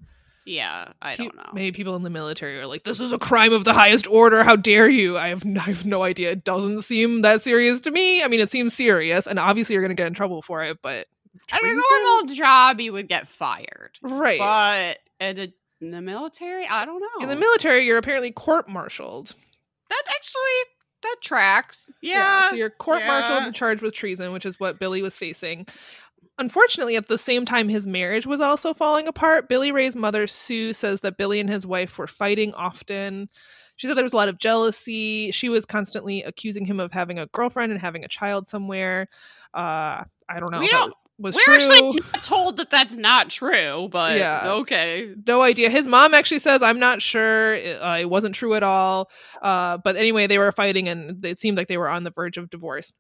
Yeah, 0.46 0.94
I 1.02 1.16
don't 1.16 1.36
know. 1.36 1.50
Maybe 1.54 1.76
people 1.76 1.96
in 1.96 2.04
the 2.04 2.10
military 2.10 2.60
are 2.60 2.66
like, 2.66 2.84
"This 2.84 3.00
is 3.00 3.12
a 3.12 3.20
crime 3.20 3.54
of 3.54 3.64
the 3.64 3.74
highest 3.74 4.08
order. 4.08 4.44
How 4.44 4.56
dare 4.56 4.90
you?" 4.90 5.18
I 5.18 5.28
have, 5.30 5.46
n- 5.46 5.58
I 5.58 5.62
have 5.62 5.86
no 5.86 6.02
idea. 6.04 6.32
It 6.32 6.44
doesn't 6.44 6.82
seem 6.82 7.22
that 7.22 7.44
serious 7.44 7.80
to 7.82 7.92
me. 7.92 8.24
I 8.24 8.28
mean, 8.28 8.40
it 8.40 8.50
seems 8.50 8.74
serious, 8.74 9.28
and 9.28 9.38
obviously 9.38 9.74
you're 9.74 9.84
going 9.84 9.96
to 9.96 10.02
get 10.02 10.08
in 10.08 10.14
trouble 10.14 10.42
for 10.42 10.64
it. 10.64 10.80
But 10.82 11.08
At 11.52 11.62
a 11.62 11.68
normal 11.68 12.36
job, 12.36 12.80
you 12.80 12.92
would 12.94 13.08
get 13.08 13.28
fired. 13.28 14.00
right? 14.02 14.40
But 14.40 14.98
at 15.20 15.38
a, 15.38 15.54
in 15.80 15.92
the 15.92 16.02
military, 16.02 16.66
I 16.68 16.86
don't 16.86 17.00
know. 17.00 17.24
in 17.24 17.30
the 17.30 17.36
military, 17.36 17.86
you're 17.86 17.98
apparently 18.00 18.32
court-martialed. 18.32 19.36
that 19.90 20.04
actually 20.10 20.42
that 21.04 21.16
tracks. 21.22 21.92
Yeah. 22.02 22.50
so 22.50 22.56
you're 22.56 22.70
court-martialed 22.70 23.42
yeah. 23.42 23.46
and 23.48 23.56
charged 23.56 23.82
with 23.82 23.94
treason, 23.94 24.32
which 24.34 24.46
is 24.46 24.60
what 24.60 24.80
Billy 24.80 25.02
was 25.02 25.18
facing. 25.18 25.68
Unfortunately, 26.38 26.96
at 26.96 27.08
the 27.08 27.18
same 27.18 27.46
time 27.46 27.70
his 27.70 27.86
marriage 27.86 28.26
was 28.26 28.42
also 28.42 28.74
falling 28.74 29.08
apart, 29.08 29.48
Billy 29.50 29.72
Ray's 29.72 29.96
mother, 29.96 30.26
Sue, 30.28 30.74
says 30.74 31.02
that 31.02 31.18
Billy 31.18 31.40
and 31.40 31.50
his 31.50 31.66
wife 31.68 31.98
were 31.98 32.08
fighting 32.08 32.54
often. 32.54 33.30
She 33.76 33.88
said 33.88 33.96
there 33.98 34.04
was 34.04 34.14
a 34.14 34.18
lot 34.18 34.30
of 34.30 34.40
jealousy. 34.40 35.32
She 35.32 35.50
was 35.50 35.66
constantly 35.66 36.24
accusing 36.24 36.66
him 36.66 36.80
of 36.80 36.92
having 36.94 37.20
a 37.20 37.28
girlfriend 37.28 37.72
and 37.72 37.82
having 37.82 38.04
a 38.04 38.08
child 38.08 38.48
somewhere. 38.48 39.08
Uh, 39.54 40.04
I 40.30 40.40
don't 40.40 40.52
know. 40.52 40.60
We 40.60 40.68
don't- 40.70 40.94
was 41.20 41.36
We're 41.36 41.44
true. 41.44 41.54
actually 41.54 42.00
told 42.24 42.58
that 42.58 42.72
that's 42.72 42.96
not 42.98 43.30
true, 43.30 43.88
but 43.92 44.18
Yeah. 44.18 44.54
okay. 44.54 45.14
no 45.28 45.44
idea. 45.44 45.70
His 45.70 45.86
mom 45.88 46.16
actually 46.16 46.40
says, 46.40 46.64
"I'm 46.64 46.80
not 46.80 47.00
sure. 47.00 47.54
It, 47.54 47.76
uh, 47.80 47.98
it 48.00 48.10
wasn't 48.10 48.34
true 48.34 48.56
at 48.56 48.64
all." 48.64 49.12
Uh, 49.40 49.78
but 49.84 49.96
anyway, 49.98 50.26
they 50.26 50.40
were 50.40 50.52
fighting, 50.52 50.90
and 50.90 51.24
it 51.24 51.40
seemed 51.40 51.58
like 51.60 51.68
they 51.68 51.78
were 51.78 51.90
on 51.90 52.06
the 52.06 52.10
verge 52.10 52.38
of 52.38 52.50
divorce. 52.50 52.92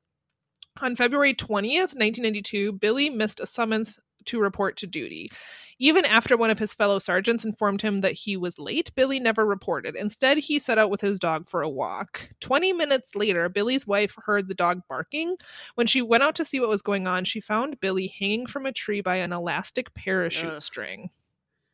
On 0.79 0.95
February 0.95 1.34
20th, 1.34 1.93
1992, 1.93 2.73
Billy 2.73 3.10
missed 3.10 3.39
a 3.39 3.45
summons 3.45 3.99
to 4.25 4.39
report 4.39 4.77
to 4.77 4.88
duty. 4.88 5.31
Even 5.79 6.05
after 6.05 6.38
one 6.38 6.51
of 6.51 6.60
his 6.60 6.75
fellow 6.75 6.99
sergeants 6.99 7.43
informed 7.43 7.81
him 7.81 8.01
that 8.01 8.13
he 8.13 8.38
was 8.38 8.60
late, 8.60 8.93
Billy 8.95 9.19
never 9.19 9.45
reported. 9.45 9.95
Instead, 9.95 10.38
he 10.38 10.60
set 10.60 10.77
out 10.77 10.91
with 10.91 11.01
his 11.01 11.17
dog 11.17 11.49
for 11.49 11.63
a 11.63 11.69
walk. 11.69 12.29
20 12.39 12.71
minutes 12.71 13.15
later, 13.15 13.49
Billy's 13.49 13.88
wife 13.88 14.15
heard 14.25 14.47
the 14.47 14.53
dog 14.53 14.81
barking. 14.88 15.38
When 15.73 15.88
she 15.88 16.01
went 16.01 16.21
out 16.21 16.36
to 16.36 16.45
see 16.45 16.60
what 16.60 16.69
was 16.69 16.84
going 16.84 17.07
on, 17.07 17.25
she 17.25 17.41
found 17.41 17.79
Billy 17.79 18.07
hanging 18.07 18.45
from 18.45 18.67
a 18.67 18.71
tree 18.71 19.01
by 19.01 19.15
an 19.15 19.34
elastic 19.34 19.93
parachute 19.95 20.53
Ugh. 20.53 20.62
string. 20.62 21.10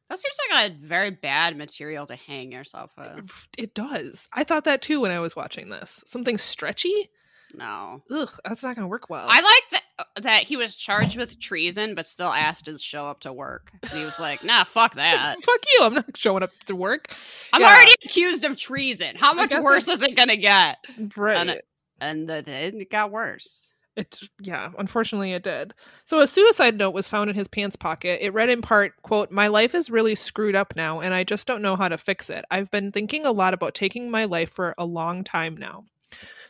That 0.09 0.19
seems 0.19 0.37
like 0.49 0.71
a 0.71 0.73
very 0.73 1.11
bad 1.11 1.57
material 1.57 2.07
to 2.07 2.15
hang 2.15 2.53
yourself 2.53 2.91
with. 2.97 3.29
It 3.57 3.73
does. 3.73 4.29
I 4.31 4.45
thought 4.45 4.63
that 4.63 4.81
too 4.81 5.01
when 5.01 5.11
I 5.11 5.19
was 5.19 5.35
watching 5.35 5.67
this. 5.67 6.01
Something 6.07 6.37
stretchy? 6.37 7.09
No. 7.53 8.01
Ugh, 8.11 8.29
that's 8.43 8.61
not 8.63 8.75
going 8.75 8.83
to 8.83 8.89
work 8.89 9.09
well. 9.09 9.25
I 9.29 9.41
like 9.41 9.69
that 9.71 9.83
uh, 9.99 10.03
that 10.21 10.43
he 10.43 10.57
was 10.57 10.75
charged 10.75 11.17
with 11.17 11.39
treason, 11.39 11.95
but 11.95 12.05
still 12.05 12.27
asked 12.31 12.65
to 12.65 12.77
show 12.77 13.07
up 13.07 13.21
to 13.21 13.31
work. 13.33 13.71
He 13.93 14.03
was 14.03 14.19
like, 14.19 14.43
"Nah, 14.43 14.63
fuck 14.65 14.93
that. 14.95 15.37
Fuck 15.41 15.63
you. 15.73 15.79
I'm 15.85 15.93
not 15.95 16.15
showing 16.17 16.43
up 16.43 16.51
to 16.65 16.75
work. 16.75 17.13
I'm 17.53 17.61
Yeah. 17.61 17.67
already 17.67 17.93
accused 18.05 18.43
of 18.43 18.57
treason. 18.57 19.15
How 19.15 19.33
much 19.33 19.53
worse 19.57 19.87
is 19.87 20.01
it 20.03 20.15
gonna 20.15 20.35
get?" 20.35 20.77
Uh, 20.99 21.03
right. 21.15 21.47
it- 21.49 21.65
And 21.99 22.29
the, 22.29 22.43
it 22.47 22.91
got 22.91 23.11
worse. 23.11 23.73
It 23.95 24.19
yeah, 24.39 24.69
unfortunately 24.77 25.31
it 25.33 25.41
did. 25.41 25.73
So 26.05 26.19
a 26.19 26.27
suicide 26.27 26.77
note 26.77 26.93
was 26.93 27.07
found 27.07 27.31
in 27.31 27.35
his 27.35 27.47
pants 27.47 27.75
pocket. 27.75 28.23
It 28.23 28.31
read 28.33 28.49
in 28.49 28.61
part, 28.61 29.01
quote, 29.01 29.31
"My 29.31 29.47
life 29.47 29.73
is 29.73 29.89
really 29.89 30.13
screwed 30.13 30.55
up 30.55 30.75
now 30.75 30.99
and 30.99 31.13
I 31.15 31.23
just 31.23 31.47
don't 31.47 31.63
know 31.63 31.75
how 31.75 31.87
to 31.87 31.97
fix 31.97 32.29
it. 32.29 32.45
I've 32.51 32.69
been 32.69 32.91
thinking 32.91 33.25
a 33.25 33.31
lot 33.31 33.55
about 33.55 33.73
taking 33.73 34.11
my 34.11 34.25
life 34.25 34.51
for 34.53 34.75
a 34.77 34.85
long 34.85 35.23
time 35.23 35.57
now." 35.57 35.85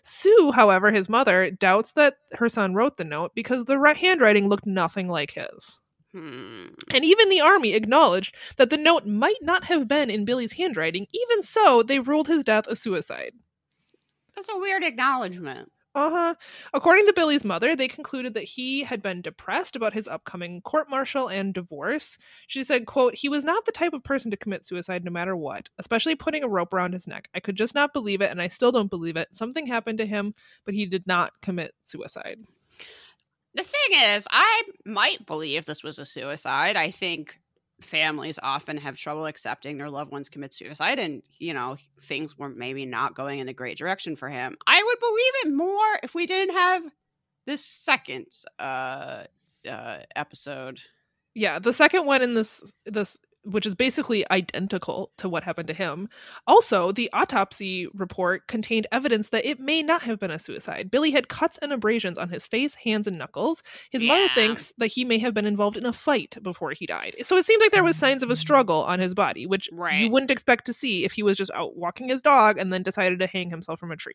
Sue, 0.09 0.53
however, 0.53 0.91
his 0.91 1.09
mother, 1.09 1.51
doubts 1.51 1.91
that 1.91 2.15
her 2.35 2.47
son 2.47 2.73
wrote 2.73 2.95
the 2.95 3.03
note 3.03 3.35
because 3.35 3.65
the 3.65 3.77
ri- 3.77 3.93
handwriting 3.93 4.47
looked 4.47 4.65
nothing 4.65 5.09
like 5.09 5.31
his. 5.31 5.79
Hmm. 6.13 6.67
And 6.93 7.03
even 7.03 7.27
the 7.27 7.41
army 7.41 7.73
acknowledged 7.73 8.33
that 8.55 8.69
the 8.69 8.77
note 8.77 9.05
might 9.05 9.41
not 9.41 9.65
have 9.65 9.85
been 9.85 10.09
in 10.09 10.23
Billy's 10.23 10.53
handwriting. 10.53 11.07
Even 11.13 11.43
so, 11.43 11.83
they 11.83 11.99
ruled 11.99 12.29
his 12.29 12.45
death 12.45 12.67
a 12.67 12.77
suicide. 12.77 13.33
That's 14.33 14.47
a 14.49 14.57
weird 14.57 14.83
acknowledgement. 14.83 15.73
Uh 15.97 16.11
huh. 16.11 16.35
According 16.75 17.07
to 17.07 17.13
Billy's 17.13 17.43
mother, 17.43 17.75
they 17.75 17.87
concluded 17.87 18.35
that 18.35 18.43
he 18.43 18.83
had 18.83 19.01
been 19.01 19.19
depressed 19.19 19.75
about 19.75 19.95
his 19.95 20.07
upcoming 20.07 20.61
court 20.61 20.87
martial 20.91 21.27
and 21.27 21.55
divorce. 21.55 22.19
She 22.45 22.63
said, 22.63 22.85
quote, 22.85 23.15
he 23.15 23.29
was 23.29 23.43
not 23.43 23.65
the 23.65 23.71
type 23.71 23.93
of 23.93 24.03
person 24.03 24.29
to 24.29 24.37
commit 24.37 24.63
suicide 24.63 25.03
no 25.03 25.09
matter 25.09 25.35
what, 25.35 25.69
especially 25.79 26.13
putting 26.13 26.43
a 26.43 26.47
rope 26.47 26.71
around 26.71 26.93
his 26.93 27.07
neck. 27.07 27.29
I 27.33 27.39
could 27.39 27.55
just 27.55 27.73
not 27.73 27.93
believe 27.93 28.21
it, 28.21 28.29
and 28.29 28.39
I 28.39 28.47
still 28.47 28.71
don't 28.71 28.91
believe 28.91 29.17
it. 29.17 29.29
Something 29.31 29.65
happened 29.65 29.97
to 29.97 30.05
him, 30.05 30.35
but 30.65 30.75
he 30.75 30.85
did 30.85 31.07
not 31.07 31.33
commit 31.41 31.73
suicide. 31.81 32.41
The 33.55 33.63
thing 33.63 33.99
is, 33.99 34.27
I 34.29 34.63
might 34.85 35.25
believe 35.25 35.65
this 35.65 35.81
was 35.81 35.97
a 35.97 36.05
suicide. 36.05 36.75
I 36.75 36.91
think 36.91 37.33
families 37.81 38.39
often 38.41 38.77
have 38.77 38.95
trouble 38.95 39.25
accepting 39.25 39.77
their 39.77 39.89
loved 39.89 40.11
ones 40.11 40.29
commit 40.29 40.53
suicide 40.53 40.97
and 40.97 41.21
you 41.37 41.53
know 41.53 41.77
things 42.01 42.37
were 42.37 42.49
maybe 42.49 42.85
not 42.85 43.15
going 43.15 43.39
in 43.39 43.49
a 43.49 43.53
great 43.53 43.77
direction 43.77 44.15
for 44.15 44.29
him. 44.29 44.57
I 44.65 44.81
would 44.83 44.99
believe 44.99 45.33
it 45.45 45.55
more 45.55 45.99
if 46.03 46.15
we 46.15 46.25
didn't 46.25 46.55
have 46.55 46.83
this 47.45 47.63
second 47.63 48.27
uh 48.59 49.23
uh 49.69 49.97
episode. 50.15 50.81
Yeah, 51.35 51.59
the 51.59 51.73
second 51.73 52.05
one 52.05 52.23
in 52.23 52.33
this 52.33 52.73
this 52.85 53.17
which 53.43 53.65
is 53.65 53.75
basically 53.75 54.29
identical 54.29 55.11
to 55.17 55.29
what 55.29 55.43
happened 55.43 55.67
to 55.67 55.73
him. 55.73 56.09
Also, 56.45 56.91
the 56.91 57.09
autopsy 57.13 57.87
report 57.93 58.47
contained 58.47 58.87
evidence 58.91 59.29
that 59.29 59.45
it 59.45 59.59
may 59.59 59.81
not 59.81 60.01
have 60.01 60.19
been 60.19 60.31
a 60.31 60.39
suicide. 60.39 60.91
Billy 60.91 61.11
had 61.11 61.29
cuts 61.29 61.57
and 61.59 61.71
abrasions 61.71 62.17
on 62.17 62.29
his 62.29 62.45
face, 62.45 62.75
hands, 62.75 63.07
and 63.07 63.17
knuckles. 63.17 63.63
His 63.89 64.03
mother 64.03 64.27
thinks 64.35 64.73
that 64.77 64.87
he 64.87 65.05
may 65.05 65.17
have 65.19 65.33
been 65.33 65.45
involved 65.45 65.77
in 65.77 65.85
a 65.85 65.93
fight 65.93 66.37
before 66.41 66.71
he 66.71 66.85
died. 66.85 67.15
So 67.23 67.37
it 67.37 67.45
seems 67.45 67.61
like 67.61 67.71
there 67.71 67.83
was 67.83 67.95
mm-hmm. 67.95 68.05
signs 68.05 68.23
of 68.23 68.31
a 68.31 68.35
struggle 68.35 68.83
on 68.83 68.99
his 68.99 69.13
body, 69.13 69.45
which 69.45 69.69
you 69.71 70.09
wouldn't 70.09 70.31
expect 70.31 70.65
to 70.65 70.73
see 70.73 71.05
if 71.05 71.13
he 71.13 71.23
was 71.23 71.37
just 71.37 71.51
out 71.53 71.77
walking 71.77 72.09
his 72.09 72.21
dog 72.21 72.57
and 72.57 72.71
then 72.73 72.83
decided 72.83 73.19
to 73.19 73.27
hang 73.27 73.49
himself 73.49 73.79
from 73.79 73.91
a 73.91 73.95
tree. 73.95 74.13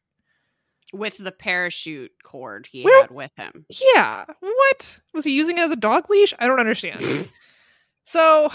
with 0.93 1.17
the 1.17 1.33
parachute 1.33 2.13
cord 2.23 2.69
he 2.71 2.83
Where- 2.83 3.03
had 3.03 3.11
with 3.11 3.33
him 3.37 3.65
Yeah. 3.95 4.27
What? 4.41 5.01
Was 5.15 5.25
he 5.25 5.35
using 5.35 5.57
it 5.57 5.63
as 5.63 5.71
a 5.71 5.77
dog 5.77 6.11
leash? 6.11 6.35
I 6.39 6.47
don't 6.47 6.61
understand. 6.61 7.31
so 8.05 8.51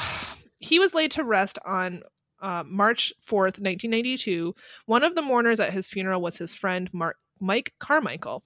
he 0.60 0.80
was 0.80 0.94
laid 0.94 1.12
to 1.12 1.24
rest 1.24 1.60
on 1.66 2.04
uh, 2.42 2.64
March 2.66 3.14
4th, 3.28 3.60
1992. 3.60 4.54
One 4.86 5.04
of 5.04 5.16
the 5.16 5.22
mourners 5.22 5.60
at 5.60 5.74
his 5.74 5.88
funeral 5.88 6.22
was 6.22 6.38
his 6.38 6.54
friend 6.54 6.90
Mark, 6.94 7.18
Mike 7.40 7.74
Carmichael. 7.80 8.44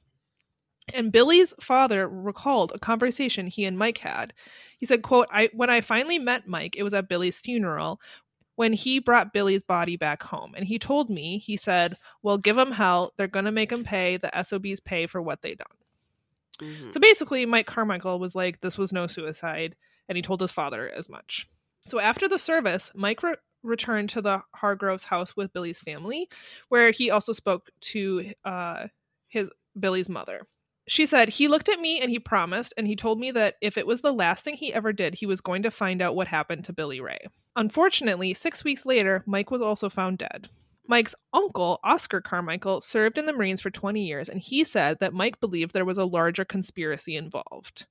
And 0.94 1.12
Billy's 1.12 1.54
father 1.62 2.08
recalled 2.10 2.72
a 2.74 2.80
conversation 2.80 3.48
he 3.48 3.66
and 3.66 3.78
Mike 3.78 4.00
had. 4.00 4.34
He 4.78 4.86
said, 4.86 5.04
quote, 5.04 5.28
I 5.32 5.50
when 5.54 5.70
I 5.70 5.80
finally 5.82 6.20
met 6.20 6.48
Mike, 6.48 6.76
it 6.76 6.84
was 6.84 6.94
at 6.94 7.08
Billy's 7.08 7.40
funeral 7.40 8.02
when 8.56 8.74
he 8.74 9.00
brought 9.00 9.32
Billy's 9.32 9.64
body 9.64 9.96
back 9.96 10.22
home. 10.24 10.54
And 10.56 10.66
he 10.66 10.80
told 10.80 11.10
me, 11.10 11.38
he 11.38 11.56
said, 11.56 11.98
Well, 12.24 12.38
give 12.38 12.58
him 12.58 12.72
hell. 12.72 13.14
They're 13.16 13.28
gonna 13.28 13.52
make 13.52 13.72
him 13.72 13.84
pay. 13.84 14.18
The 14.18 14.44
SOBs 14.44 14.80
pay 14.82 15.08
for 15.08 15.22
what 15.22 15.42
they 15.42 15.56
done. 15.56 15.68
Mhm. 16.60 16.94
So 16.94 17.00
basically, 17.00 17.46
Mike 17.46 17.68
Carmichael 17.68 18.20
was 18.20 18.36
like, 18.36 18.62
this 18.62 18.78
was 18.78 18.92
no 18.92 19.08
suicide, 19.08 19.76
and 20.10 20.16
he 20.16 20.22
told 20.22 20.42
his 20.42 20.52
father 20.52 20.90
as 20.90 21.10
much. 21.10 21.48
So 21.86 22.00
after 22.00 22.28
the 22.28 22.40
service, 22.40 22.92
Mike 22.94 23.24
re- 23.24 23.36
returned 23.64 24.10
to 24.12 24.22
the 24.22 24.44
Hargroves 24.56 25.06
house 25.06 25.36
with 25.36 25.54
Billy's 25.54 25.80
family, 25.80 26.30
where 26.70 26.92
he 26.92 27.10
also 27.10 27.34
spoke 27.34 27.70
to 27.82 28.32
uh, 28.44 28.88
his 29.28 29.52
Billy's 29.80 30.10
mother. 30.10 30.48
She 30.88 31.06
said, 31.06 31.30
He 31.30 31.48
looked 31.48 31.70
at 31.70 31.80
me 31.80 32.00
and 32.02 32.10
he 32.10 32.20
promised, 32.20 32.74
and 32.78 32.88
he 32.88 32.96
told 32.96 33.20
me 33.20 33.32
that 33.32 33.56
if 33.62 33.78
it 33.78 33.88
was 33.88 34.02
the 34.02 34.14
last 34.14 34.44
thing 34.44 34.56
he 34.56 34.74
ever 34.74 34.92
did, 34.92 35.16
he 35.16 35.26
was 35.26 35.42
going 35.42 35.64
to 35.64 35.72
find 35.72 36.02
out 36.02 36.16
what 36.16 36.28
happened 36.28 36.66
to 36.66 36.74
Billy 36.74 37.00
Ray. 37.00 37.20
Unfortunately, 37.56 38.34
six 38.34 38.64
weeks 38.64 38.86
later, 38.86 39.24
Mike 39.26 39.52
was 39.52 39.62
also 39.62 39.90
found 39.90 40.18
dead. 40.18 40.50
Mike's 40.88 41.16
uncle, 41.34 41.80
Oscar 41.84 42.20
Carmichael, 42.20 42.82
served 42.82 43.18
in 43.18 43.26
the 43.26 43.34
Marines 43.34 43.62
for 43.62 43.70
20 43.70 44.04
years, 44.04 44.28
and 44.28 44.42
he 44.42 44.64
said 44.64 45.00
that 45.00 45.14
Mike 45.14 45.40
believed 45.40 45.74
there 45.74 45.86
was 45.86 45.98
a 45.98 46.06
larger 46.06 46.44
conspiracy 46.44 47.16
involved. 47.16 47.86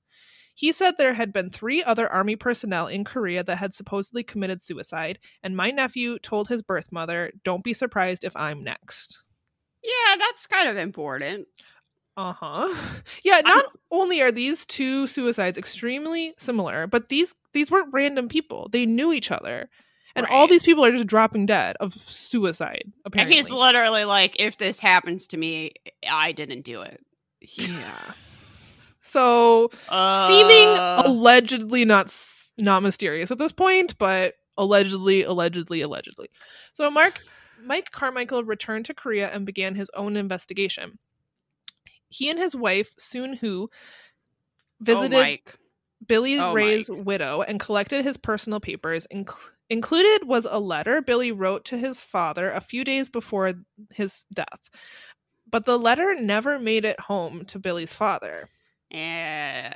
He 0.61 0.71
said 0.71 0.99
there 0.99 1.13
had 1.13 1.33
been 1.33 1.49
three 1.49 1.81
other 1.81 2.07
Army 2.07 2.35
personnel 2.35 2.85
in 2.85 3.03
Korea 3.03 3.43
that 3.43 3.57
had 3.57 3.73
supposedly 3.73 4.21
committed 4.21 4.61
suicide, 4.61 5.17
and 5.41 5.57
my 5.57 5.71
nephew 5.71 6.19
told 6.19 6.49
his 6.49 6.61
birth 6.61 6.91
mother, 6.91 7.31
Don't 7.43 7.63
be 7.63 7.73
surprised 7.73 8.23
if 8.23 8.31
I'm 8.35 8.63
next. 8.63 9.23
yeah 9.83 10.17
that's 10.19 10.45
kind 10.45 10.69
of 10.69 10.77
important 10.77 11.47
Uh 12.15 12.33
huh. 12.33 12.75
Yeah, 13.23 13.41
not 13.43 13.65
only 13.89 14.21
are 14.21 14.31
these 14.31 14.67
two 14.67 15.07
suicides 15.07 15.57
extremely 15.57 16.35
similar, 16.37 16.85
but 16.85 17.09
these 17.09 17.33
these 17.53 17.71
weren't 17.71 17.91
random 17.91 18.29
people. 18.29 18.69
They 18.71 18.85
knew 18.85 19.11
each 19.13 19.31
other. 19.31 19.67
And 20.15 20.27
all 20.27 20.47
these 20.47 20.61
people 20.61 20.85
are 20.85 20.91
just 20.91 21.07
dropping 21.07 21.47
dead 21.47 21.75
of 21.79 21.95
suicide, 22.05 22.83
and 22.83 22.93
apparently. 23.05 23.37
he's 23.37 23.49
literally 23.49 24.05
like 24.05 24.35
if 24.39 24.57
this 24.57 24.79
happens 24.79 25.25
to 25.27 25.37
me 25.37 25.71
i 26.07 26.33
didn't 26.33 26.61
do 26.61 26.81
it 26.81 26.99
yeah. 27.41 28.11
So 29.11 29.69
uh, 29.89 30.27
seeming 30.29 31.05
allegedly 31.05 31.83
not 31.83 32.15
not 32.57 32.81
mysterious 32.81 33.29
at 33.29 33.39
this 33.39 33.51
point, 33.51 33.97
but 33.97 34.35
allegedly, 34.57 35.23
allegedly, 35.23 35.81
allegedly. 35.81 36.29
So 36.71 36.89
Mark 36.89 37.19
Mike 37.65 37.91
Carmichael 37.91 38.45
returned 38.45 38.85
to 38.85 38.93
Korea 38.93 39.29
and 39.29 39.45
began 39.45 39.75
his 39.75 39.89
own 39.95 40.15
investigation. 40.15 40.97
He 42.07 42.29
and 42.29 42.39
his 42.39 42.55
wife 42.55 42.93
Soon 42.97 43.33
Hoo 43.35 43.69
visited 44.79 45.39
oh, 45.45 45.51
Billy 46.07 46.39
Oh, 46.39 46.53
Ray's 46.53 46.89
Mike. 46.89 47.05
widow 47.05 47.41
and 47.41 47.59
collected 47.59 48.05
his 48.05 48.15
personal 48.15 48.61
papers. 48.61 49.07
Inc- 49.13 49.51
included 49.69 50.25
was 50.25 50.47
a 50.49 50.59
letter 50.59 51.01
Billy 51.01 51.33
wrote 51.33 51.65
to 51.65 51.77
his 51.77 52.01
father 52.01 52.49
a 52.49 52.61
few 52.61 52.85
days 52.85 53.09
before 53.09 53.51
his 53.93 54.23
death. 54.33 54.69
But 55.49 55.65
the 55.65 55.77
letter 55.77 56.15
never 56.15 56.57
made 56.57 56.85
it 56.85 56.99
home 57.01 57.43
to 57.47 57.59
Billy's 57.59 57.93
father. 57.93 58.47
Yeah 58.91 59.73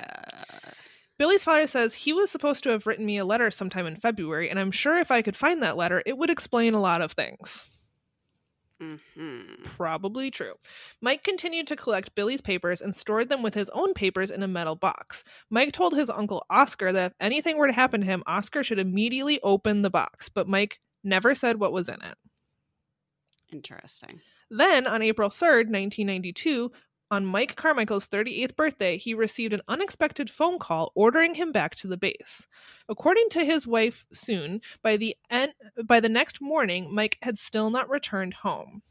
Billy's 1.18 1.44
father 1.44 1.66
says 1.66 1.94
he 1.94 2.12
was 2.12 2.30
supposed 2.30 2.62
to 2.64 2.70
have 2.70 2.86
written 2.86 3.06
me 3.06 3.16
a 3.16 3.24
letter 3.24 3.50
sometime 3.50 3.86
in 3.86 3.96
February, 3.96 4.50
and 4.50 4.58
I'm 4.58 4.70
sure 4.70 4.98
if 4.98 5.10
I 5.10 5.22
could 5.22 5.36
find 5.36 5.62
that 5.62 5.76
letter, 5.76 6.02
it 6.04 6.18
would 6.18 6.28
explain 6.28 6.74
a 6.74 6.80
lot 6.80 7.00
of 7.00 7.12
things. 7.12 7.68
Mm-hmm. 8.80 9.62
Probably 9.64 10.30
true. 10.30 10.54
Mike 11.00 11.22
continued 11.22 11.66
to 11.68 11.76
collect 11.76 12.14
Billy's 12.14 12.42
papers 12.42 12.82
and 12.82 12.94
stored 12.94 13.30
them 13.30 13.42
with 13.42 13.54
his 13.54 13.70
own 13.70 13.94
papers 13.94 14.30
in 14.30 14.42
a 14.42 14.48
metal 14.48 14.76
box. 14.76 15.24
Mike 15.48 15.72
told 15.72 15.94
his 15.94 16.10
uncle 16.10 16.44
Oscar 16.50 16.92
that 16.92 17.12
if 17.12 17.16
anything 17.18 17.56
were 17.56 17.66
to 17.66 17.72
happen 17.72 18.00
to 18.00 18.06
him, 18.06 18.22
Oscar 18.26 18.62
should 18.62 18.78
immediately 18.78 19.40
open 19.42 19.80
the 19.80 19.90
box, 19.90 20.28
but 20.28 20.48
Mike 20.48 20.80
never 21.02 21.34
said 21.34 21.58
what 21.58 21.72
was 21.72 21.88
in 21.88 21.94
it. 21.94 22.16
interesting 23.50 24.20
Then, 24.50 24.86
on 24.86 25.00
April 25.00 25.30
3rd, 25.30 25.70
1992, 25.72 26.70
on 27.10 27.24
Mike 27.24 27.56
Carmichael's 27.56 28.08
38th 28.08 28.56
birthday, 28.56 28.96
he 28.96 29.14
received 29.14 29.52
an 29.52 29.62
unexpected 29.68 30.28
phone 30.28 30.58
call 30.58 30.90
ordering 30.94 31.34
him 31.34 31.52
back 31.52 31.74
to 31.76 31.86
the 31.86 31.96
base. 31.96 32.46
According 32.88 33.28
to 33.30 33.44
his 33.44 33.66
wife, 33.66 34.04
Soon, 34.12 34.60
by 34.82 34.96
the 34.96 35.16
en- 35.30 35.52
by 35.84 36.00
the 36.00 36.08
next 36.08 36.40
morning, 36.40 36.92
Mike 36.92 37.18
had 37.22 37.38
still 37.38 37.70
not 37.70 37.88
returned 37.88 38.34
home. 38.34 38.82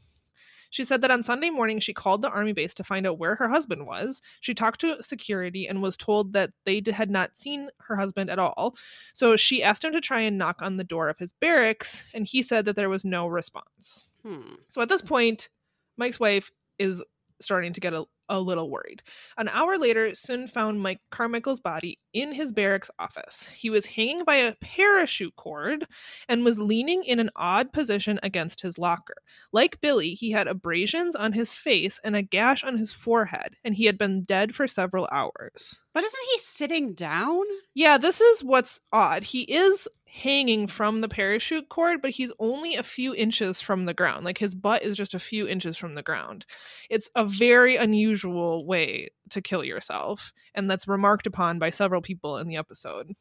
She 0.70 0.82
said 0.82 1.00
that 1.02 1.10
on 1.10 1.22
Sunday 1.22 1.48
morning 1.48 1.78
she 1.78 1.94
called 1.94 2.22
the 2.22 2.28
army 2.30 2.52
base 2.52 2.74
to 2.74 2.84
find 2.84 3.06
out 3.06 3.18
where 3.18 3.36
her 3.36 3.48
husband 3.48 3.86
was. 3.86 4.20
She 4.40 4.52
talked 4.52 4.80
to 4.80 5.02
security 5.02 5.68
and 5.68 5.80
was 5.80 5.96
told 5.96 6.32
that 6.32 6.50
they 6.64 6.80
d- 6.80 6.90
had 6.90 7.08
not 7.08 7.36
seen 7.38 7.68
her 7.78 7.96
husband 7.96 8.30
at 8.30 8.38
all. 8.38 8.76
So 9.14 9.36
she 9.36 9.62
asked 9.62 9.84
him 9.84 9.92
to 9.92 10.00
try 10.00 10.20
and 10.20 10.36
knock 10.36 10.60
on 10.62 10.76
the 10.76 10.84
door 10.84 11.08
of 11.08 11.18
his 11.18 11.32
barracks, 11.32 12.02
and 12.12 12.26
he 12.26 12.42
said 12.42 12.64
that 12.66 12.76
there 12.76 12.88
was 12.90 13.04
no 13.04 13.26
response. 13.26 14.08
hmm. 14.22 14.54
So 14.68 14.80
at 14.82 14.88
this 14.88 15.02
point, 15.02 15.48
Mike's 15.96 16.20
wife 16.20 16.50
is 16.78 17.02
starting 17.40 17.72
to 17.72 17.80
get 17.80 17.92
a, 17.92 18.04
a 18.28 18.40
little 18.40 18.70
worried. 18.70 19.02
An 19.36 19.48
hour 19.48 19.78
later, 19.78 20.14
Sun 20.14 20.48
found 20.48 20.80
Mike 20.80 21.00
Carmichael's 21.10 21.60
body 21.60 21.98
in 22.12 22.32
his 22.32 22.52
barracks 22.52 22.90
office. 22.98 23.48
He 23.54 23.70
was 23.70 23.86
hanging 23.86 24.24
by 24.24 24.36
a 24.36 24.54
parachute 24.60 25.36
cord 25.36 25.86
and 26.28 26.44
was 26.44 26.58
leaning 26.58 27.02
in 27.04 27.20
an 27.20 27.30
odd 27.36 27.72
position 27.72 28.18
against 28.22 28.62
his 28.62 28.78
locker. 28.78 29.16
Like 29.52 29.80
Billy, 29.80 30.10
he 30.10 30.30
had 30.32 30.48
abrasions 30.48 31.14
on 31.14 31.32
his 31.32 31.54
face 31.54 32.00
and 32.02 32.16
a 32.16 32.22
gash 32.22 32.64
on 32.64 32.78
his 32.78 32.92
forehead, 32.92 33.56
and 33.64 33.74
he 33.74 33.84
had 33.86 33.98
been 33.98 34.24
dead 34.24 34.54
for 34.54 34.66
several 34.66 35.08
hours. 35.12 35.80
But 35.96 36.04
isn't 36.04 36.24
he 36.30 36.38
sitting 36.40 36.92
down 36.92 37.42
Yeah, 37.72 37.96
this 37.96 38.20
is 38.20 38.44
what's 38.44 38.80
odd. 38.92 39.22
He 39.22 39.44
is 39.44 39.88
hanging 40.04 40.66
from 40.66 41.00
the 41.00 41.08
parachute 41.08 41.70
cord, 41.70 42.02
but 42.02 42.10
he's 42.10 42.34
only 42.38 42.74
a 42.74 42.82
few 42.82 43.14
inches 43.14 43.62
from 43.62 43.86
the 43.86 43.94
ground. 43.94 44.22
Like 44.22 44.36
his 44.36 44.54
butt 44.54 44.82
is 44.82 44.94
just 44.94 45.14
a 45.14 45.18
few 45.18 45.48
inches 45.48 45.78
from 45.78 45.94
the 45.94 46.02
ground. 46.02 46.44
It's 46.90 47.08
a 47.14 47.24
very 47.24 47.76
unusual 47.76 48.66
way 48.66 49.08
to 49.30 49.40
kill 49.40 49.64
yourself, 49.64 50.34
and 50.54 50.70
that's 50.70 50.86
remarked 50.86 51.26
upon 51.26 51.58
by 51.58 51.70
several 51.70 52.02
people 52.02 52.36
in 52.36 52.46
the 52.46 52.56
episode. 52.58 53.14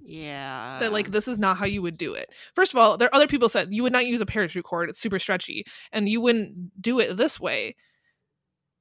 yeah 0.00 0.78
that 0.78 0.92
like 0.92 1.10
this 1.10 1.26
is 1.26 1.40
not 1.40 1.56
how 1.56 1.66
you 1.66 1.82
would 1.82 1.98
do 1.98 2.14
it. 2.14 2.30
First 2.54 2.72
of 2.72 2.78
all, 2.78 2.96
there 2.96 3.08
are 3.08 3.14
other 3.16 3.26
people 3.26 3.48
said 3.48 3.74
you 3.74 3.82
would 3.82 3.92
not 3.92 4.06
use 4.06 4.20
a 4.20 4.26
parachute 4.26 4.64
cord; 4.64 4.88
it's 4.88 5.00
super 5.00 5.18
stretchy, 5.18 5.64
and 5.90 6.08
you 6.08 6.20
wouldn't 6.20 6.80
do 6.80 7.00
it 7.00 7.16
this 7.16 7.40
way 7.40 7.74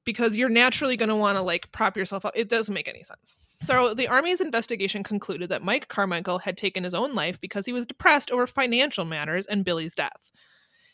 because 0.06 0.36
you're 0.36 0.50
naturally 0.50 0.98
going 0.98 1.10
to 1.10 1.16
want 1.16 1.38
to 1.38 1.42
like 1.42 1.72
prop 1.72 1.98
yourself 1.98 2.26
up. 2.26 2.34
It 2.36 2.50
doesn't 2.50 2.74
make 2.74 2.88
any 2.88 3.04
sense. 3.04 3.34
So 3.62 3.94
the 3.94 4.10
army's 4.10 4.42
investigation 4.42 5.04
concluded 5.04 5.50
that 5.50 5.64
Mike 5.64 5.88
Carmichael 5.88 6.40
had 6.40 6.58
taken 6.58 6.84
his 6.84 6.94
own 6.94 7.14
life 7.14 7.40
because 7.40 7.66
he 7.66 7.72
was 7.72 7.86
depressed 7.86 8.30
over 8.30 8.46
financial 8.46 9.06
matters 9.06 9.46
and 9.46 9.64
Billy's 9.64 9.96
death. 9.96 10.32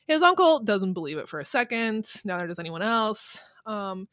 His 0.08 0.22
uncle 0.22 0.60
doesn't 0.60 0.94
believe 0.94 1.18
it 1.18 1.28
for 1.28 1.40
a 1.40 1.46
second. 1.46 2.08
Neither 2.24 2.48
does 2.48 2.60
anyone 2.60 2.84
else. 2.84 3.40
Um, 3.66 4.08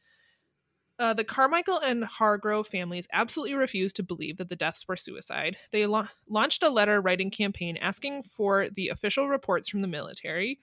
uh, 0.98 1.12
the 1.14 1.24
Carmichael 1.24 1.80
and 1.80 2.04
Hargrove 2.04 2.68
families 2.68 3.06
absolutely 3.12 3.54
refused 3.54 3.96
to 3.96 4.02
believe 4.02 4.38
that 4.38 4.48
the 4.48 4.56
deaths 4.56 4.86
were 4.88 4.96
suicide. 4.96 5.56
They 5.70 5.86
la- 5.86 6.08
launched 6.28 6.62
a 6.62 6.70
letter 6.70 7.00
writing 7.00 7.30
campaign 7.30 7.76
asking 7.76 8.22
for 8.22 8.68
the 8.68 8.88
official 8.88 9.28
reports 9.28 9.68
from 9.68 9.82
the 9.82 9.88
military. 9.88 10.58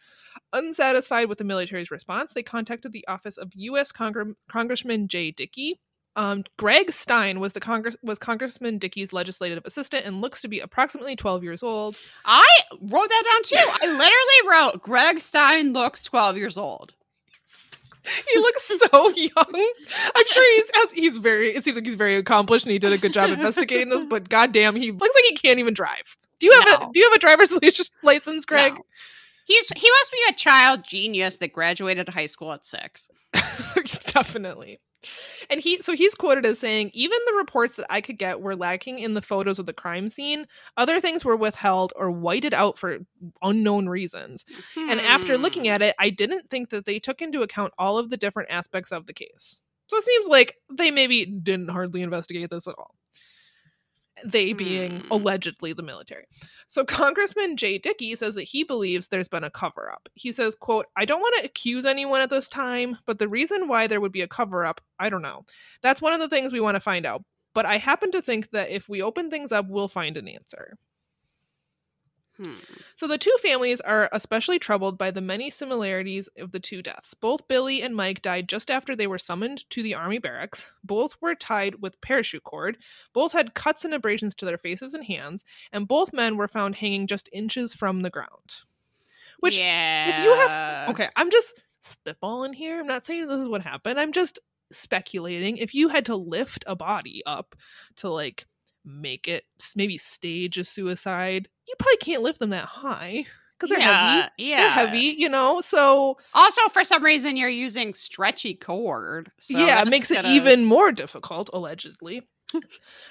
Unsatisfied 0.51 1.29
with 1.29 1.37
the 1.37 1.43
military's 1.43 1.91
response, 1.91 2.33
they 2.33 2.43
contacted 2.43 2.91
the 2.91 3.07
office 3.07 3.37
of 3.37 3.51
U.S. 3.53 3.91
Congr- 3.91 4.35
Congressman 4.49 5.07
Jay 5.07 5.31
Dickey. 5.31 5.79
Um, 6.15 6.43
Greg 6.57 6.91
Stein 6.91 7.39
was 7.39 7.53
the 7.53 7.59
Congress 7.59 7.95
was 8.03 8.19
Congressman 8.19 8.77
Dickey's 8.77 9.13
legislative 9.13 9.63
assistant 9.65 10.05
and 10.05 10.21
looks 10.21 10.41
to 10.41 10.47
be 10.47 10.59
approximately 10.59 11.15
12 11.15 11.43
years 11.43 11.63
old. 11.63 11.97
I 12.23 12.47
wrote 12.81 13.09
that 13.09 13.23
down 13.25 13.43
too. 13.43 13.71
I 13.81 13.87
literally 13.87 14.71
wrote 14.73 14.83
Greg 14.83 15.19
Stein 15.21 15.73
looks 15.73 16.03
12 16.03 16.37
years 16.37 16.55
old. 16.55 16.93
He 18.31 18.39
looks 18.39 18.67
so 18.91 19.09
young. 19.09 19.31
I'm 20.15 20.25
sure 20.27 20.55
he's 20.55 20.71
has, 20.75 20.91
he's 20.91 21.17
very. 21.17 21.49
It 21.49 21.63
seems 21.63 21.75
like 21.75 21.85
he's 21.85 21.95
very 21.95 22.15
accomplished 22.17 22.65
and 22.65 22.71
he 22.71 22.79
did 22.79 22.91
a 22.93 22.97
good 22.97 23.13
job 23.13 23.29
investigating 23.31 23.89
this. 23.89 24.03
But 24.03 24.29
goddamn, 24.29 24.75
he 24.75 24.91
looks 24.91 25.15
like 25.15 25.23
he 25.29 25.35
can't 25.35 25.59
even 25.59 25.73
drive. 25.73 26.17
Do 26.39 26.47
you 26.47 26.51
have 26.53 26.81
No. 26.81 26.87
a 26.89 26.91
Do 26.91 26.99
you 26.99 27.09
have 27.09 27.15
a 27.15 27.19
driver's 27.19 27.57
license, 28.03 28.45
Greg? 28.45 28.73
No. 28.73 28.81
He's 29.45 29.69
he 29.69 29.89
must 30.01 30.11
be 30.11 30.17
a 30.29 30.33
child 30.33 30.83
genius 30.83 31.37
that 31.37 31.53
graduated 31.53 32.09
high 32.09 32.25
school 32.27 32.51
at 32.53 32.65
six. 32.65 33.07
Definitely. 34.07 34.79
And 35.49 35.59
he 35.59 35.77
so 35.81 35.93
he's 35.93 36.15
quoted 36.15 36.45
as 36.45 36.59
saying, 36.59 36.91
even 36.93 37.17
the 37.27 37.33
reports 37.37 37.75
that 37.75 37.85
I 37.89 38.01
could 38.01 38.17
get 38.17 38.41
were 38.41 38.55
lacking 38.55 38.99
in 38.99 39.13
the 39.13 39.21
photos 39.21 39.59
of 39.59 39.65
the 39.65 39.73
crime 39.73 40.09
scene. 40.09 40.47
Other 40.77 40.99
things 40.99 41.23
were 41.25 41.35
withheld 41.35 41.93
or 41.95 42.11
whited 42.11 42.53
out 42.53 42.77
for 42.77 42.99
unknown 43.41 43.87
reasons. 43.89 44.45
And 44.75 44.99
after 45.01 45.37
looking 45.37 45.63
Hmm. 45.63 45.69
at 45.71 45.81
it, 45.81 45.95
I 45.99 46.09
didn't 46.09 46.49
think 46.49 46.69
that 46.69 46.85
they 46.85 46.99
took 46.99 47.21
into 47.21 47.41
account 47.41 47.73
all 47.77 47.97
of 47.97 48.09
the 48.09 48.17
different 48.17 48.49
aspects 48.51 48.91
of 48.91 49.05
the 49.05 49.13
case. 49.13 49.61
So 49.87 49.97
it 49.97 50.03
seems 50.03 50.27
like 50.27 50.55
they 50.71 50.91
maybe 50.91 51.25
didn't 51.25 51.69
hardly 51.69 52.01
investigate 52.01 52.49
this 52.49 52.67
at 52.67 52.75
all. 52.77 52.95
They 54.23 54.53
being 54.53 55.01
Hmm. 55.01 55.11
allegedly 55.11 55.73
the 55.73 55.83
military. 55.83 56.25
So 56.67 56.85
Congressman 56.85 57.57
Jay 57.57 57.77
Dickey 57.77 58.15
says 58.15 58.35
that 58.35 58.43
he 58.43 58.63
believes 58.63 59.07
there's 59.07 59.27
been 59.27 59.43
a 59.43 59.49
cover 59.49 59.91
up. 59.91 60.07
He 60.13 60.31
says, 60.31 60.55
quote, 60.55 60.85
I 60.95 61.05
don't 61.05 61.19
want 61.21 61.35
to 61.39 61.45
accuse 61.45 61.85
anyone 61.85 62.21
at 62.21 62.29
this 62.29 62.47
time, 62.47 62.97
but 63.05 63.19
the 63.19 63.27
reason 63.27 63.67
why 63.67 63.87
there 63.87 64.01
would 64.01 64.11
be 64.11 64.21
a 64.21 64.27
cover 64.27 64.65
up, 64.65 64.81
I 64.99 65.09
don't 65.09 65.21
know. 65.21 65.45
That's 65.81 66.01
one 66.01 66.13
of 66.13 66.19
the 66.19 66.29
things 66.29 66.51
we 66.51 66.59
want 66.59 66.75
to 66.75 66.81
find 66.81 67.05
out. 67.05 67.23
But 67.53 67.65
I 67.65 67.77
happen 67.77 68.11
to 68.11 68.21
think 68.21 68.49
that 68.51 68.69
if 68.69 68.89
we 68.89 69.01
open 69.01 69.29
things 69.29 69.51
up, 69.51 69.67
we'll 69.67 69.87
find 69.87 70.17
an 70.17 70.27
answer. 70.27 70.77
Hmm. 72.37 72.55
So 72.95 73.07
the 73.07 73.19
two 73.19 73.35
families 73.41 73.79
are 73.81 74.09
especially 74.11 74.57
troubled 74.57 74.97
by 74.97 75.11
the 75.11 75.21
many 75.21 75.51
similarities 75.51 76.27
of 76.37 76.51
the 76.51 76.59
two 76.59 76.81
deaths. 76.81 77.13
Both 77.13 77.47
Billy 77.47 77.81
and 77.81 77.95
Mike 77.95 78.23
died 78.23 78.49
just 78.49 78.71
after 78.71 78.95
they 78.95 79.05
were 79.05 79.19
summoned 79.19 79.69
to 79.69 79.83
the 79.83 79.93
army 79.93 80.17
barracks. 80.17 80.65
Both 80.83 81.15
were 81.21 81.35
tied 81.35 81.81
with 81.81 82.01
parachute 82.01 82.43
cord. 82.43 82.77
Both 83.13 83.33
had 83.33 83.53
cuts 83.53 83.85
and 83.85 83.93
abrasions 83.93 84.33
to 84.35 84.45
their 84.45 84.57
faces 84.57 84.95
and 84.95 85.05
hands, 85.05 85.45
and 85.71 85.87
both 85.87 86.11
men 86.11 86.35
were 86.35 86.47
found 86.47 86.77
hanging 86.77 87.05
just 87.05 87.29
inches 87.31 87.75
from 87.75 88.01
the 88.01 88.09
ground. 88.09 88.63
Which 89.39 89.57
yeah. 89.57 90.23
you 90.23 90.33
have- 90.33 90.89
Okay, 90.89 91.09
I'm 91.15 91.29
just 91.29 91.61
spitballing 91.85 92.55
here. 92.55 92.79
I'm 92.79 92.87
not 92.87 93.05
saying 93.05 93.27
this 93.27 93.39
is 93.39 93.47
what 93.49 93.61
happened. 93.61 93.99
I'm 93.99 94.11
just 94.11 94.39
speculating. 94.71 95.57
If 95.57 95.75
you 95.75 95.89
had 95.89 96.05
to 96.07 96.15
lift 96.15 96.63
a 96.65 96.75
body 96.75 97.21
up 97.25 97.55
to 97.97 98.09
like 98.09 98.45
make 98.85 99.27
it 99.27 99.45
maybe 99.75 99.97
stage 99.97 100.57
a 100.57 100.63
suicide, 100.63 101.49
you 101.67 101.73
probably 101.79 101.97
can't 101.97 102.23
lift 102.23 102.39
them 102.39 102.49
that 102.51 102.65
high 102.65 103.25
because 103.57 103.69
they're 103.69 103.79
yeah, 103.79 104.15
heavy. 104.21 104.31
Yeah. 104.37 104.57
They're 104.57 104.69
heavy, 104.87 105.15
you 105.17 105.29
know. 105.29 105.61
So 105.61 106.17
Also, 106.33 106.61
for 106.73 106.83
some 106.83 107.03
reason, 107.03 107.37
you're 107.37 107.49
using 107.49 107.93
stretchy 107.93 108.53
cord. 108.55 109.31
So 109.39 109.57
yeah, 109.57 109.81
it 109.81 109.87
makes 109.87 110.11
it 110.11 110.15
gonna- 110.15 110.29
even 110.29 110.65
more 110.65 110.91
difficult, 110.91 111.49
allegedly. 111.53 112.27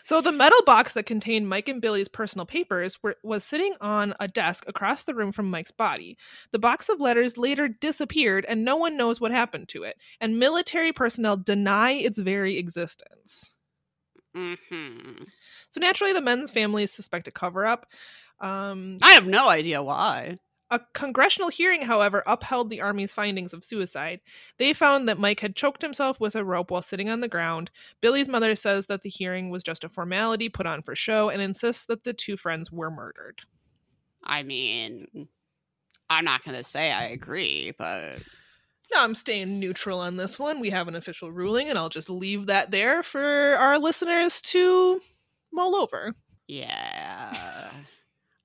so 0.05 0.21
the 0.21 0.31
metal 0.31 0.63
box 0.65 0.93
that 0.93 1.05
contained 1.05 1.49
Mike 1.49 1.69
and 1.69 1.81
Billy's 1.81 2.07
personal 2.07 2.47
papers 2.47 3.03
were, 3.03 3.17
was 3.25 3.43
sitting 3.45 3.75
on 3.81 4.15
a 4.21 4.29
desk 4.29 4.63
across 4.69 5.03
the 5.03 5.15
room 5.15 5.33
from 5.33 5.51
Mike's 5.51 5.73
body. 5.73 6.17
The 6.53 6.61
box 6.61 6.89
of 6.89 7.01
letters 7.01 7.37
later 7.37 7.67
disappeared, 7.67 8.45
and 8.49 8.65
no 8.65 8.77
one 8.77 8.97
knows 8.97 9.21
what 9.21 9.33
happened 9.33 9.69
to 9.71 9.83
it. 9.83 9.97
And 10.21 10.39
military 10.39 10.93
personnel 10.93 11.37
deny 11.37 11.93
its 11.93 12.19
very 12.21 12.57
existence. 12.57 13.55
Mhm. 14.37 15.27
So 15.73 15.81
naturally, 15.81 16.13
the 16.13 16.21
men's 16.21 16.51
families 16.51 16.93
suspect 16.93 17.27
a 17.27 17.33
cover 17.33 17.67
up. 17.67 17.87
Um, 18.41 18.99
I 19.03 19.13
have 19.13 19.27
no 19.27 19.49
idea 19.49 19.83
why. 19.83 20.39
A 20.71 20.81
congressional 20.95 21.49
hearing, 21.49 21.83
however, 21.83 22.23
upheld 22.27 22.71
the 22.71 22.81
Army's 22.81 23.13
findings 23.13 23.53
of 23.53 23.65
suicide. 23.65 24.21
They 24.59 24.73
found 24.73 25.09
that 25.09 25.19
Mike 25.19 25.41
had 25.41 25.57
choked 25.57 25.83
himself 25.83 26.21
with 26.21 26.37
a 26.37 26.45
rope 26.45 26.71
while 26.71 26.83
sitting 26.83 27.09
on 27.09 27.21
the 27.21 27.29
ground. 27.29 27.71
Billy's 28.01 28.29
mother 28.29 28.55
says 28.55 28.87
that 28.87 29.03
the 29.03 29.11
hearing 29.11 29.49
was 29.51 29.63
just 29.63 29.83
a 29.83 29.89
formality 29.89 30.49
put 30.49 30.67
on 30.67 30.83
for 30.83 30.95
show 30.95 31.29
and 31.31 31.43
insists 31.43 31.87
that 31.87 32.05
the 32.05 32.13
two 32.15 32.37
friends 32.37 32.71
were 32.71 32.91
murdered. 32.91 33.41
I 34.25 34.43
mean, 34.43 35.29
I'm 36.09 36.25
not 36.25 36.45
going 36.45 36.57
to 36.57 36.65
say 36.65 36.93
I 36.93 37.05
agree, 37.05 37.73
but 37.79 38.19
No, 38.93 39.03
I'm 39.03 39.15
staying 39.15 39.59
neutral 39.59 40.01
on 40.01 40.17
this 40.17 40.39
one. 40.39 40.61
We 40.61 40.71
have 40.71 40.89
an 40.89 40.95
official 40.97 41.33
ruling, 41.33 41.69
and 41.71 41.79
I'll 41.79 41.89
just 41.89 42.11
leave 42.11 42.47
that 42.47 42.71
there 42.71 43.03
for 43.03 43.21
our 43.23 43.79
listeners 43.79 44.41
to 44.43 45.01
mull 45.53 45.77
over. 45.77 46.15
yeah. 46.49 47.71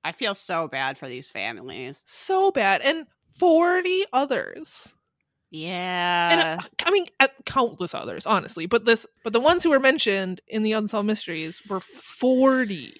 I 0.03 0.11
feel 0.13 0.33
so 0.35 0.69
bad 0.69 0.97
for 0.97 1.09
these 1.09 1.29
families. 1.29 2.01
So 2.05 2.49
bad. 2.51 2.81
And 2.81 3.07
40 3.39 4.05
others. 4.13 4.93
Yeah. 5.51 6.29
and 6.53 6.61
uh, 6.61 6.63
I 6.85 6.91
mean, 6.91 7.05
uh, 7.19 7.27
countless 7.45 7.93
others, 7.93 8.25
honestly. 8.25 8.67
But 8.67 8.85
this, 8.85 9.05
but 9.23 9.33
the 9.33 9.39
ones 9.41 9.63
who 9.63 9.69
were 9.69 9.79
mentioned 9.79 10.39
in 10.47 10.63
the 10.63 10.71
unsolved 10.73 11.07
mysteries 11.07 11.61
were 11.67 11.79
forty. 11.81 12.93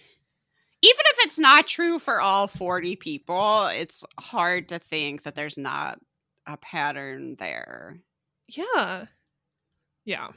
even 0.81 1.03
if 1.05 1.17
it's 1.25 1.39
not 1.39 1.67
true 1.67 1.97
for 1.99 2.19
all 2.21 2.47
40 2.47 2.95
people, 2.97 3.67
it's 3.67 4.03
hard 4.19 4.69
to 4.69 4.79
think 4.79 5.23
that 5.23 5.35
there's 5.35 5.57
not 5.57 5.99
a 6.45 6.57
pattern 6.57 7.35
there. 7.39 7.99
Yeah, 8.47 9.05
yeah. 10.05 10.29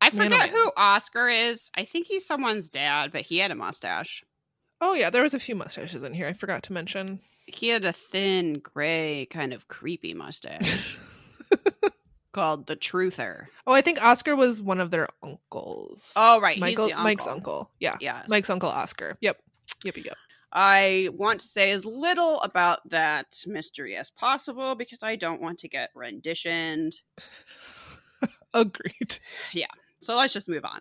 I 0.00 0.10
forget 0.10 0.50
who 0.50 0.70
Oscar 0.76 1.28
is. 1.28 1.70
I 1.74 1.84
think 1.84 2.06
he's 2.06 2.26
someone's 2.26 2.68
dad, 2.68 3.10
but 3.12 3.22
he 3.22 3.38
had 3.38 3.50
a 3.50 3.54
mustache. 3.56 4.24
Oh 4.80 4.94
yeah, 4.94 5.10
there 5.10 5.22
was 5.22 5.34
a 5.34 5.40
few 5.40 5.56
mustaches 5.56 6.02
in 6.02 6.14
here. 6.14 6.26
I 6.26 6.32
forgot 6.32 6.62
to 6.64 6.72
mention. 6.72 7.20
He 7.46 7.68
had 7.68 7.84
a 7.84 7.92
thin, 7.92 8.54
gray, 8.60 9.26
kind 9.30 9.52
of 9.52 9.68
creepy 9.68 10.14
mustache 10.14 10.98
called 12.32 12.66
the 12.66 12.76
Truther. 12.76 13.46
Oh, 13.66 13.72
I 13.72 13.80
think 13.80 14.02
Oscar 14.02 14.36
was 14.36 14.60
one 14.62 14.80
of 14.80 14.90
their 14.90 15.08
uncles. 15.22 16.12
Oh, 16.14 16.40
right. 16.40 16.58
Michael, 16.58 16.86
he's 16.86 16.96
the 16.96 17.02
Mike's 17.02 17.26
uncle. 17.26 17.70
Yeah, 17.80 17.96
Yes. 18.00 18.28
Mike's 18.28 18.50
uncle 18.50 18.68
Oscar. 18.68 19.16
Yep, 19.20 19.38
yep, 19.84 19.96
yep. 19.96 20.16
I 20.52 21.10
want 21.12 21.40
to 21.40 21.46
say 21.46 21.72
as 21.72 21.84
little 21.84 22.40
about 22.40 22.88
that 22.90 23.42
mystery 23.46 23.96
as 23.96 24.10
possible 24.10 24.74
because 24.74 25.02
I 25.02 25.16
don't 25.16 25.42
want 25.42 25.58
to 25.60 25.68
get 25.68 25.90
renditioned. 25.94 26.94
Agreed. 28.54 29.18
So 30.00 30.16
let's 30.16 30.32
just 30.32 30.48
move 30.48 30.64
on. 30.64 30.80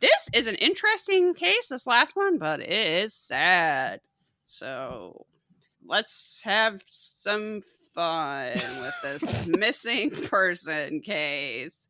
This 0.00 0.28
is 0.32 0.46
an 0.46 0.56
interesting 0.56 1.34
case, 1.34 1.68
this 1.68 1.86
last 1.86 2.16
one, 2.16 2.38
but 2.38 2.60
it 2.60 2.70
is 2.70 3.14
sad. 3.14 4.00
So 4.46 5.26
let's 5.86 6.40
have 6.44 6.82
some 6.88 7.60
fun 7.94 8.52
with 8.80 8.94
this 9.02 9.46
missing 9.46 10.10
person 10.10 11.00
case. 11.00 11.88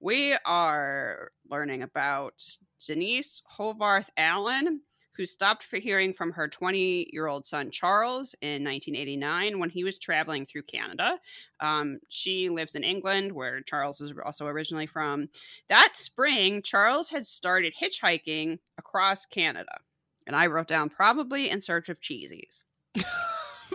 We 0.00 0.36
are 0.44 1.30
learning 1.48 1.82
about 1.82 2.42
Denise 2.86 3.42
Horvath 3.58 4.08
Allen, 4.16 4.80
who 5.16 5.26
stopped 5.26 5.64
for 5.64 5.76
hearing 5.76 6.12
from 6.12 6.32
her 6.32 6.48
20 6.48 7.10
year 7.12 7.26
old 7.26 7.46
son 7.46 7.70
Charles 7.70 8.34
in 8.40 8.64
1989 8.64 9.58
when 9.58 9.70
he 9.70 9.84
was 9.84 9.98
traveling 9.98 10.46
through 10.46 10.62
Canada. 10.62 11.18
Um, 11.60 11.98
she 12.08 12.48
lives 12.48 12.74
in 12.74 12.84
England, 12.84 13.32
where 13.32 13.60
Charles 13.60 14.00
is 14.00 14.12
also 14.24 14.46
originally 14.46 14.86
from. 14.86 15.28
That 15.68 15.92
spring, 15.94 16.62
Charles 16.62 17.10
had 17.10 17.26
started 17.26 17.74
hitchhiking 17.80 18.58
across 18.78 19.26
Canada. 19.26 19.80
And 20.26 20.36
I 20.36 20.46
wrote 20.46 20.68
down 20.68 20.90
probably 20.90 21.50
in 21.50 21.60
search 21.60 21.88
of 21.88 22.00
cheesies. 22.00 22.64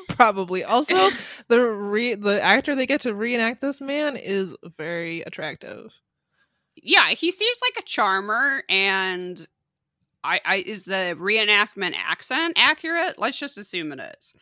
Probably. 0.10 0.64
Also, 0.64 1.10
the 1.48 1.62
re- 1.62 2.16
the 2.16 2.42
actor 2.42 2.76
they 2.76 2.86
get 2.86 3.02
to 3.02 3.14
reenact 3.14 3.62
this 3.62 3.82
man 3.82 4.16
is 4.16 4.56
very 4.78 5.22
attractive. 5.22 5.94
Yeah, 6.76 7.10
he 7.10 7.32
seems 7.32 7.60
like 7.62 7.84
a 7.84 7.88
charmer 7.88 8.64
and 8.70 9.46
I, 10.26 10.42
I 10.44 10.56
is 10.58 10.86
the 10.86 11.16
reenactment 11.20 11.94
accent 11.96 12.54
accurate? 12.58 13.20
Let's 13.20 13.38
just 13.38 13.58
assume 13.58 13.92
it 13.92 14.00
is. 14.20 14.34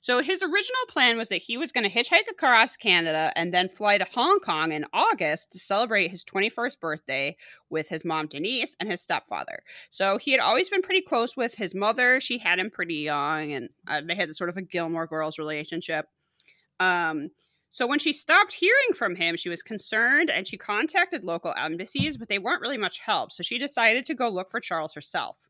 So 0.00 0.20
his 0.20 0.42
original 0.42 0.84
plan 0.88 1.16
was 1.16 1.28
that 1.28 1.36
he 1.36 1.56
was 1.56 1.70
going 1.70 1.88
to 1.88 1.90
hitchhike 1.90 2.28
across 2.28 2.76
Canada 2.76 3.32
and 3.36 3.54
then 3.54 3.68
fly 3.68 3.98
to 3.98 4.04
Hong 4.04 4.40
Kong 4.40 4.72
in 4.72 4.84
August 4.92 5.52
to 5.52 5.60
celebrate 5.60 6.08
his 6.08 6.24
21st 6.24 6.80
birthday 6.80 7.36
with 7.70 7.88
his 7.88 8.04
mom 8.04 8.26
Denise 8.26 8.76
and 8.80 8.90
his 8.90 9.00
stepfather. 9.00 9.62
So 9.90 10.18
he 10.18 10.32
had 10.32 10.40
always 10.40 10.68
been 10.68 10.82
pretty 10.82 11.02
close 11.02 11.36
with 11.36 11.54
his 11.54 11.72
mother. 11.72 12.18
She 12.18 12.38
had 12.38 12.58
him 12.58 12.68
pretty 12.68 12.96
young 12.96 13.52
and 13.52 13.68
uh, 13.86 14.00
they 14.04 14.16
had 14.16 14.34
sort 14.34 14.50
of 14.50 14.56
a 14.56 14.62
Gilmore 14.62 15.06
Girls 15.06 15.38
relationship. 15.38 16.06
Um 16.80 17.30
so 17.72 17.86
when 17.86 17.98
she 17.98 18.12
stopped 18.12 18.52
hearing 18.52 18.92
from 18.94 19.16
him, 19.16 19.34
she 19.34 19.48
was 19.48 19.62
concerned 19.62 20.28
and 20.28 20.46
she 20.46 20.58
contacted 20.58 21.24
local 21.24 21.54
embassies, 21.56 22.18
but 22.18 22.28
they 22.28 22.38
weren't 22.38 22.60
really 22.60 22.76
much 22.76 22.98
help. 22.98 23.32
So 23.32 23.42
she 23.42 23.56
decided 23.56 24.04
to 24.04 24.14
go 24.14 24.28
look 24.28 24.50
for 24.50 24.60
Charles 24.60 24.92
herself. 24.92 25.48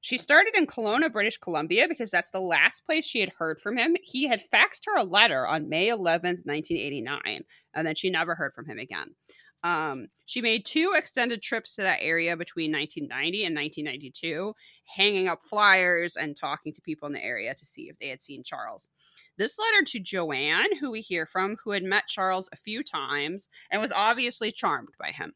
She 0.00 0.16
started 0.16 0.54
in 0.54 0.66
Kelowna, 0.66 1.12
British 1.12 1.36
Columbia, 1.36 1.86
because 1.86 2.10
that's 2.10 2.30
the 2.30 2.40
last 2.40 2.86
place 2.86 3.06
she 3.06 3.20
had 3.20 3.28
heard 3.38 3.60
from 3.60 3.76
him. 3.76 3.94
He 4.02 4.26
had 4.26 4.40
faxed 4.40 4.86
her 4.86 4.96
a 4.96 5.04
letter 5.04 5.46
on 5.46 5.68
May 5.68 5.88
11th, 5.88 6.46
1989, 6.46 7.44
and 7.74 7.86
then 7.86 7.94
she 7.94 8.08
never 8.08 8.34
heard 8.34 8.54
from 8.54 8.64
him 8.64 8.78
again. 8.78 9.14
Um, 9.62 10.08
she 10.24 10.40
made 10.40 10.64
two 10.64 10.94
extended 10.96 11.42
trips 11.42 11.74
to 11.74 11.82
that 11.82 12.00
area 12.00 12.38
between 12.38 12.72
1990 12.72 13.44
and 13.44 13.54
1992, 13.54 14.54
hanging 14.96 15.28
up 15.28 15.42
flyers 15.42 16.16
and 16.16 16.34
talking 16.34 16.72
to 16.72 16.80
people 16.80 17.06
in 17.06 17.12
the 17.12 17.24
area 17.24 17.54
to 17.54 17.64
see 17.66 17.90
if 17.90 17.98
they 17.98 18.08
had 18.08 18.22
seen 18.22 18.42
Charles. 18.42 18.88
This 19.36 19.58
letter 19.58 19.84
to 19.84 20.00
Joanne, 20.00 20.76
who 20.76 20.90
we 20.90 21.00
hear 21.00 21.26
from, 21.26 21.56
who 21.64 21.72
had 21.72 21.82
met 21.82 22.06
Charles 22.06 22.48
a 22.52 22.56
few 22.56 22.82
times 22.82 23.48
and 23.70 23.80
was 23.80 23.92
obviously 23.92 24.52
charmed 24.52 24.94
by 24.98 25.10
him. 25.10 25.34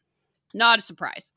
Not 0.55 0.79
a 0.79 0.83
surprise. 0.83 1.31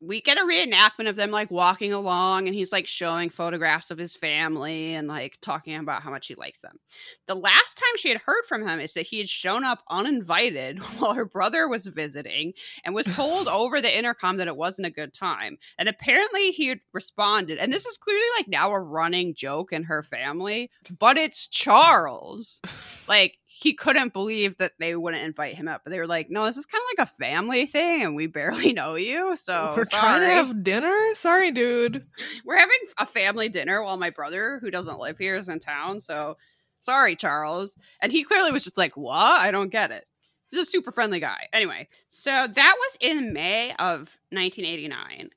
We 0.00 0.20
get 0.20 0.38
a 0.38 0.42
reenactment 0.42 1.08
of 1.08 1.16
them 1.16 1.30
like 1.30 1.50
walking 1.50 1.92
along 1.92 2.46
and 2.46 2.54
he's 2.54 2.70
like 2.70 2.86
showing 2.86 3.30
photographs 3.30 3.90
of 3.90 3.96
his 3.96 4.14
family 4.14 4.94
and 4.94 5.08
like 5.08 5.38
talking 5.40 5.74
about 5.74 6.02
how 6.02 6.10
much 6.10 6.26
he 6.26 6.34
likes 6.34 6.60
them. 6.60 6.78
The 7.26 7.34
last 7.34 7.78
time 7.78 7.96
she 7.96 8.10
had 8.10 8.20
heard 8.20 8.44
from 8.46 8.68
him 8.68 8.78
is 8.78 8.92
that 8.92 9.06
he 9.06 9.18
had 9.18 9.28
shown 9.28 9.64
up 9.64 9.82
uninvited 9.88 10.78
while 10.98 11.14
her 11.14 11.24
brother 11.24 11.66
was 11.66 11.86
visiting 11.86 12.52
and 12.84 12.94
was 12.94 13.06
told 13.06 13.48
over 13.48 13.80
the 13.80 13.96
intercom 13.96 14.36
that 14.36 14.48
it 14.48 14.56
wasn't 14.56 14.86
a 14.86 14.92
good 14.92 15.14
time. 15.14 15.56
And 15.78 15.88
apparently 15.88 16.50
he 16.50 16.68
had 16.68 16.80
responded. 16.92 17.58
And 17.58 17.72
this 17.72 17.86
is 17.86 17.96
clearly 17.96 18.26
like 18.36 18.48
now 18.48 18.70
a 18.70 18.78
running 18.78 19.34
joke 19.34 19.72
in 19.72 19.84
her 19.84 20.02
family, 20.02 20.70
but 20.98 21.16
it's 21.16 21.46
Charles. 21.48 22.60
Like 23.08 23.38
he 23.60 23.74
couldn't 23.74 24.12
believe 24.12 24.56
that 24.58 24.74
they 24.78 24.94
wouldn't 24.94 25.24
invite 25.24 25.56
him 25.56 25.66
up. 25.66 25.80
But 25.82 25.90
they 25.90 25.98
were 25.98 26.06
like, 26.06 26.30
no, 26.30 26.44
this 26.44 26.56
is 26.56 26.64
kind 26.64 26.80
of 26.80 26.96
like 26.96 27.08
a 27.08 27.12
family 27.18 27.66
thing 27.66 28.04
and 28.04 28.14
we 28.14 28.26
barely 28.28 28.72
know 28.72 28.94
you. 28.94 29.34
So 29.34 29.74
We're 29.76 29.84
trying 29.84 30.20
to 30.20 30.28
have 30.28 30.62
dinner? 30.62 30.96
Sorry, 31.14 31.50
dude. 31.50 32.06
We're 32.44 32.56
having 32.56 32.78
a 32.98 33.04
family 33.04 33.48
dinner 33.48 33.82
while 33.82 33.96
my 33.96 34.10
brother, 34.10 34.60
who 34.62 34.70
doesn't 34.70 35.00
live 35.00 35.18
here, 35.18 35.36
is 35.36 35.48
in 35.48 35.58
town. 35.58 35.98
So 35.98 36.36
sorry, 36.78 37.16
Charles. 37.16 37.76
And 38.00 38.12
he 38.12 38.22
clearly 38.22 38.52
was 38.52 38.62
just 38.62 38.78
like, 38.78 38.96
what? 38.96 39.40
I 39.40 39.50
don't 39.50 39.72
get 39.72 39.90
it. 39.90 40.06
He's 40.48 40.60
a 40.60 40.70
super 40.70 40.92
friendly 40.92 41.18
guy. 41.18 41.48
Anyway, 41.52 41.88
so 42.08 42.30
that 42.30 42.74
was 42.78 42.96
in 43.00 43.32
May 43.32 43.70
of 43.72 44.16
1989. 44.30 45.30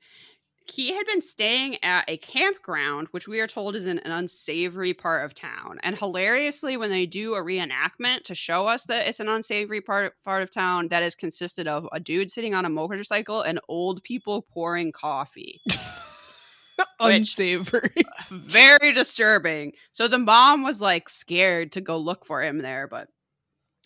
He 0.66 0.94
had 0.94 1.06
been 1.06 1.22
staying 1.22 1.84
at 1.84 2.06
a 2.08 2.18
campground, 2.18 3.08
which 3.12 3.28
we 3.28 3.40
are 3.40 3.48
told 3.48 3.76
is 3.76 3.86
in 3.86 4.00
an 4.00 4.12
unsavory 4.12 4.94
part 4.94 5.26
of 5.26 5.34
town. 5.34 5.80
And 5.84 5.98
hilariously, 5.98 6.78
when 6.78 6.90
they 6.90 7.06
do 7.06 7.34
a 7.36 7.42
reenactment 7.44 8.24
to 8.24 8.36
show 8.36 8.68
us 8.68 8.86
that 8.86 9.08
it's 9.08 9.20
an 9.20 9.28
unsavory 9.28 9.82
part 9.82 10.14
part 10.24 10.44
of 10.44 10.52
town, 10.52 10.88
that 10.90 11.04
is 11.04 11.16
consisted 11.16 11.68
of 11.68 11.88
a 11.92 12.00
dude 12.00 12.32
sitting 12.32 12.54
on 12.56 12.64
a 12.66 12.70
motorcycle 12.70 13.42
and 13.42 13.60
old 13.68 14.04
people 14.04 14.46
pouring 14.54 14.92
coffee. 14.92 15.62
Which- 15.70 15.78
Unsavory. 17.00 17.92
Uh, 17.98 18.24
very 18.30 18.92
disturbing. 18.94 19.74
So 19.92 20.08
the 20.08 20.20
mom 20.20 20.64
was 20.64 20.82
like 20.82 21.10
scared 21.10 21.72
to 21.74 21.82
go 21.82 21.98
look 21.98 22.26
for 22.26 22.42
him 22.42 22.60
there, 22.60 22.88
but 22.88 23.08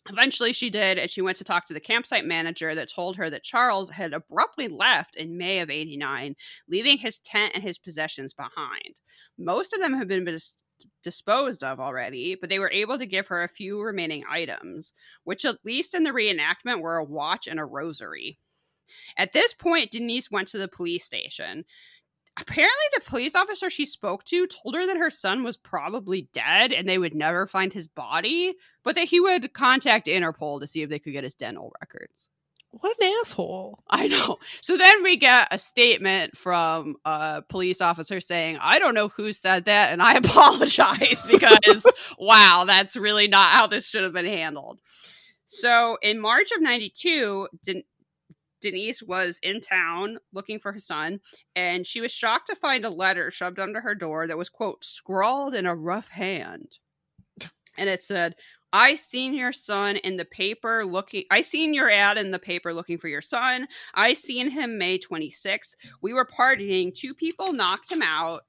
eventually 0.10 0.54
she 0.54 0.70
did, 0.70 0.98
and 0.98 1.10
she 1.10 1.22
went 1.22 1.38
to 1.38 1.44
talk 1.44 1.66
to 1.66 1.74
the 1.74 1.80
campsite 1.80 2.26
manager 2.26 2.76
that 2.76 2.92
told 2.92 3.16
her 3.18 3.30
that 3.30 3.44
Charles 3.44 3.90
had 3.90 4.14
abruptly 4.14 4.68
left 4.68 5.16
in 5.16 5.38
May 5.38 5.60
of 5.60 5.70
89, 5.70 6.36
leaving 6.68 6.98
his 6.98 7.20
tent 7.20 7.54
and 7.56 7.64
his 7.64 7.78
possessions 7.78 8.34
behind. 8.34 9.02
Most 9.38 9.74
of 9.74 9.80
them 9.80 9.94
have 9.94 10.08
been 10.08 10.26
dis- 10.26 10.58
disposed 11.02 11.64
of 11.64 11.80
already, 11.80 12.36
but 12.36 12.50
they 12.50 12.60
were 12.60 12.72
able 12.72 12.98
to 12.98 13.06
give 13.06 13.28
her 13.28 13.44
a 13.44 13.50
few 13.50 13.82
remaining 13.82 14.24
items, 14.30 14.94
which, 15.24 15.46
at 15.46 15.66
least 15.66 15.96
in 15.96 16.04
the 16.04 16.12
reenactment, 16.12 16.82
were 16.82 16.98
a 16.98 17.04
watch 17.04 17.48
and 17.48 17.60
a 17.60 17.66
rosary. 17.66 18.40
At 19.18 19.32
this 19.32 19.54
point, 19.54 19.92
Denise 19.92 20.30
went 20.30 20.48
to 20.50 20.58
the 20.58 20.68
police 20.68 21.04
station 21.04 21.66
apparently 22.38 22.86
the 22.94 23.02
police 23.02 23.36
officer 23.36 23.70
she 23.70 23.86
spoke 23.86 24.24
to 24.26 24.46
told 24.48 24.76
her 24.76 24.86
that 24.86 24.98
her 24.98 25.10
son 25.10 25.44
was 25.44 25.56
probably 25.58 26.28
dead 26.34 26.74
and 26.74 26.88
they 26.88 26.98
would 26.98 27.16
never 27.16 27.48
find 27.48 27.72
his 27.72 27.88
body 27.88 28.54
but 28.84 28.96
that 28.96 29.06
he 29.06 29.20
would 29.20 29.54
contact 29.54 30.08
interpol 30.08 30.60
to 30.60 30.68
see 30.68 30.82
if 30.82 30.90
they 30.90 31.00
could 31.00 31.14
get 31.14 31.24
his 31.24 31.36
dental 31.36 31.72
records. 31.82 32.30
What 32.72 32.98
an 33.00 33.10
asshole. 33.22 33.80
i 33.90 34.08
know. 34.10 34.38
So 34.60 34.78
then 34.78 35.02
we 35.02 35.16
get 35.16 35.48
a 35.50 35.58
statement 35.58 36.36
from 36.36 36.98
a 37.06 37.42
police 37.48 37.80
officer 37.80 38.20
saying 38.20 38.58
i 38.60 38.80
don't 38.80 38.96
know 38.96 39.08
who 39.08 39.32
said 39.32 39.66
that 39.66 39.94
and 39.94 40.02
i 40.02 40.14
apologize 40.18 41.26
because 41.26 41.86
wow 42.20 42.66
that's 42.68 42.98
really 42.98 43.28
not 43.28 43.52
how 43.52 43.68
this 43.68 43.88
should 43.88 44.04
have 44.04 44.14
been 44.14 44.26
handled. 44.26 44.82
So 45.48 45.98
in 46.02 46.20
march 46.20 46.52
of 46.54 46.62
92 46.62 47.48
Den- 47.64 47.84
denise 48.62 49.04
was 49.04 49.40
in 49.44 49.60
town 49.60 50.18
looking 50.34 50.60
for 50.60 50.72
her 50.72 50.80
son 50.80 51.20
and 51.56 51.86
she 51.86 52.02
was 52.02 52.12
shocked 52.12 52.48
to 52.48 52.56
find 52.56 52.86
a 52.86 52.90
letter 52.90 53.30
shoved 53.30 53.60
under 53.60 53.82
her 53.82 53.96
door 53.96 54.28
that 54.28 54.38
was 54.38 54.50
quote 54.50 54.84
scrawled 54.84 55.54
in 55.56 55.66
a 55.66 55.76
rough 55.76 56.10
hand. 56.10 56.80
And 57.78 57.90
it 57.90 58.04
said 58.04 58.36
i 58.74 58.96
seen 58.96 59.34
your 59.34 59.54
son 59.54 59.98
in 59.98 60.18
the 60.18 60.26
paper 60.26 60.86
looking 60.86 61.24
i 61.32 61.42
seen 61.42 61.74
your 61.74 61.90
ad 61.90 62.18
in 62.18 62.32
the 62.32 62.40
paper 62.40 62.74
looking 62.74 62.98
for 62.98 63.08
your 63.08 63.22
son. 63.22 63.68
I 63.94 64.14
seen 64.14 64.50
him 64.50 64.78
may 64.78 64.98
26th 64.98 65.76
we 66.02 66.14
were 66.14 66.26
partying. 66.26 66.94
Two 66.94 67.14
people 67.14 67.54
knocked 67.54 67.92
him 67.92 68.02
out 68.02 68.42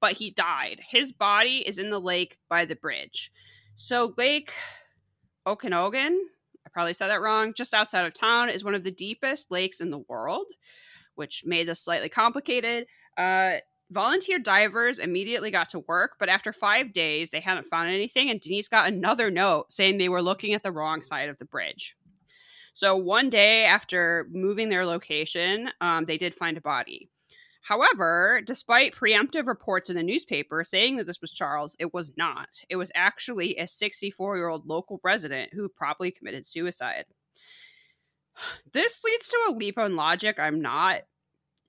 but 0.00 0.12
he 0.12 0.30
died. 0.30 0.80
His 0.86 1.12
body 1.12 1.66
is 1.66 1.78
in 1.78 1.88
the 1.88 1.98
lake 1.98 2.36
by 2.50 2.66
the 2.66 2.76
bridge. 2.76 3.32
So 3.74 4.12
lake 4.18 4.52
okanagan 5.46 6.26
i 6.66 6.70
probably 6.70 6.94
said 6.94 7.08
that 7.08 7.20
wrong 7.20 7.52
just 7.54 7.74
outside 7.74 8.04
of 8.06 8.14
town 8.14 8.48
is 8.48 8.64
one 8.64 8.74
of 8.74 8.84
the 8.84 8.90
deepest 8.90 9.50
lakes 9.50 9.80
in 9.80 9.90
the 9.90 10.04
world 10.08 10.46
which 11.14 11.44
made 11.44 11.68
this 11.68 11.80
slightly 11.80 12.08
complicated. 12.08 12.86
Uh, 13.16 13.56
volunteer 13.90 14.38
divers 14.38 14.98
immediately 14.98 15.50
got 15.50 15.68
to 15.70 15.80
work, 15.80 16.16
but 16.18 16.28
after 16.28 16.52
five 16.52 16.92
days, 16.92 17.30
they 17.30 17.40
hadn't 17.40 17.66
found 17.66 17.88
anything, 17.88 18.30
and 18.30 18.40
Denise 18.40 18.68
got 18.68 18.88
another 18.88 19.30
note 19.30 19.72
saying 19.72 19.98
they 19.98 20.08
were 20.08 20.22
looking 20.22 20.52
at 20.52 20.62
the 20.62 20.72
wrong 20.72 21.02
side 21.02 21.28
of 21.28 21.38
the 21.38 21.44
bridge. 21.44 21.96
So 22.72 22.96
one 22.96 23.30
day 23.30 23.64
after 23.64 24.26
moving 24.32 24.68
their 24.68 24.84
location, 24.84 25.70
um, 25.80 26.06
they 26.06 26.18
did 26.18 26.34
find 26.34 26.56
a 26.56 26.60
body. 26.60 27.08
However, 27.64 28.42
despite 28.44 28.94
preemptive 28.94 29.46
reports 29.46 29.88
in 29.88 29.96
the 29.96 30.02
newspaper 30.02 30.62
saying 30.64 30.98
that 30.98 31.06
this 31.06 31.22
was 31.22 31.32
Charles, 31.32 31.74
it 31.78 31.94
was 31.94 32.12
not. 32.14 32.62
It 32.68 32.76
was 32.76 32.92
actually 32.94 33.56
a 33.56 33.66
64 33.66 34.36
year 34.36 34.48
old 34.48 34.66
local 34.66 35.00
resident 35.02 35.54
who 35.54 35.70
probably 35.70 36.10
committed 36.10 36.46
suicide. 36.46 37.06
This 38.72 39.02
leads 39.02 39.28
to 39.28 39.38
a 39.48 39.52
leap 39.52 39.78
in 39.78 39.96
logic 39.96 40.38
I'm 40.38 40.60
not 40.60 41.02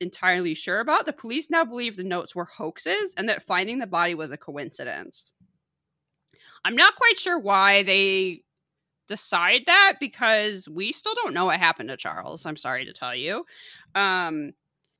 entirely 0.01 0.53
sure 0.53 0.81
about. 0.81 1.05
The 1.05 1.13
police 1.13 1.49
now 1.49 1.63
believe 1.63 1.95
the 1.95 2.03
notes 2.03 2.35
were 2.35 2.45
hoaxes 2.45 3.13
and 3.15 3.29
that 3.29 3.45
finding 3.45 3.79
the 3.79 3.87
body 3.87 4.15
was 4.15 4.31
a 4.31 4.37
coincidence. 4.37 5.31
I'm 6.65 6.75
not 6.75 6.95
quite 6.95 7.17
sure 7.17 7.39
why 7.39 7.83
they 7.83 8.41
decide 9.07 9.61
that 9.67 9.93
because 10.01 10.67
we 10.67 10.91
still 10.91 11.13
don't 11.13 11.33
know 11.33 11.45
what 11.45 11.59
happened 11.59 11.87
to 11.89 11.95
Charles. 11.95 12.45
I'm 12.45 12.57
sorry 12.57 12.83
to 12.83 12.91
tell 12.91 13.15
you. 13.15 13.45
Um, 13.93 14.53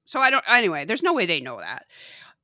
so 0.06 0.20
I 0.20 0.30
don't, 0.30 0.46
anyway, 0.48 0.86
there's 0.86 1.04
no 1.04 1.14
way 1.14 1.26
they 1.26 1.42
know 1.42 1.60
that 1.60 1.86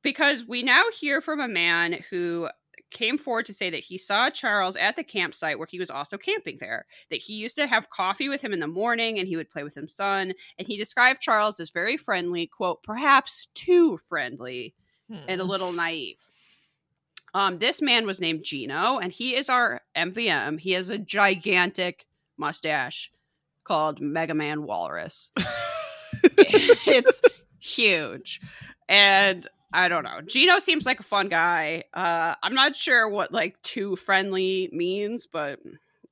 because 0.02 0.44
we 0.46 0.62
now 0.62 0.84
hear 0.98 1.20
from 1.20 1.40
a 1.40 1.48
man 1.48 1.98
who 2.10 2.48
came 2.90 3.16
forward 3.16 3.46
to 3.46 3.54
say 3.54 3.70
that 3.70 3.78
he 3.78 3.96
saw 3.96 4.28
Charles 4.28 4.76
at 4.76 4.96
the 4.96 5.04
campsite 5.04 5.58
where 5.58 5.68
he 5.70 5.78
was 5.78 5.90
also 5.90 6.18
camping 6.18 6.58
there, 6.58 6.86
that 7.10 7.16
he 7.16 7.34
used 7.34 7.56
to 7.56 7.66
have 7.66 7.88
coffee 7.88 8.28
with 8.28 8.42
him 8.42 8.52
in 8.52 8.60
the 8.60 8.66
morning 8.66 9.18
and 9.18 9.26
he 9.26 9.36
would 9.36 9.48
play 9.48 9.62
with 9.62 9.74
his 9.74 9.94
son. 9.94 10.34
And 10.58 10.68
he 10.68 10.76
described 10.76 11.22
Charles 11.22 11.58
as 11.58 11.70
very 11.70 11.96
friendly, 11.96 12.46
quote, 12.46 12.82
perhaps 12.82 13.46
too 13.54 13.98
friendly 14.08 14.74
and 15.28 15.40
a 15.40 15.44
little 15.44 15.72
naive. 15.72 16.28
Um, 17.34 17.58
this 17.58 17.80
man 17.80 18.06
was 18.06 18.20
named 18.20 18.44
Gino, 18.44 18.98
and 18.98 19.10
he 19.10 19.34
is 19.34 19.48
our 19.48 19.80
MVM. 19.96 20.60
He 20.60 20.72
has 20.72 20.90
a 20.90 20.98
gigantic 20.98 22.06
mustache 22.36 23.10
called 23.64 24.00
Mega 24.00 24.34
Man 24.34 24.64
Walrus. 24.64 25.32
it's 26.22 27.22
huge. 27.62 28.40
And 28.88 29.46
I 29.72 29.88
don't 29.88 30.04
know. 30.04 30.20
Gino 30.26 30.58
seems 30.58 30.84
like 30.84 31.00
a 31.00 31.04
fun 31.04 31.28
guy. 31.28 31.84
Uh, 31.94 32.34
I'm 32.42 32.54
not 32.54 32.76
sure 32.76 33.08
what 33.08 33.32
like 33.32 33.60
too 33.62 33.96
friendly 33.96 34.68
means, 34.72 35.26
but 35.26 35.60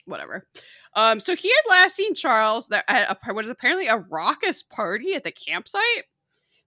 whatever. 0.07 0.47
Um, 0.95 1.21
so 1.21 1.37
he 1.37 1.49
had 1.49 1.71
last 1.71 1.95
seen 1.95 2.15
Charles 2.15 2.69
that 2.69 2.85
at 2.89 3.19
a, 3.25 3.35
was 3.35 3.49
apparently 3.49 3.87
a 3.87 3.99
raucous 3.99 4.63
party 4.63 5.15
at 5.15 5.25
the 5.25 5.31
campsite. 5.31 6.05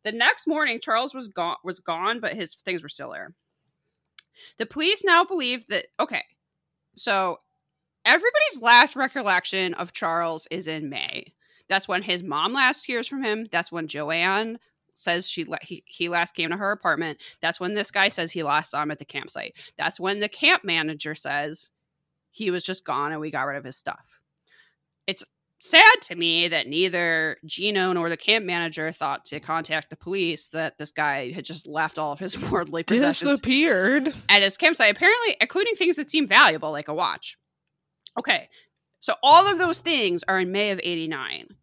The 0.04 0.12
next 0.12 0.48
morning, 0.48 0.80
Charles 0.82 1.14
was 1.14 1.30
gone. 1.30 1.56
Was 1.64 1.80
gone, 1.80 2.20
but 2.20 2.34
his 2.34 2.56
things 2.56 2.84
were 2.84 2.90
still 2.90 3.12
there. 3.12 3.34
The 4.58 4.66
police 4.66 5.04
now 5.04 5.24
believe 5.24 5.66
that 5.68 5.88
okay, 6.00 6.24
so 6.96 7.40
everybody's 8.06 8.62
last 8.62 8.96
recollection 8.96 9.74
of 9.76 9.94
Charles 9.94 10.48
is 10.52 10.68
in 10.68 10.90
May. 10.90 11.34
That's 11.70 11.88
when 11.88 12.04
his 12.04 12.22
mom 12.22 12.54
last 12.54 12.86
hears 12.86 13.08
from 13.08 13.24
him. 13.24 13.48
That's 13.52 13.72
when 13.72 13.88
Joanne 13.88 14.60
says 14.96 15.30
she 15.30 15.46
he, 15.62 15.84
he 15.86 16.10
last 16.10 16.36
came 16.36 16.50
to 16.50 16.58
her 16.58 16.72
apartment. 16.72 17.20
That's 17.42 17.60
when 17.60 17.74
this 17.74 17.92
guy 17.92 18.10
says 18.10 18.32
he 18.32 18.44
last 18.44 18.72
saw 18.72 18.84
him 18.84 18.92
at 18.92 19.00
the 19.00 19.06
campsite. 19.06 19.56
That's 19.78 20.00
when 20.00 20.20
the 20.20 20.30
camp 20.30 20.64
manager 20.64 21.16
says 21.16 21.72
he 22.32 22.52
was 22.52 22.66
just 22.66 22.86
gone 22.86 23.12
and 23.12 23.22
we 23.22 23.32
got 23.32 23.44
rid 23.44 23.58
of 23.58 23.64
his 23.64 23.78
stuff. 23.78 24.20
It's 25.08 25.24
sad 25.60 26.02
to 26.02 26.16
me 26.16 26.50
that 26.50 26.68
neither 26.68 27.38
Gino 27.46 27.94
nor 27.94 28.10
the 28.10 28.18
camp 28.18 28.44
manager 28.44 28.92
thought 28.92 29.24
to 29.26 29.40
contact 29.40 29.90
the 29.90 29.96
police 29.96 30.48
that 30.50 30.78
this 30.78 30.92
guy 30.92 31.32
had 31.32 31.46
just 31.46 31.68
left 31.68 31.98
all 31.98 32.12
of 32.12 32.20
his 32.20 32.38
worldly 32.52 32.84
possessions 32.84 33.32
Disappeared. 33.32 34.14
at 34.30 34.42
his 34.42 34.58
campsite, 34.58 34.92
apparently, 34.92 35.38
including 35.40 35.76
things 35.76 35.96
that 35.96 36.10
seem 36.10 36.28
valuable, 36.28 36.72
like 36.72 36.90
a 36.90 36.94
watch. 36.94 37.38
Okay, 38.20 38.50
so 39.00 39.16
all 39.24 39.48
of 39.48 39.58
those 39.58 39.80
things 39.80 40.24
are 40.28 40.40
in 40.40 40.52
May 40.52 40.72
of 40.72 40.80
89. 40.84 41.56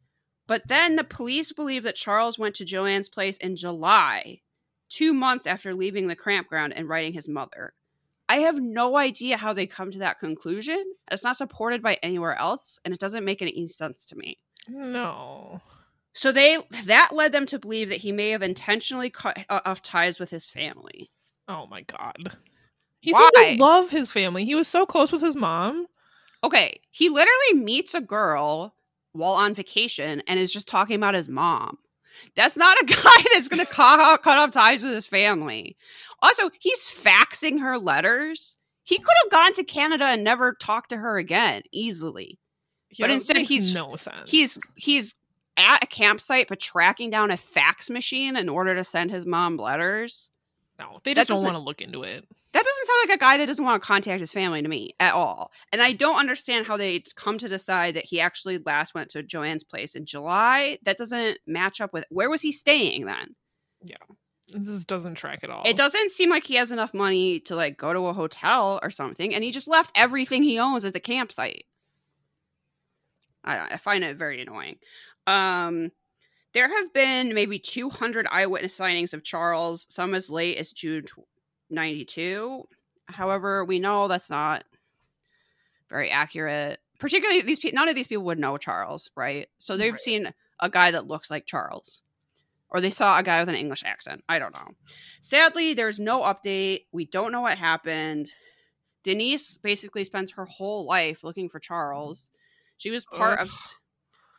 But 0.50 0.66
then 0.66 0.96
the 0.96 1.04
police 1.04 1.52
believe 1.52 1.84
that 1.84 1.94
Charles 1.94 2.36
went 2.36 2.56
to 2.56 2.64
Joanne's 2.64 3.08
place 3.08 3.36
in 3.36 3.54
July, 3.54 4.40
two 4.88 5.14
months 5.14 5.46
after 5.46 5.74
leaving 5.74 6.08
the 6.08 6.16
campground 6.16 6.72
and 6.72 6.88
writing 6.88 7.12
his 7.12 7.28
mother. 7.28 7.72
I 8.28 8.38
have 8.38 8.60
no 8.60 8.96
idea 8.96 9.36
how 9.36 9.52
they 9.52 9.68
come 9.68 9.92
to 9.92 10.00
that 10.00 10.18
conclusion. 10.18 10.82
It's 11.08 11.22
not 11.22 11.36
supported 11.36 11.84
by 11.84 12.00
anywhere 12.02 12.34
else, 12.34 12.80
and 12.84 12.92
it 12.92 12.98
doesn't 12.98 13.24
make 13.24 13.40
any 13.40 13.64
sense 13.68 14.04
to 14.06 14.16
me. 14.16 14.38
No. 14.66 15.60
So 16.14 16.32
they 16.32 16.58
that 16.84 17.10
led 17.12 17.30
them 17.30 17.46
to 17.46 17.60
believe 17.60 17.88
that 17.88 17.98
he 17.98 18.10
may 18.10 18.30
have 18.30 18.42
intentionally 18.42 19.08
cut 19.08 19.38
uh, 19.48 19.60
off 19.64 19.82
ties 19.82 20.18
with 20.18 20.30
his 20.30 20.48
family. 20.48 21.12
Oh 21.46 21.68
my 21.68 21.82
god. 21.82 22.38
He 22.98 23.12
Why? 23.12 23.30
seemed 23.36 23.58
to 23.58 23.64
love 23.64 23.90
his 23.90 24.10
family. 24.10 24.44
He 24.44 24.56
was 24.56 24.66
so 24.66 24.84
close 24.84 25.12
with 25.12 25.22
his 25.22 25.36
mom. 25.36 25.86
Okay, 26.42 26.80
he 26.90 27.08
literally 27.08 27.54
meets 27.54 27.94
a 27.94 28.00
girl 28.00 28.74
while 29.12 29.32
on 29.32 29.54
vacation 29.54 30.22
and 30.26 30.38
is 30.38 30.52
just 30.52 30.68
talking 30.68 30.96
about 30.96 31.14
his 31.14 31.28
mom. 31.28 31.78
That's 32.36 32.56
not 32.56 32.76
a 32.82 32.84
guy 32.86 33.24
that's 33.32 33.48
going 33.48 33.64
to 33.64 33.70
cut, 33.72 34.22
cut 34.22 34.38
off 34.38 34.50
ties 34.50 34.82
with 34.82 34.92
his 34.94 35.06
family. 35.06 35.76
Also, 36.22 36.50
he's 36.60 36.86
faxing 36.86 37.60
her 37.60 37.78
letters. 37.78 38.56
He 38.84 38.98
could 38.98 39.14
have 39.22 39.30
gone 39.30 39.52
to 39.54 39.64
Canada 39.64 40.04
and 40.06 40.24
never 40.24 40.54
talked 40.54 40.90
to 40.90 40.96
her 40.96 41.16
again 41.18 41.62
easily. 41.72 42.38
Yeah, 42.90 43.04
But 43.06 43.12
instead 43.12 43.36
he's- 43.38 43.72
no 43.72 43.94
sense. 43.96 44.28
He's 44.30 44.58
he's 44.76 45.14
at 45.56 45.84
a 45.84 45.86
campsite 45.86 46.48
but 46.48 46.58
tracking 46.58 47.10
down 47.10 47.30
a 47.30 47.36
fax 47.36 47.88
machine 47.90 48.36
in 48.36 48.48
order 48.48 48.74
to 48.74 48.82
send 48.84 49.10
his 49.10 49.26
mom 49.26 49.56
letters. 49.56 50.28
No, 50.80 50.98
they 51.04 51.12
just 51.12 51.28
don't 51.28 51.44
want 51.44 51.54
to 51.54 51.60
look 51.60 51.82
into 51.82 52.02
it. 52.02 52.26
That 52.52 52.64
doesn't 52.64 52.86
sound 52.86 53.08
like 53.08 53.16
a 53.16 53.20
guy 53.20 53.36
that 53.36 53.46
doesn't 53.46 53.64
want 53.64 53.80
to 53.80 53.86
contact 53.86 54.18
his 54.18 54.32
family 54.32 54.62
to 54.62 54.68
me 54.68 54.94
at 54.98 55.12
all. 55.12 55.52
And 55.72 55.82
I 55.82 55.92
don't 55.92 56.18
understand 56.18 56.66
how 56.66 56.78
they 56.78 57.02
come 57.14 57.36
to 57.38 57.48
decide 57.48 57.94
that 57.94 58.06
he 58.06 58.18
actually 58.18 58.58
last 58.58 58.94
went 58.94 59.10
to 59.10 59.22
Joanne's 59.22 59.62
place 59.62 59.94
in 59.94 60.06
July. 60.06 60.78
That 60.84 60.96
doesn't 60.96 61.38
match 61.46 61.80
up 61.80 61.92
with 61.92 62.06
where 62.08 62.30
was 62.30 62.40
he 62.40 62.50
staying 62.50 63.04
then? 63.04 63.36
Yeah. 63.84 63.96
This 64.48 64.84
doesn't 64.84 65.14
track 65.14 65.40
at 65.44 65.50
all. 65.50 65.62
It 65.64 65.76
doesn't 65.76 66.10
seem 66.10 66.30
like 66.30 66.44
he 66.44 66.56
has 66.56 66.72
enough 66.72 66.94
money 66.94 67.40
to 67.40 67.54
like 67.54 67.76
go 67.76 67.92
to 67.92 68.06
a 68.06 68.12
hotel 68.14 68.80
or 68.82 68.90
something, 68.90 69.34
and 69.34 69.44
he 69.44 69.52
just 69.52 69.68
left 69.68 69.92
everything 69.94 70.42
he 70.42 70.58
owns 70.58 70.84
at 70.84 70.92
the 70.92 70.98
campsite. 70.98 71.66
I 73.44 73.56
don't, 73.56 73.72
I 73.72 73.76
find 73.76 74.02
it 74.02 74.16
very 74.16 74.40
annoying. 74.42 74.78
Um, 75.26 75.92
there 76.52 76.68
have 76.68 76.92
been 76.92 77.34
maybe 77.34 77.58
200 77.58 78.26
eyewitness 78.30 78.74
sightings 78.74 79.14
of 79.14 79.22
Charles, 79.22 79.86
some 79.88 80.14
as 80.14 80.30
late 80.30 80.56
as 80.56 80.72
June 80.72 81.04
92. 81.70 82.66
However, 83.06 83.64
we 83.64 83.78
know 83.78 84.08
that's 84.08 84.30
not 84.30 84.64
very 85.88 86.10
accurate. 86.10 86.80
Particularly, 86.98 87.42
these 87.42 87.58
people, 87.58 87.76
none 87.76 87.88
of 87.88 87.94
these 87.94 88.08
people 88.08 88.24
would 88.24 88.38
know 88.38 88.56
Charles, 88.58 89.10
right? 89.16 89.48
So 89.58 89.76
they've 89.76 89.92
Right. 89.92 90.00
seen 90.00 90.34
a 90.60 90.68
guy 90.68 90.90
that 90.90 91.06
looks 91.06 91.30
like 91.30 91.46
Charles, 91.46 92.02
or 92.68 92.80
they 92.80 92.90
saw 92.90 93.18
a 93.18 93.22
guy 93.22 93.40
with 93.40 93.48
an 93.48 93.54
English 93.54 93.82
accent. 93.84 94.22
I 94.28 94.38
don't 94.38 94.54
know. 94.54 94.74
Sadly, 95.20 95.74
there's 95.74 95.98
no 95.98 96.20
update. 96.20 96.86
We 96.92 97.06
don't 97.06 97.32
know 97.32 97.40
what 97.40 97.58
happened. 97.58 98.32
Denise 99.02 99.56
basically 99.56 100.04
spends 100.04 100.32
her 100.32 100.44
whole 100.44 100.84
life 100.86 101.24
looking 101.24 101.48
for 101.48 101.58
Charles. 101.58 102.28
She 102.76 102.90
was 102.90 103.06
part 103.06 103.38
Ugh. 103.40 103.46
of 103.48 103.74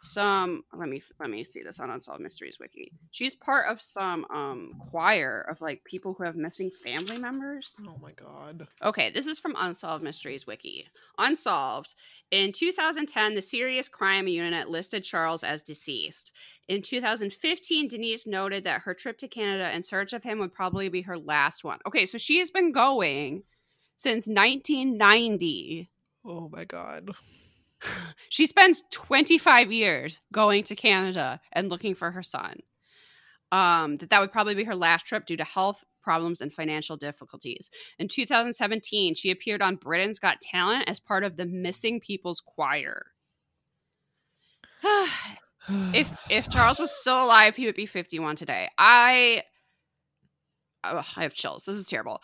some 0.01 0.63
let 0.73 0.89
me 0.89 1.01
let 1.19 1.29
me 1.29 1.43
see 1.43 1.61
this 1.61 1.79
on 1.79 1.91
Unsolved 1.91 2.21
Mysteries 2.21 2.57
wiki. 2.59 2.91
She's 3.11 3.35
part 3.35 3.69
of 3.69 3.81
some 3.81 4.25
um 4.33 4.73
choir 4.89 5.45
of 5.47 5.61
like 5.61 5.83
people 5.83 6.13
who 6.13 6.23
have 6.23 6.35
missing 6.35 6.71
family 6.71 7.19
members. 7.19 7.79
Oh 7.87 7.95
my 8.01 8.11
god. 8.11 8.67
Okay, 8.81 9.11
this 9.11 9.27
is 9.27 9.39
from 9.39 9.55
Unsolved 9.57 10.03
Mysteries 10.03 10.47
Wiki. 10.47 10.87
Unsolved. 11.19 11.93
In 12.31 12.51
2010, 12.51 13.35
the 13.35 13.41
Serious 13.43 13.87
Crime 13.87 14.27
Unit 14.27 14.69
listed 14.69 15.03
Charles 15.03 15.43
as 15.43 15.61
deceased. 15.61 16.31
In 16.67 16.81
2015, 16.81 17.87
Denise 17.87 18.25
noted 18.25 18.63
that 18.63 18.81
her 18.81 18.95
trip 18.95 19.19
to 19.19 19.27
Canada 19.27 19.71
in 19.75 19.83
search 19.83 20.13
of 20.13 20.23
him 20.23 20.39
would 20.39 20.53
probably 20.53 20.89
be 20.89 21.01
her 21.01 21.17
last 21.17 21.63
one. 21.63 21.79
Okay, 21.85 22.07
so 22.07 22.17
she 22.17 22.39
has 22.39 22.49
been 22.49 22.71
going 22.71 23.43
since 23.97 24.27
1990. 24.27 25.91
Oh 26.25 26.49
my 26.49 26.65
god. 26.65 27.11
She 28.29 28.47
spends 28.47 28.83
25 28.91 29.71
years 29.71 30.19
going 30.31 30.63
to 30.63 30.75
Canada 30.75 31.39
and 31.51 31.69
looking 31.69 31.95
for 31.95 32.11
her 32.11 32.23
son. 32.23 32.59
Um, 33.51 33.97
that 33.97 34.09
that 34.09 34.21
would 34.21 34.31
probably 34.31 34.55
be 34.55 34.63
her 34.63 34.75
last 34.75 35.05
trip 35.05 35.25
due 35.25 35.35
to 35.37 35.43
health 35.43 35.83
problems 36.01 36.41
and 36.41 36.53
financial 36.53 36.97
difficulties. 36.97 37.69
In 37.99 38.07
2017, 38.07 39.15
she 39.15 39.29
appeared 39.29 39.61
on 39.61 39.75
Britain's 39.75 40.19
Got 40.19 40.41
Talent 40.41 40.85
as 40.87 40.99
part 40.99 41.23
of 41.23 41.37
the 41.37 41.45
Missing 41.45 41.99
People's 41.99 42.41
Choir. 42.45 43.07
if 45.93 46.25
if 46.29 46.49
Charles 46.49 46.79
was 46.79 46.91
still 46.91 47.25
alive, 47.25 47.55
he 47.55 47.65
would 47.65 47.75
be 47.75 47.85
51 47.85 48.35
today. 48.35 48.69
I 48.77 49.43
Ugh, 50.83 51.05
I 51.15 51.23
have 51.23 51.33
chills. 51.33 51.65
This 51.65 51.77
is 51.77 51.85
terrible. 51.85 52.21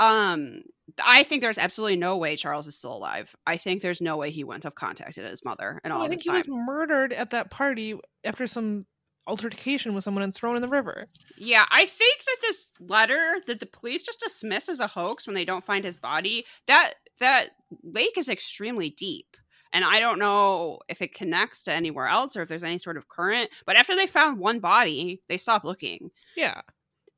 Um, 0.00 0.62
I 1.04 1.22
think 1.22 1.42
there's 1.42 1.58
absolutely 1.58 1.96
no 1.96 2.16
way 2.16 2.36
Charles 2.36 2.66
is 2.66 2.76
still 2.76 2.96
alive. 2.96 3.34
I 3.46 3.56
think 3.56 3.82
there's 3.82 4.00
no 4.00 4.16
way 4.16 4.30
he 4.30 4.44
wouldn't 4.44 4.64
have 4.64 4.74
contacted 4.74 5.24
his 5.24 5.44
mother 5.44 5.80
and 5.84 5.92
all 5.92 6.02
Oh, 6.02 6.04
I 6.04 6.08
think 6.08 6.22
he 6.22 6.30
was 6.30 6.48
murdered 6.48 7.12
at 7.12 7.30
that 7.30 7.50
party 7.50 7.94
after 8.24 8.46
some 8.46 8.86
altercation 9.26 9.94
with 9.94 10.04
someone 10.04 10.24
and 10.24 10.34
thrown 10.34 10.56
in 10.56 10.62
the 10.62 10.68
river. 10.68 11.06
Yeah, 11.36 11.64
I 11.70 11.86
think 11.86 12.18
that 12.24 12.36
this 12.42 12.72
letter 12.80 13.36
that 13.46 13.60
the 13.60 13.66
police 13.66 14.02
just 14.02 14.20
dismiss 14.20 14.68
as 14.68 14.80
a 14.80 14.86
hoax 14.86 15.26
when 15.26 15.34
they 15.34 15.44
don't 15.44 15.64
find 15.64 15.84
his 15.84 15.96
body, 15.96 16.44
that 16.66 16.94
that 17.20 17.50
lake 17.82 18.16
is 18.16 18.28
extremely 18.28 18.90
deep. 18.90 19.36
And 19.72 19.84
I 19.84 20.00
don't 20.00 20.18
know 20.18 20.80
if 20.88 21.00
it 21.00 21.14
connects 21.14 21.62
to 21.64 21.72
anywhere 21.72 22.08
else 22.08 22.36
or 22.36 22.42
if 22.42 22.48
there's 22.48 22.64
any 22.64 22.78
sort 22.78 22.96
of 22.96 23.08
current. 23.08 23.50
But 23.66 23.76
after 23.76 23.94
they 23.94 24.08
found 24.08 24.38
one 24.38 24.58
body, 24.58 25.22
they 25.28 25.36
stopped 25.36 25.64
looking. 25.64 26.10
Yeah. 26.36 26.62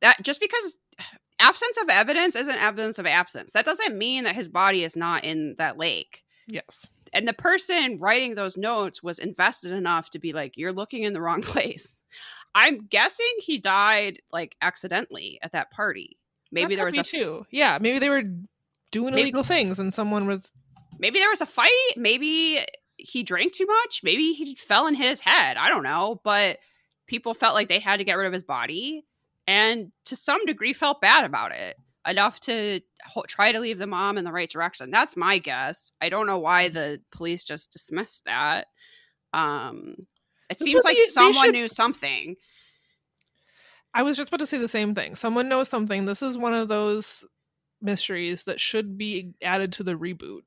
That 0.02 0.22
just 0.22 0.40
because 0.40 0.76
absence 1.42 1.76
of 1.82 1.88
evidence 1.90 2.36
isn't 2.36 2.54
evidence 2.56 2.98
of 2.98 3.06
absence. 3.06 3.52
That 3.52 3.64
doesn't 3.64 3.96
mean 3.98 4.24
that 4.24 4.34
his 4.34 4.48
body 4.48 4.84
is 4.84 4.96
not 4.96 5.24
in 5.24 5.56
that 5.58 5.76
lake. 5.78 6.22
Yes. 6.46 6.86
And 7.12 7.28
the 7.28 7.32
person 7.34 7.98
writing 7.98 8.34
those 8.34 8.56
notes 8.56 9.02
was 9.02 9.18
invested 9.18 9.72
enough 9.72 10.10
to 10.10 10.18
be 10.18 10.32
like, 10.32 10.56
you're 10.56 10.72
looking 10.72 11.02
in 11.02 11.12
the 11.12 11.20
wrong 11.20 11.42
place. 11.52 12.02
I'm 12.54 12.86
guessing 12.86 13.26
he 13.38 13.58
died 13.58 14.20
like 14.32 14.56
accidentally 14.62 15.38
at 15.42 15.52
that 15.52 15.70
party. 15.70 16.18
Maybe 16.50 16.74
That 16.74 16.82
there 16.82 16.86
was 16.86 16.98
a 16.98 17.02
too. 17.02 17.46
Yeah, 17.50 17.78
maybe 17.80 17.98
they 17.98 18.10
were 18.10 18.24
doing 18.90 19.10
Maybe- 19.14 19.22
illegal 19.22 19.42
things 19.42 19.78
and 19.78 19.92
someone 19.94 20.26
was 20.26 20.52
maybe 20.98 21.18
there 21.18 21.30
was 21.30 21.40
a 21.40 21.46
fight. 21.46 21.70
Maybe 21.96 22.64
he 22.96 23.22
drank 23.22 23.52
too 23.54 23.66
much. 23.66 24.00
Maybe 24.04 24.32
he 24.32 24.54
fell 24.54 24.86
and 24.86 24.96
hit 24.96 25.08
his 25.08 25.20
head. 25.20 25.56
I 25.56 25.68
don't 25.68 25.82
know. 25.82 26.20
But 26.24 26.58
people 27.06 27.34
felt 27.34 27.54
like 27.54 27.68
they 27.68 27.78
had 27.78 27.98
to 27.98 28.04
get 28.04 28.14
rid 28.18 28.26
of 28.26 28.32
his 28.32 28.42
body, 28.44 29.04
and 29.52 29.92
to 30.06 30.16
some 30.16 30.44
degree 30.46 30.72
felt 30.72 31.00
bad 31.02 31.24
about 31.24 31.52
it 31.52 31.76
enough 32.06 32.40
to 32.40 32.80
ho- 33.04 33.24
try 33.28 33.52
to 33.52 33.60
leave 33.60 33.76
the 33.78 33.86
mom 33.86 34.16
in 34.18 34.24
the 34.24 34.32
right 34.32 34.50
direction. 34.50 34.90
That's 34.90 35.16
my 35.16 35.36
guess. 35.38 35.92
I 36.00 36.08
don't 36.08 36.26
know 36.26 36.38
why 36.38 36.68
the 36.68 37.00
police 37.12 37.44
just 37.44 37.70
dismissed 37.70 38.24
that. 38.24 38.68
Um, 39.34 39.94
it 40.48 40.58
This 40.58 40.66
seems 40.66 40.84
like 40.84 40.96
they 40.96 41.04
someone 41.06 41.44
should- 41.48 41.52
knew 41.52 41.68
something. 41.68 42.36
I 43.94 44.02
was 44.02 44.16
just 44.16 44.28
about 44.28 44.38
to 44.40 44.46
say 44.46 44.56
the 44.58 44.68
same 44.68 44.94
thing. 44.94 45.14
Someone 45.16 45.48
knows 45.50 45.68
something. 45.68 46.06
This 46.06 46.22
is 46.22 46.38
one 46.38 46.54
of 46.54 46.68
those 46.68 47.24
mysteries 47.82 48.44
that 48.44 48.58
should 48.58 48.96
be 48.96 49.34
added 49.42 49.72
to 49.74 49.82
the 49.82 49.94
reboot. 49.94 50.42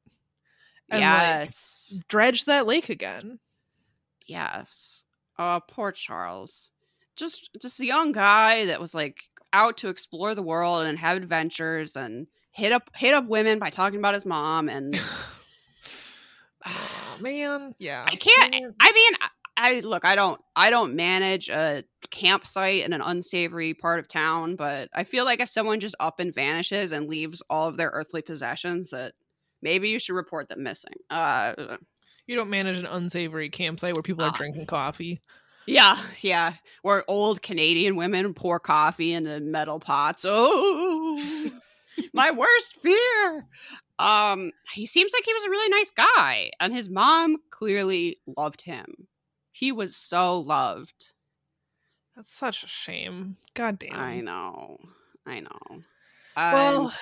And, 0.89 1.01
like, 1.01 1.01
yes. 1.01 1.93
Dredge 2.07 2.45
that 2.45 2.65
lake 2.65 2.89
again. 2.89 3.39
Yes. 4.25 5.03
Oh, 5.37 5.61
poor 5.67 5.91
Charles. 5.91 6.71
Just 7.15 7.49
just 7.61 7.79
a 7.79 7.85
young 7.85 8.11
guy 8.11 8.65
that 8.65 8.81
was 8.81 8.93
like 8.93 9.17
out 9.53 9.77
to 9.77 9.89
explore 9.89 10.35
the 10.35 10.41
world 10.43 10.85
and 10.85 10.99
have 10.99 11.17
adventures 11.17 11.95
and 11.95 12.27
hit 12.51 12.71
up 12.71 12.89
hit 12.95 13.13
up 13.13 13.25
women 13.27 13.59
by 13.59 13.69
talking 13.69 13.99
about 13.99 14.13
his 14.13 14.25
mom 14.25 14.67
and 14.69 14.99
Oh 16.65 17.17
man, 17.21 17.75
yeah. 17.79 18.03
I 18.07 18.15
can't 18.15 18.51
Man. 18.51 18.73
I 18.79 18.91
mean 18.91 19.13
I, 19.21 19.27
I 19.57 19.79
look, 19.81 20.03
I 20.03 20.15
don't 20.15 20.41
I 20.55 20.69
don't 20.69 20.95
manage 20.95 21.49
a 21.49 21.83
campsite 22.11 22.83
in 22.83 22.91
an 22.93 23.01
unsavory 23.01 23.73
part 23.73 23.99
of 23.99 24.07
town, 24.07 24.55
but 24.55 24.89
I 24.93 25.03
feel 25.03 25.25
like 25.25 25.39
if 25.39 25.49
someone 25.49 25.79
just 25.79 25.95
up 25.99 26.19
and 26.19 26.33
vanishes 26.33 26.91
and 26.91 27.07
leaves 27.07 27.41
all 27.49 27.67
of 27.69 27.77
their 27.77 27.89
earthly 27.93 28.21
possessions 28.21 28.89
that 28.89 29.13
maybe 29.61 29.89
you 29.89 29.99
should 29.99 30.15
report 30.15 30.49
them 30.49 30.63
missing. 30.63 30.93
Uh 31.09 31.77
You 32.27 32.35
don't 32.35 32.49
manage 32.49 32.77
an 32.77 32.85
unsavory 32.87 33.49
campsite 33.49 33.93
where 33.93 34.03
people 34.03 34.25
are 34.25 34.31
Ah. 34.33 34.37
drinking 34.37 34.65
coffee. 34.65 35.21
Yeah, 35.67 35.99
yeah. 36.21 36.53
Where 36.81 37.03
old 37.07 37.41
Canadian 37.41 37.95
women 37.95 38.33
pour 38.33 38.59
coffee 38.59 39.13
into 39.13 39.39
metal 39.39 39.79
pots. 39.79 40.23
Oh, 40.27 41.51
my 42.13 42.31
worst 42.31 42.75
fear. 42.81 43.47
Um, 43.97 44.51
he 44.73 44.85
seems 44.85 45.11
like 45.13 45.23
he 45.25 45.33
was 45.33 45.45
a 45.45 45.49
really 45.49 45.69
nice 45.69 45.91
guy, 45.91 46.51
and 46.59 46.73
his 46.73 46.89
mom 46.89 47.37
clearly 47.49 48.17
loved 48.37 48.61
him. 48.63 49.07
He 49.51 49.71
was 49.71 49.95
so 49.95 50.37
loved. 50.39 51.11
That's 52.15 52.35
such 52.35 52.63
a 52.63 52.67
shame. 52.67 53.37
God 53.53 53.79
damn. 53.79 53.99
I 53.99 54.19
know. 54.19 54.77
I 55.25 55.39
know. 55.39 55.81
Well, 56.35 56.87
And 56.87 56.93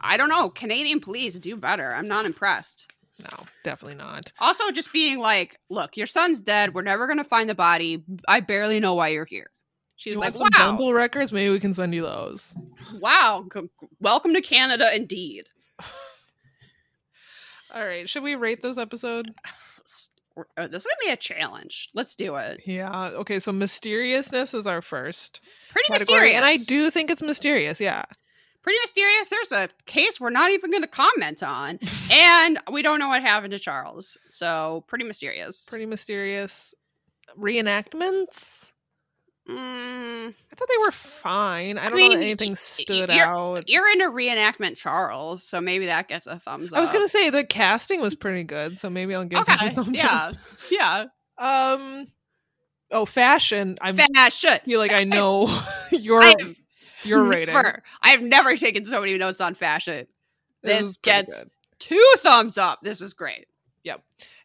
I 0.00 0.16
don't 0.16 0.28
know. 0.28 0.48
Canadian 0.50 1.00
police 1.00 1.38
do 1.38 1.56
better. 1.56 1.94
I'm 1.94 2.08
not 2.08 2.26
impressed. 2.26 2.86
No, 3.22 3.44
definitely 3.64 3.96
not. 3.96 4.32
Also, 4.40 4.70
just 4.70 4.92
being 4.92 5.18
like, 5.18 5.58
look, 5.68 5.96
your 5.96 6.06
son's 6.06 6.40
dead. 6.40 6.74
We're 6.74 6.82
never 6.82 7.06
going 7.06 7.18
to 7.18 7.24
find 7.24 7.48
the 7.50 7.54
body. 7.54 8.02
I 8.28 8.40
barely 8.40 8.80
know 8.80 8.94
why 8.94 9.08
you're 9.08 9.24
here. 9.24 9.50
She 9.96 10.10
was 10.10 10.16
You 10.16 10.20
like, 10.20 10.38
wow, 10.40 10.48
Bumble 10.56 10.94
records? 10.94 11.30
Maybe 11.32 11.50
we 11.50 11.60
can 11.60 11.74
send 11.74 11.94
you 11.94 12.02
those. 12.02 12.54
wow, 13.00 13.46
c- 13.52 13.68
welcome 14.00 14.32
to 14.34 14.40
Canada 14.40 14.94
indeed. 14.94 15.48
All 17.74 17.84
right, 17.86 18.08
should 18.08 18.22
we 18.22 18.34
rate 18.34 18.62
this 18.62 18.78
episode? 18.78 19.32
Uh, 20.56 20.66
This 20.68 20.82
is 20.82 20.86
going 20.86 20.96
to 21.00 21.06
be 21.06 21.10
a 21.12 21.16
challenge. 21.16 21.88
Let's 21.94 22.14
do 22.14 22.36
it. 22.36 22.62
Yeah. 22.66 23.10
Okay, 23.10 23.38
so 23.40 23.52
mysteriousness 23.52 24.54
is 24.54 24.66
our 24.66 24.80
first 24.82 25.40
Pretty 25.72 25.88
category, 25.88 26.20
mysterious. 26.32 26.36
and 26.36 26.44
I 26.46 26.56
do 26.56 26.90
think 26.90 27.10
it's 27.10 27.22
mysterious. 27.22 27.80
Yeah. 27.80 28.04
Pretty 28.62 28.78
mysterious. 28.82 29.28
There's 29.30 29.52
a 29.52 29.68
case 29.86 30.20
we're 30.20 30.30
not 30.30 30.50
even 30.50 30.70
going 30.70 30.82
to 30.82 30.88
comment 30.88 31.42
on. 31.42 31.78
and 32.12 32.58
we 32.70 32.82
don't 32.82 32.98
know 32.98 33.08
what 33.08 33.22
happened 33.22 33.52
to 33.52 33.58
Charles. 33.58 34.18
So, 34.28 34.84
pretty 34.86 35.04
mysterious. 35.04 35.64
Pretty 35.66 35.86
mysterious. 35.86 36.74
Reenactments. 37.38 38.72
Mm, 39.48 40.28
I 40.28 40.54
thought 40.54 40.68
they 40.68 40.84
were 40.84 40.92
fine. 40.92 41.78
I 41.78 41.88
don't 41.88 41.96
mean, 41.96 42.10
know 42.12 42.18
that 42.18 42.22
anything 42.22 42.54
stood 42.54 43.08
you're- 43.08 43.20
out. 43.20 43.68
you're 43.68 43.90
into 43.90 44.04
reenactment 44.10 44.76
Charles, 44.76 45.42
so 45.42 45.60
maybe 45.60 45.86
that 45.86 46.06
gets 46.08 46.26
a 46.26 46.38
thumbs 46.38 46.72
up. 46.72 46.76
I 46.76 46.80
was 46.80 46.90
gonna 46.90 47.08
say 47.08 47.30
the 47.30 47.44
casting 47.44 48.00
was 48.00 48.14
pretty 48.14 48.44
good, 48.44 48.78
so 48.78 48.90
maybe 48.90 49.14
I'll 49.14 49.24
give 49.24 49.40
okay, 49.40 49.66
it 49.66 49.72
a 49.72 49.74
thumbs 49.74 49.98
up. 50.04 50.36
yeah, 50.70 51.06
yeah. 51.38 51.72
Um. 51.72 52.08
Oh, 52.92 53.06
fashion. 53.06 53.78
I'm 53.80 53.96
Fashion. 53.96 54.58
feel 54.64 54.78
like 54.78 54.92
I 54.92 55.04
know 55.04 55.62
your 55.90 56.22
I've 56.22 56.56
your 57.04 57.24
rating. 57.24 57.54
never, 57.54 57.82
I've 58.02 58.22
never 58.22 58.56
taken 58.56 58.84
so 58.84 59.00
many 59.00 59.16
notes 59.18 59.40
on 59.40 59.54
fashion. 59.54 60.06
This 60.62 60.86
This 60.86 60.96
gets 60.98 61.42
good. 61.42 61.50
two 61.78 62.12
thumbs 62.18 62.58
up. 62.58 62.80
This 62.82 63.00
is 63.00 63.14
great. 63.14 63.46
Yep. 63.84 64.02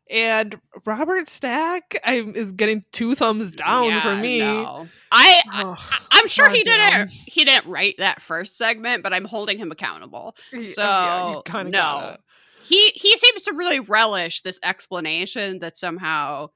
And 0.10 0.60
Robert 0.86 1.28
Stack 1.28 1.98
I, 2.06 2.18
is 2.36 2.52
getting 2.52 2.86
two 2.92 3.16
thumbs 3.16 3.52
down 3.56 4.00
for 4.02 4.16
me. 4.16 4.40
no. 4.40 4.88
I, 5.12 5.42
I 5.52 5.64
Ugh, 5.64 5.78
I'm 6.12 6.28
sure 6.28 6.48
he 6.50 6.64
damn. 6.64 7.08
didn't. 7.08 7.10
He 7.12 7.44
didn't 7.44 7.66
write 7.66 7.96
that 7.98 8.22
first 8.22 8.56
segment, 8.58 9.02
but 9.02 9.14
I'm 9.14 9.26
holding 9.26 9.58
him 9.58 9.72
accountable. 9.72 10.36
So 10.74 10.82
uh, 10.84 11.42
yeah, 11.48 11.64
you 11.64 11.70
no, 11.72 12.18
he 12.64 12.90
he 12.96 13.18
seems 13.18 13.44
to 13.44 13.54
really 13.54 13.80
relish 13.80 14.42
this 14.42 14.60
explanation 14.62 15.60
that 15.60 15.76
somehow 15.76 16.50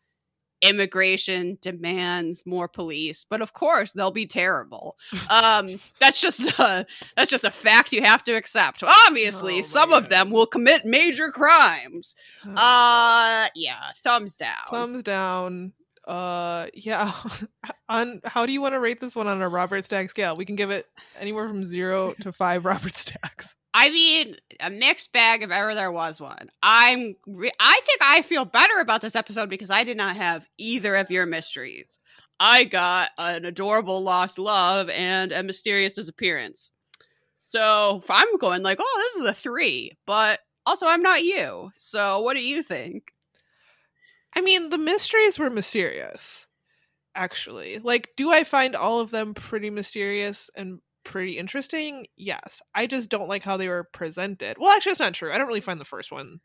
immigration 0.61 1.57
demands 1.61 2.45
more 2.45 2.67
police 2.67 3.25
but 3.29 3.41
of 3.41 3.53
course 3.53 3.93
they'll 3.93 4.11
be 4.11 4.25
terrible 4.25 4.97
um 5.29 5.79
that's 5.99 6.19
just 6.19 6.41
a 6.59 6.85
that's 7.15 7.29
just 7.29 7.43
a 7.45 7.51
fact 7.51 7.93
you 7.93 8.01
have 8.01 8.23
to 8.23 8.33
accept 8.33 8.83
obviously 9.07 9.59
Oh 9.59 9.61
some 9.61 9.93
of 9.93 10.09
them 10.09 10.31
will 10.31 10.45
commit 10.45 10.85
major 10.85 11.29
crimes 11.31 12.15
uh 12.55 13.47
yeah 13.55 13.91
thumbs 14.03 14.35
down 14.35 14.55
thumbs 14.69 15.03
down. 15.03 15.73
Uh, 16.07 16.67
yeah. 16.73 17.13
on 17.89 18.21
how 18.25 18.45
do 18.45 18.53
you 18.53 18.61
want 18.61 18.73
to 18.73 18.79
rate 18.79 18.99
this 18.99 19.15
one 19.15 19.27
on 19.27 19.41
a 19.41 19.49
Robert 19.49 19.83
Stack 19.83 20.09
scale? 20.09 20.35
We 20.35 20.45
can 20.45 20.55
give 20.55 20.71
it 20.71 20.87
anywhere 21.19 21.47
from 21.47 21.63
zero 21.63 22.13
to 22.21 22.31
five 22.31 22.65
Robert 22.65 22.95
Stacks. 22.95 23.55
I 23.73 23.89
mean, 23.91 24.35
a 24.59 24.69
mixed 24.69 25.13
bag 25.13 25.43
if 25.43 25.51
ever 25.51 25.75
there 25.75 25.91
was 25.91 26.19
one. 26.19 26.49
I'm, 26.63 27.15
re- 27.27 27.51
I 27.59 27.79
think 27.83 27.99
I 28.01 28.21
feel 28.23 28.45
better 28.45 28.79
about 28.79 29.01
this 29.01 29.15
episode 29.15 29.49
because 29.49 29.69
I 29.69 29.83
did 29.83 29.97
not 29.97 30.15
have 30.15 30.47
either 30.57 30.95
of 30.95 31.11
your 31.11 31.25
mysteries. 31.25 31.99
I 32.39 32.63
got 32.63 33.11
an 33.17 33.45
adorable 33.45 34.01
lost 34.01 34.39
love 34.39 34.89
and 34.89 35.31
a 35.31 35.43
mysterious 35.43 35.93
disappearance. 35.93 36.71
So 37.37 38.03
I'm 38.09 38.37
going 38.37 38.63
like, 38.63 38.77
oh, 38.81 38.97
this 38.97 39.23
is 39.23 39.29
a 39.29 39.33
three, 39.33 39.97
but 40.05 40.39
also 40.65 40.85
I'm 40.87 41.01
not 41.01 41.23
you. 41.23 41.71
So 41.75 42.21
what 42.21 42.35
do 42.35 42.41
you 42.41 42.63
think? 42.63 43.11
I 44.35 44.41
mean, 44.41 44.69
the 44.69 44.77
mysteries 44.77 45.37
were 45.37 45.49
mysterious. 45.49 46.45
Actually, 47.15 47.79
like, 47.79 48.11
do 48.15 48.31
I 48.31 48.43
find 48.43 48.75
all 48.75 48.99
of 48.99 49.09
them 49.09 49.33
pretty 49.33 49.71
mysterious 49.71 50.49
and 50.55 50.79
pretty 51.09 51.37
interesting? 51.37 52.07
Yes. 52.15 52.61
I 52.73 52.87
just 52.87 53.09
don't 53.09 53.27
like 53.27 53.43
how 53.43 53.57
they 53.57 53.67
were 53.67 53.89
presented. 53.93 54.57
Well, 54.57 54.71
actually, 54.71 54.91
it's 54.93 54.99
not 55.01 55.13
true. 55.13 55.33
I 55.33 55.37
don't 55.37 55.47
really 55.47 55.59
find 55.59 55.79
the 55.81 55.85
first 55.85 56.11
one 56.11 56.39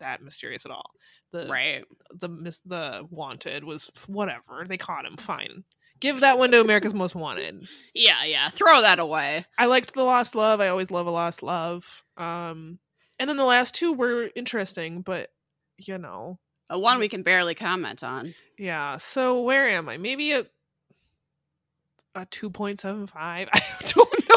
that 0.00 0.20
mysterious 0.22 0.66
at 0.66 0.72
all. 0.72 0.90
The 1.32 1.46
Right. 1.48 1.84
the 2.12 2.28
mis- 2.28 2.60
the 2.66 3.06
wanted 3.10 3.64
was 3.64 3.90
whatever 4.06 4.64
they 4.66 4.76
caught 4.76 5.06
him. 5.06 5.16
Fine. 5.16 5.64
Give 6.00 6.20
that 6.20 6.36
one 6.38 6.50
to 6.50 6.60
America's 6.60 6.94
Most 6.94 7.14
Wanted. 7.14 7.68
Yeah, 7.94 8.24
yeah. 8.24 8.48
Throw 8.48 8.80
that 8.80 8.98
away. 8.98 9.46
I 9.56 9.66
liked 9.66 9.94
the 9.94 10.02
Lost 10.02 10.34
Love. 10.34 10.60
I 10.60 10.66
always 10.68 10.90
love 10.90 11.06
a 11.06 11.10
Lost 11.12 11.42
Love. 11.44 12.02
Um, 12.16 12.80
and 13.20 13.30
then 13.30 13.36
the 13.36 13.44
last 13.44 13.74
two 13.76 13.92
were 13.92 14.30
interesting, 14.34 15.02
but 15.02 15.30
you 15.78 15.98
know, 15.98 16.40
A 16.68 16.78
one 16.78 16.98
we 16.98 17.08
can 17.08 17.22
barely 17.22 17.54
comment 17.54 18.02
on. 18.02 18.34
yeah. 18.58 18.96
So 18.96 19.42
where 19.42 19.68
am 19.68 19.88
I? 19.88 19.96
Maybe 19.96 20.32
a 20.32 20.44
a 22.14 22.26
two 22.26 22.50
point 22.50 22.80
seven 22.80 23.06
five. 23.06 23.48
I 23.52 23.60
don't 23.86 24.28
know. 24.28 24.36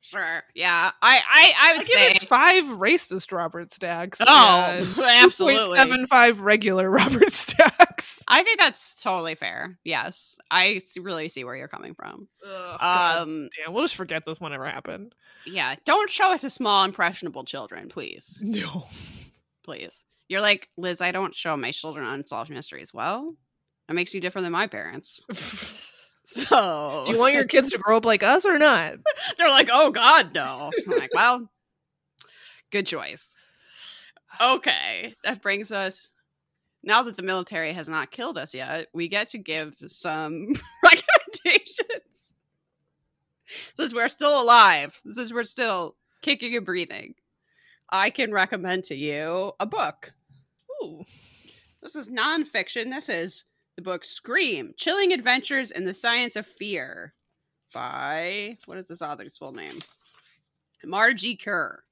Sure. 0.00 0.42
Yeah. 0.54 0.90
I 1.02 1.16
I, 1.16 1.20
I 1.20 1.54
I 1.62 1.76
would 1.76 1.86
give 1.86 1.96
say 1.96 2.10
it 2.12 2.22
five 2.22 2.64
racist 2.64 3.32
Robert 3.32 3.72
Stacks. 3.72 4.18
Oh, 4.20 4.92
absolutely. 5.24 5.76
Seven 5.76 6.06
five 6.06 6.40
regular 6.40 6.88
Robert 6.90 7.32
Stacks. 7.32 8.22
I 8.28 8.42
think 8.42 8.58
that's 8.58 9.02
totally 9.02 9.34
fair. 9.34 9.78
Yes, 9.84 10.38
I 10.50 10.80
really 11.00 11.28
see 11.28 11.44
where 11.44 11.56
you're 11.56 11.68
coming 11.68 11.94
from. 11.94 12.26
Ugh, 12.46 12.78
Um, 12.80 13.48
damn, 13.56 13.74
we'll 13.74 13.82
just 13.84 13.96
forget 13.96 14.24
this 14.24 14.40
whenever 14.40 14.66
happened. 14.66 15.14
yeah, 15.44 15.74
don't 15.84 16.08
show 16.08 16.32
it 16.32 16.40
to 16.40 16.48
small 16.48 16.84
impressionable 16.84 17.44
children, 17.44 17.88
please, 17.90 18.38
No. 18.40 18.86
please. 19.62 20.02
You're 20.28 20.40
like 20.40 20.70
Liz. 20.78 21.02
I 21.02 21.12
don't 21.12 21.34
show 21.34 21.54
my 21.56 21.70
children 21.70 22.06
unsolved 22.06 22.48
mysteries. 22.50 22.94
Well, 22.94 23.34
that 23.88 23.94
makes 23.94 24.14
you 24.14 24.20
different 24.22 24.46
than 24.46 24.52
my 24.52 24.68
parents. 24.68 25.20
So 26.24 27.04
you 27.08 27.18
want 27.18 27.34
your 27.34 27.44
kids 27.44 27.70
to 27.70 27.78
grow 27.78 27.98
up 27.98 28.04
like 28.04 28.22
us 28.22 28.46
or 28.46 28.58
not? 28.58 28.94
they're 29.38 29.50
like, 29.50 29.68
oh 29.70 29.90
God, 29.90 30.34
no. 30.34 30.70
I'm 30.86 30.98
like, 30.98 31.14
well, 31.14 31.48
good 32.70 32.86
choice. 32.86 33.36
Okay, 34.40 35.14
that 35.22 35.42
brings 35.42 35.70
us. 35.70 36.10
Now 36.82 37.02
that 37.02 37.16
the 37.16 37.22
military 37.22 37.72
has 37.72 37.88
not 37.88 38.10
killed 38.10 38.36
us 38.36 38.52
yet, 38.52 38.88
we 38.92 39.08
get 39.08 39.28
to 39.28 39.38
give 39.38 39.74
some 39.86 40.52
recommendations. 40.82 42.30
Since 43.76 43.94
we're 43.94 44.08
still 44.08 44.42
alive, 44.42 45.00
since 45.10 45.32
we're 45.32 45.44
still 45.44 45.96
kicking 46.22 46.56
and 46.56 46.66
breathing, 46.66 47.14
I 47.90 48.10
can 48.10 48.32
recommend 48.32 48.84
to 48.84 48.94
you 48.94 49.52
a 49.60 49.66
book. 49.66 50.12
Ooh. 50.82 51.04
This 51.82 51.96
is 51.96 52.08
nonfiction. 52.08 52.90
This 52.90 53.08
is 53.08 53.44
the 53.76 53.82
book 53.82 54.04
Scream 54.04 54.72
Chilling 54.76 55.12
Adventures 55.12 55.70
in 55.70 55.84
the 55.84 55.94
Science 55.94 56.36
of 56.36 56.46
Fear 56.46 57.12
by, 57.72 58.58
what 58.66 58.78
is 58.78 58.86
this 58.86 59.02
author's 59.02 59.36
full 59.36 59.52
name? 59.52 59.78
Margee 60.84 61.42
Kerr. 61.42 61.82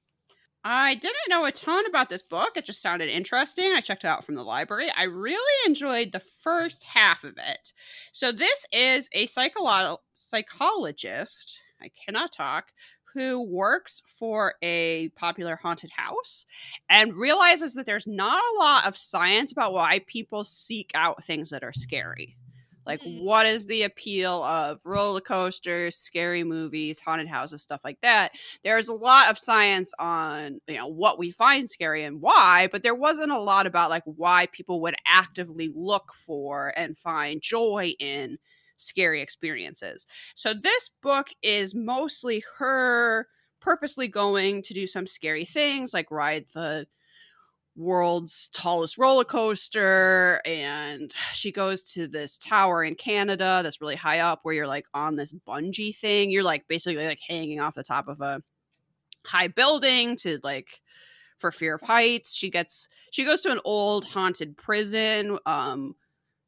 I 0.65 0.95
didn't 0.95 1.27
know 1.27 1.43
a 1.43 1.51
ton 1.51 1.85
about 1.87 2.09
this 2.09 2.21
book. 2.21 2.51
It 2.55 2.63
just 2.63 2.81
sounded 2.81 3.09
interesting. 3.09 3.73
I 3.73 3.81
checked 3.81 4.05
it 4.05 4.07
out 4.07 4.23
from 4.23 4.35
the 4.35 4.43
library. 4.43 4.89
I 4.95 5.03
really 5.03 5.67
enjoyed 5.67 6.13
the 6.13 6.21
first 6.21 6.85
half 6.85 7.25
of 7.25 7.33
it. 7.37 7.73
So, 8.13 8.31
this 8.31 8.65
is 8.71 9.09
a 9.11 9.27
psycholo- 9.27 9.97
psychologist, 10.13 11.59
I 11.81 11.89
cannot 11.89 12.31
talk, 12.31 12.71
who 13.13 13.41
works 13.41 14.01
for 14.07 14.55
a 14.61 15.09
popular 15.09 15.55
haunted 15.55 15.91
house 15.91 16.45
and 16.89 17.15
realizes 17.15 17.73
that 17.73 17.85
there's 17.85 18.07
not 18.07 18.41
a 18.41 18.59
lot 18.59 18.85
of 18.87 18.97
science 18.97 19.51
about 19.51 19.73
why 19.73 19.99
people 20.07 20.43
seek 20.43 20.91
out 20.95 21.23
things 21.23 21.49
that 21.49 21.63
are 21.63 21.73
scary. 21.73 22.37
Like, 22.85 22.99
Mhm. 23.05 23.23
what 23.23 23.45
is 23.45 23.65
the 23.65 23.83
appeal 23.83 24.43
of 24.43 24.81
roller 24.85 25.21
coasters, 25.21 25.95
scary 25.95 26.43
movies, 26.43 26.99
haunted 26.99 27.27
houses, 27.29 27.61
stuff 27.61 27.79
like 27.85 27.97
that? 28.01 28.31
There's 28.63 28.89
a 28.89 28.93
lot 28.93 29.29
of 29.29 29.39
science 29.39 29.93
on, 29.99 30.59
you 30.67 30.75
know, 30.75 30.87
what 30.87 31.17
we 31.17 31.31
find 31.31 31.69
scary 31.69 32.03
and 32.03 32.19
why, 32.21 32.67
but 32.71 32.83
there 32.83 32.95
wasn't 32.95 33.31
a 33.31 33.39
lot 33.39 33.67
about 33.67 33.89
like 33.89 34.03
why 34.05 34.47
people 34.51 34.81
would 34.81 34.95
actively 35.07 35.71
look 35.73 36.13
for 36.13 36.73
and 36.75 36.97
find 36.97 37.41
joy 37.41 37.93
in 37.99 38.37
scary 38.77 39.21
experiences. 39.21 40.05
So 40.35 40.53
this 40.53 40.89
book 41.01 41.29
is 41.41 41.75
mostly 41.75 42.43
her 42.57 43.27
purposely 43.63 44.07
going 44.07 44.61
to 44.61 44.73
do 44.73 44.85
some 44.85 45.07
scary 45.07 45.45
things 45.45 45.93
like 45.93 46.11
ride 46.11 46.45
the 46.53 46.85
world's 47.75 48.49
tallest 48.53 48.97
roller 48.97 49.23
coaster 49.23 50.39
and 50.45 51.13
she 51.31 51.51
goes 51.51 51.81
to 51.81 52.07
this 52.07 52.37
tower 52.37 52.83
in 52.83 52.93
Canada 52.93 53.61
that's 53.63 53.81
really 53.81 53.95
high 53.95 54.19
up 54.19 54.41
where 54.43 54.53
you're 54.53 54.67
like 54.67 54.85
on 54.93 55.15
this 55.15 55.33
bungee 55.47 55.95
thing 55.95 56.29
you're 56.29 56.43
like 56.43 56.67
basically 56.67 57.07
like 57.07 57.19
hanging 57.27 57.59
off 57.59 57.73
the 57.73 57.83
top 57.83 58.07
of 58.07 58.21
a 58.21 58.43
high 59.25 59.47
building 59.47 60.15
to 60.15 60.39
like 60.43 60.81
for 61.37 61.51
fear 61.51 61.75
of 61.75 61.81
heights 61.81 62.35
she 62.35 62.51
gets 62.51 62.87
she 63.11 63.25
goes 63.25 63.41
to 63.41 63.51
an 63.51 63.61
old 63.63 64.05
haunted 64.05 64.55
prison 64.55 65.39
um 65.45 65.95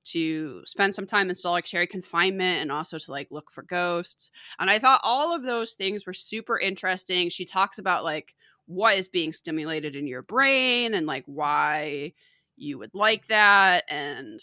to 0.05 0.63
spend 0.65 0.93
some 0.95 1.05
time 1.05 1.29
in 1.29 1.35
solitary 1.35 1.87
confinement 1.87 2.61
and 2.61 2.71
also 2.71 2.97
to 2.97 3.11
like 3.11 3.27
look 3.31 3.51
for 3.51 3.63
ghosts 3.63 4.31
and 4.59 4.69
i 4.69 4.79
thought 4.79 5.01
all 5.03 5.35
of 5.35 5.43
those 5.43 5.73
things 5.73 6.05
were 6.05 6.13
super 6.13 6.57
interesting 6.59 7.29
she 7.29 7.45
talks 7.45 7.77
about 7.77 8.03
like 8.03 8.35
what 8.67 8.97
is 8.97 9.07
being 9.07 9.31
stimulated 9.31 9.95
in 9.95 10.07
your 10.07 10.23
brain 10.23 10.93
and 10.93 11.05
like 11.05 11.23
why 11.27 12.11
you 12.55 12.77
would 12.77 12.93
like 12.93 13.27
that 13.27 13.83
and 13.89 14.39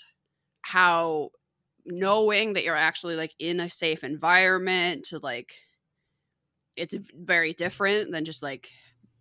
how 0.62 1.30
knowing 1.84 2.52
that 2.52 2.62
you're 2.64 2.76
actually 2.76 3.16
like 3.16 3.34
in 3.38 3.58
a 3.58 3.68
safe 3.70 4.04
environment 4.04 5.04
to 5.04 5.18
like 5.18 5.54
it's 6.76 6.94
very 7.14 7.52
different 7.52 8.12
than 8.12 8.24
just 8.24 8.42
like 8.42 8.70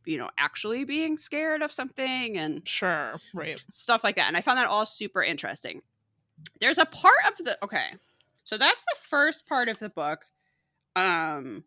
you 0.05 0.17
know 0.17 0.29
actually 0.37 0.83
being 0.83 1.17
scared 1.17 1.61
of 1.61 1.71
something 1.71 2.37
and 2.37 2.67
Sure. 2.67 3.19
Right. 3.33 3.61
stuff 3.69 4.03
like 4.03 4.15
that. 4.15 4.27
And 4.27 4.37
I 4.37 4.41
found 4.41 4.57
that 4.57 4.67
all 4.67 4.85
super 4.85 5.21
interesting. 5.23 5.81
There's 6.59 6.77
a 6.77 6.85
part 6.85 7.13
of 7.27 7.45
the 7.45 7.57
okay. 7.63 7.87
So 8.43 8.57
that's 8.57 8.81
the 8.81 8.97
first 9.09 9.47
part 9.47 9.69
of 9.69 9.79
the 9.79 9.89
book. 9.89 10.25
Um 10.95 11.63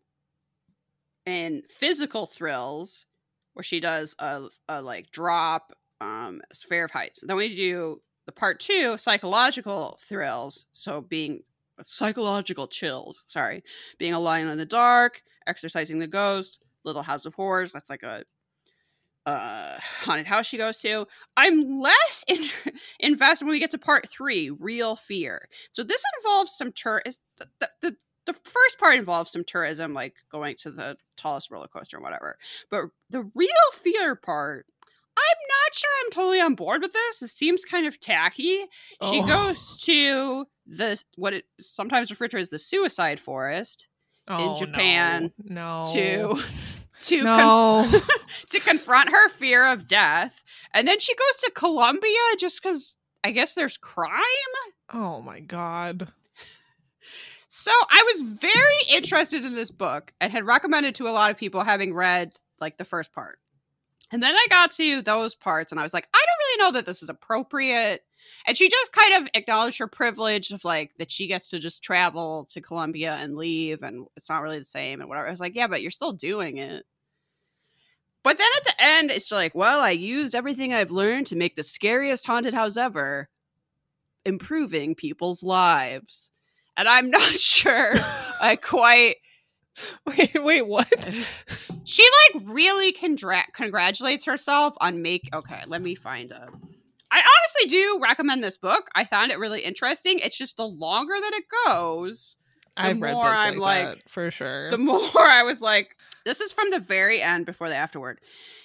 in 1.25 1.63
physical 1.69 2.27
thrills, 2.27 3.05
where 3.53 3.63
she 3.63 3.79
does 3.79 4.15
a, 4.19 4.47
a 4.69 4.81
like 4.81 5.11
drop, 5.11 5.73
um, 6.01 6.41
sphere 6.53 6.85
of 6.85 6.91
heights. 6.91 7.23
Then 7.25 7.37
we 7.37 7.55
do 7.55 8.01
the 8.25 8.31
part 8.31 8.59
two, 8.59 8.97
psychological 8.97 9.99
thrills. 10.01 10.65
So 10.73 11.01
being 11.01 11.41
psychological 11.83 12.67
chills, 12.67 13.23
sorry. 13.27 13.63
Being 13.97 14.13
alone 14.13 14.47
in 14.47 14.57
the 14.57 14.65
dark, 14.65 15.21
exercising 15.47 15.99
the 15.99 16.07
ghost, 16.07 16.59
Little 16.83 17.03
House 17.03 17.25
of 17.25 17.33
Horrors. 17.33 17.71
That's 17.71 17.89
like 17.89 18.03
a 18.03 18.23
uh 19.25 19.77
haunted 20.01 20.27
house 20.27 20.45
she 20.45 20.57
goes 20.57 20.77
to. 20.79 21.07
I'm 21.35 21.79
less 21.79 22.23
in- 22.27 22.43
invested 22.99 23.45
when 23.45 23.53
we 23.53 23.59
get 23.59 23.71
to 23.71 23.77
part 23.77 24.07
three 24.09 24.49
real 24.51 24.95
fear. 24.95 25.47
So 25.71 25.83
this 25.83 26.03
involves 26.19 26.55
some 26.55 26.71
tour 26.71 27.01
is 27.05 27.19
the, 27.37 27.47
the, 27.59 27.69
the 27.81 27.95
the 28.27 28.33
first 28.33 28.79
part 28.79 28.97
involves 28.97 29.31
some 29.31 29.43
tourism 29.43 29.93
like 29.93 30.15
going 30.31 30.55
to 30.61 30.71
the 30.71 30.97
tallest 31.15 31.51
roller 31.51 31.67
coaster 31.67 31.97
and 31.97 32.03
whatever. 32.03 32.37
But 32.71 32.85
the 33.09 33.29
real 33.35 33.49
fear 33.73 34.15
part 34.15 34.65
i'm 35.17 35.21
not 35.65 35.73
sure 35.75 35.89
i'm 36.03 36.11
totally 36.11 36.41
on 36.41 36.55
board 36.55 36.81
with 36.81 36.91
this. 36.93 37.21
It 37.21 37.29
seems 37.29 37.63
kind 37.63 37.87
of 37.87 37.99
tacky. 37.99 38.65
She 39.09 39.21
Oh. 39.21 39.25
goes 39.27 39.77
to 39.83 40.45
the 40.67 41.01
what 41.15 41.33
it 41.33 41.45
sometimes 41.59 42.09
referred 42.09 42.31
to 42.31 42.37
as 42.37 42.49
the 42.49 42.59
suicide 42.59 43.19
forest 43.19 43.87
Oh, 44.27 44.55
Japan 44.55 45.31
No. 45.43 45.83
to 45.93 46.41
to 47.01 47.23
con- 47.23 48.01
to 48.49 48.59
confront 48.59 49.09
her 49.09 49.29
fear 49.29 49.71
of 49.71 49.87
death. 49.87 50.43
And 50.73 50.87
then 50.87 50.99
she 50.99 51.15
goes 51.15 51.41
to 51.41 51.51
Colombia 51.51 52.19
just 52.37 52.61
because 52.61 52.95
I 53.23 53.31
guess 53.31 53.53
there's 53.53 53.77
crime. 53.77 54.11
oh 54.93 55.21
my 55.21 55.39
god. 55.39 56.11
So 57.47 57.71
I 57.71 58.03
was 58.13 58.21
very 58.21 58.97
interested 58.97 59.45
in 59.45 59.55
this 59.55 59.71
book 59.71 60.13
and 60.19 60.29
had 60.29 60.45
recommended 60.45 60.95
to 60.95 61.07
a 61.07 61.11
lot 61.11 61.31
of 61.31 61.37
people 61.37 61.63
having 61.63 61.93
read 61.93 62.35
like 62.59 62.77
the 62.77 62.83
first 62.83 63.13
part. 63.13 63.39
And 64.11 64.21
then 64.21 64.35
I 64.35 64.45
got 64.49 64.71
to 64.71 65.01
those 65.01 65.35
parts 65.35 65.71
and 65.71 65.79
I 65.79 65.83
was 65.83 65.93
like, 65.93 66.07
I 66.13 66.25
don't 66.25 66.37
really 66.37 66.65
know 66.65 66.77
that 66.77 66.85
this 66.85 67.01
is 67.01 67.09
appropriate. 67.09 68.03
And 68.47 68.55
she 68.55 68.69
just 68.69 68.91
kind 68.91 69.23
of 69.23 69.29
acknowledged 69.33 69.79
her 69.79 69.87
privilege 69.87 70.51
of 70.51 70.63
like 70.63 70.91
that 70.97 71.11
she 71.11 71.27
gets 71.27 71.49
to 71.49 71.59
just 71.59 71.83
travel 71.83 72.45
to 72.51 72.61
Colombia 72.61 73.13
and 73.19 73.35
leave 73.35 73.81
and 73.81 74.05
it's 74.15 74.29
not 74.29 74.41
really 74.41 74.59
the 74.59 74.65
same 74.65 74.99
and 75.01 75.09
whatever. 75.09 75.27
I 75.27 75.31
was 75.31 75.39
like, 75.39 75.55
yeah, 75.55 75.67
but 75.67 75.81
you're 75.81 75.91
still 75.91 76.13
doing 76.13 76.57
it. 76.57 76.85
But 78.23 78.39
then 78.39 78.47
at 78.57 78.63
the 78.65 78.83
end, 78.83 79.11
it's 79.11 79.31
like, 79.31 79.53
well, 79.53 79.79
I 79.79 79.91
used 79.91 80.33
everything 80.33 80.73
I've 80.73 80.89
learned 80.89 81.27
to 81.27 81.35
make 81.35 81.55
the 81.55 81.61
scariest 81.61 82.25
haunted 82.25 82.55
house 82.55 82.75
ever, 82.75 83.29
improving 84.25 84.95
people's 84.95 85.43
lives. 85.43 86.31
And 86.75 86.89
I'm 86.89 87.09
not 87.11 87.33
sure 87.35 87.93
I 88.41 88.57
quite. 88.61 89.17
Wait, 90.07 90.41
wait, 90.41 90.65
what? 90.65 90.87
She 91.83 92.03
like 92.33 92.43
really 92.47 92.93
congra- 92.93 93.51
congratulates 93.53 94.25
herself 94.25 94.73
on 94.81 95.03
make. 95.03 95.29
Okay, 95.33 95.61
let 95.67 95.83
me 95.83 95.93
find 95.93 96.31
a. 96.31 96.49
I 97.15 97.19
honestly 97.19 97.69
do 97.69 97.99
recommend 98.03 98.43
this 98.43 98.57
book. 98.57 98.89
I 98.93 99.05
found 99.05 99.31
it 99.31 99.39
really 99.39 99.61
interesting. 99.61 100.19
It's 100.19 100.37
just 100.37 100.57
the 100.57 100.67
longer 100.67 101.13
that 101.17 101.33
it 101.33 101.45
goes, 101.65 102.35
I've 102.75 102.99
read 102.99 103.13
more 103.13 103.23
books 103.23 103.41
I'm 103.41 103.57
like, 103.57 103.85
like, 103.85 104.09
for 104.09 104.29
sure. 104.31 104.69
the 104.69 104.77
more 104.77 104.99
I 105.15 105.43
was 105.43 105.61
like, 105.61 105.95
this 106.25 106.41
is 106.41 106.51
from 106.51 106.71
the 106.71 106.79
very 106.79 107.21
end 107.21 107.45
before 107.45 107.69
the 107.69 107.75
afterword. 107.75 108.19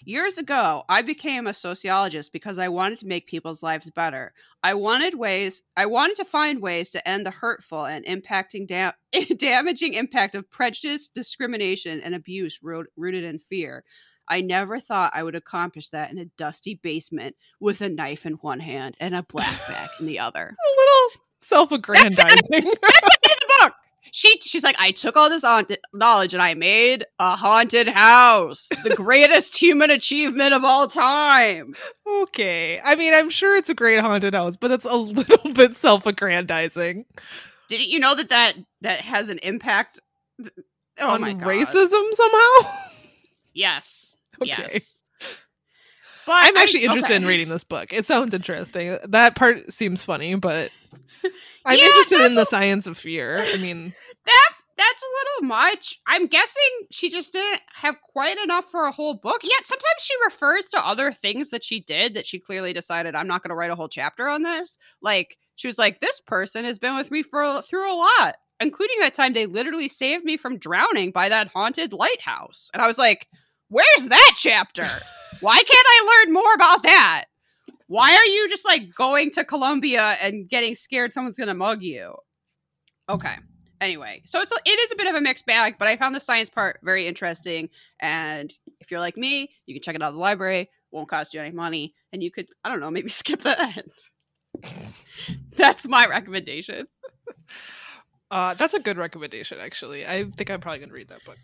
Years 0.04 0.36
ago, 0.36 0.82
I 0.88 1.02
became 1.02 1.46
a 1.46 1.54
sociologist 1.54 2.32
because 2.32 2.58
I 2.58 2.68
wanted 2.68 2.98
to 3.00 3.06
make 3.06 3.28
people's 3.28 3.62
lives 3.62 3.88
better. 3.90 4.32
I 4.64 4.74
wanted 4.74 5.14
ways, 5.14 5.62
I 5.76 5.86
wanted 5.86 6.16
to 6.16 6.24
find 6.24 6.60
ways 6.60 6.90
to 6.90 7.08
end 7.08 7.24
the 7.24 7.30
hurtful 7.30 7.84
and 7.84 8.04
impacting 8.04 8.66
da- 8.66 8.94
damaging 9.36 9.94
impact 9.94 10.34
of 10.34 10.50
prejudice, 10.50 11.06
discrimination, 11.06 12.00
and 12.00 12.16
abuse 12.16 12.58
ro- 12.62 12.84
rooted 12.96 13.22
in 13.22 13.38
fear. 13.38 13.84
I 14.30 14.40
never 14.40 14.78
thought 14.78 15.12
I 15.14 15.24
would 15.24 15.34
accomplish 15.34 15.88
that 15.88 16.12
in 16.12 16.18
a 16.18 16.24
dusty 16.24 16.76
basement 16.76 17.34
with 17.58 17.80
a 17.80 17.88
knife 17.88 18.24
in 18.24 18.34
one 18.34 18.60
hand 18.60 18.96
and 19.00 19.14
a 19.14 19.24
black 19.24 19.66
bag 19.66 19.90
in 19.98 20.06
the 20.06 20.20
other. 20.20 20.56
a 20.66 20.70
little 20.80 21.20
self-aggrandizing. 21.40 22.16
That's 22.16 22.48
the 22.48 22.60
end 22.62 22.68
of 22.68 22.80
the 22.80 23.52
book. 23.60 23.72
She 24.12 24.38
she's 24.40 24.62
like, 24.62 24.76
I 24.78 24.92
took 24.92 25.16
all 25.16 25.28
this 25.28 25.44
on 25.44 25.66
knowledge 25.92 26.32
and 26.32 26.42
I 26.42 26.54
made 26.54 27.04
a 27.18 27.36
haunted 27.36 27.88
house, 27.88 28.68
the 28.84 28.94
greatest 28.96 29.56
human 29.56 29.90
achievement 29.90 30.54
of 30.54 30.64
all 30.64 30.86
time. 30.88 31.74
okay. 32.22 32.80
I 32.84 32.94
mean, 32.94 33.12
I'm 33.14 33.30
sure 33.30 33.56
it's 33.56 33.68
a 33.68 33.74
great 33.74 34.00
haunted 34.00 34.34
house, 34.34 34.56
but 34.56 34.70
it's 34.70 34.86
a 34.86 34.96
little 34.96 35.52
bit 35.54 35.76
self-aggrandizing 35.76 37.04
Didn't 37.68 37.88
you 37.88 37.98
know 37.98 38.14
that 38.14 38.28
that 38.28 38.54
that 38.80 39.00
has 39.00 39.28
an 39.28 39.38
impact? 39.42 39.98
Oh 40.98 41.10
on 41.10 41.20
my 41.20 41.32
god! 41.32 41.48
racism 41.48 42.12
somehow. 42.12 42.78
Yes. 43.52 44.14
Yes. 44.48 45.02
But 46.26 46.46
I'm 46.46 46.56
actually 46.56 46.84
interested 46.84 47.14
okay. 47.14 47.22
in 47.22 47.26
reading 47.26 47.48
this 47.48 47.64
book. 47.64 47.92
It 47.92 48.06
sounds 48.06 48.34
interesting. 48.34 48.96
That 49.08 49.34
part 49.34 49.72
seems 49.72 50.02
funny, 50.02 50.34
but 50.36 50.70
I'm 51.66 51.78
Yeah, 51.78 51.86
interested 51.86 52.20
in 52.20 52.34
the 52.34 52.44
science 52.44 52.86
of 52.86 52.96
fear. 52.96 53.38
I 53.38 53.56
mean, 53.60 53.94
that 54.26 54.50
that's 54.76 55.02
a 55.02 55.40
little 55.40 55.48
much. 55.48 56.00
I'm 56.06 56.26
guessing 56.26 56.62
she 56.90 57.10
just 57.10 57.32
didn't 57.32 57.60
have 57.74 57.96
quite 58.12 58.38
enough 58.38 58.70
for 58.70 58.86
a 58.86 58.92
whole 58.92 59.14
book. 59.14 59.40
Yet 59.42 59.66
sometimes 59.66 60.00
she 60.00 60.14
refers 60.24 60.68
to 60.68 60.86
other 60.86 61.12
things 61.12 61.50
that 61.50 61.64
she 61.64 61.80
did 61.80 62.14
that 62.14 62.26
she 62.26 62.38
clearly 62.38 62.72
decided 62.72 63.14
I'm 63.14 63.26
not 63.26 63.42
going 63.42 63.50
to 63.50 63.56
write 63.56 63.70
a 63.70 63.76
whole 63.76 63.88
chapter 63.88 64.28
on 64.28 64.42
this. 64.42 64.78
Like 65.02 65.36
she 65.56 65.66
was 65.68 65.78
like, 65.78 66.00
this 66.00 66.20
person 66.20 66.64
has 66.64 66.78
been 66.78 66.96
with 66.96 67.10
me 67.10 67.22
for 67.22 67.60
through 67.62 67.92
a 67.92 67.96
lot, 67.96 68.36
including 68.60 69.00
that 69.00 69.14
time 69.14 69.32
they 69.32 69.46
literally 69.46 69.88
saved 69.88 70.24
me 70.24 70.36
from 70.36 70.58
drowning 70.58 71.10
by 71.10 71.28
that 71.28 71.48
haunted 71.48 71.92
lighthouse. 71.92 72.70
And 72.72 72.80
I 72.80 72.86
was 72.86 72.98
like, 72.98 73.26
where's 73.70 74.08
that 74.08 74.34
chapter? 74.36 74.88
Why 75.40 75.56
can't 75.56 75.68
I 75.70 76.22
learn 76.24 76.34
more 76.34 76.54
about 76.54 76.82
that? 76.82 77.24
Why 77.86 78.14
are 78.14 78.26
you 78.26 78.48
just 78.48 78.66
like 78.66 78.94
going 78.94 79.30
to 79.32 79.44
Colombia 79.44 80.16
and 80.20 80.48
getting 80.48 80.74
scared 80.74 81.14
someone's 81.14 81.38
going 81.38 81.48
to 81.48 81.54
mug 81.54 81.82
you? 81.82 82.14
Okay 83.08 83.36
anyway 83.80 84.20
so 84.26 84.40
it's 84.40 84.52
a, 84.52 84.56
it 84.66 84.78
is 84.78 84.92
a 84.92 84.96
bit 84.96 85.06
of 85.06 85.14
a 85.14 85.20
mixed 85.22 85.46
bag 85.46 85.76
but 85.78 85.88
i 85.88 85.96
found 85.96 86.14
the 86.14 86.20
science 86.20 86.50
part 86.50 86.78
very 86.82 87.06
interesting 87.06 87.66
and 87.98 88.52
if 88.78 88.90
you're 88.90 89.00
like 89.00 89.16
me 89.16 89.48
you 89.64 89.74
can 89.74 89.80
check 89.80 89.94
it 89.94 90.02
out 90.02 90.08
at 90.08 90.12
the 90.12 90.18
library 90.18 90.68
won't 90.90 91.08
cost 91.08 91.32
you 91.32 91.40
any 91.40 91.50
money 91.50 91.94
and 92.12 92.22
you 92.22 92.30
could 92.30 92.46
i 92.62 92.68
don't 92.68 92.80
know 92.80 92.90
maybe 92.90 93.08
skip 93.08 93.40
the 93.40 93.58
end 93.58 93.90
that's 95.56 95.88
my 95.88 96.06
recommendation 96.06 96.86
uh, 98.30 98.54
that's 98.54 98.74
a 98.74 98.80
good 98.80 98.96
recommendation. 98.96 99.58
Actually, 99.60 100.06
I 100.06 100.24
think 100.24 100.50
I'm 100.50 100.60
probably 100.60 100.80
gonna 100.80 100.92
read 100.92 101.08
that 101.08 101.24
book. 101.24 101.38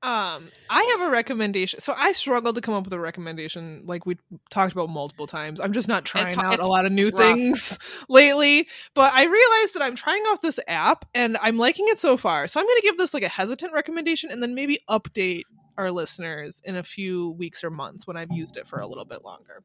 Um, 0.00 0.50
I 0.70 0.96
have 0.98 1.08
a 1.08 1.10
recommendation. 1.10 1.80
So 1.80 1.92
I 1.96 2.12
struggled 2.12 2.54
to 2.54 2.60
come 2.60 2.74
up 2.74 2.84
with 2.84 2.92
a 2.92 3.00
recommendation, 3.00 3.82
like 3.84 4.06
we 4.06 4.16
talked 4.48 4.72
about 4.72 4.88
multiple 4.90 5.26
times. 5.26 5.58
I'm 5.60 5.72
just 5.72 5.88
not 5.88 6.04
trying 6.04 6.36
hu- 6.36 6.40
out 6.42 6.54
it's 6.54 6.64
a 6.64 6.68
lot 6.68 6.86
of 6.86 6.92
new 6.92 7.06
rough. 7.10 7.16
things 7.16 7.78
lately. 8.08 8.68
But 8.94 9.12
I 9.12 9.24
realized 9.24 9.74
that 9.74 9.82
I'm 9.82 9.96
trying 9.96 10.22
out 10.28 10.40
this 10.40 10.60
app 10.68 11.04
and 11.14 11.36
I'm 11.42 11.58
liking 11.58 11.86
it 11.88 11.98
so 11.98 12.16
far. 12.16 12.46
So 12.46 12.60
I'm 12.60 12.66
gonna 12.66 12.80
give 12.82 12.96
this 12.96 13.12
like 13.12 13.24
a 13.24 13.28
hesitant 13.28 13.72
recommendation 13.72 14.30
and 14.30 14.40
then 14.40 14.54
maybe 14.54 14.78
update 14.88 15.42
our 15.76 15.90
listeners 15.90 16.62
in 16.64 16.76
a 16.76 16.82
few 16.84 17.30
weeks 17.30 17.64
or 17.64 17.70
months 17.70 18.06
when 18.06 18.16
I've 18.16 18.30
used 18.32 18.56
it 18.56 18.68
for 18.68 18.78
a 18.78 18.86
little 18.86 19.04
bit 19.04 19.24
longer. 19.24 19.62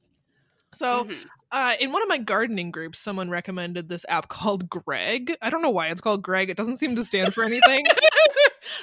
So 0.73 1.03
Mhm. 1.05 1.25
uh, 1.51 1.75
in 1.79 1.91
one 1.91 2.01
of 2.01 2.09
my 2.09 2.17
gardening 2.17 2.71
groups, 2.71 2.97
someone 2.97 3.29
recommended 3.29 3.87
this 3.87 4.03
app 4.09 4.27
called 4.29 4.67
Greg. 4.67 5.35
I 5.43 5.51
don't 5.51 5.61
know 5.61 5.69
why 5.69 5.89
it's 5.89 6.01
called 6.01 6.23
Greg. 6.23 6.49
It 6.49 6.57
doesn't 6.57 6.77
seem 6.77 6.95
to 6.95 7.03
stand 7.03 7.35
for 7.35 7.43
anything. 7.43 7.85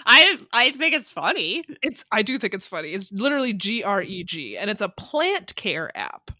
I 0.07 0.39
i 0.53 0.71
think 0.73 0.95
it's 0.95 1.11
funny 1.11 1.65
it's 1.83 2.05
I 2.13 2.23
do 2.23 2.39
think 2.39 2.55
it's 2.55 2.67
funny. 2.67 2.91
It's 2.91 3.11
literally 3.13 3.53
G 3.53 3.83
R 3.83 4.03
E 4.03 4.25
G, 4.25 4.57
and 4.59 4.71
it's 4.71 4.81
a 4.81 4.89
plant 4.89 5.55
care 5.57 5.91
app. 5.97 6.31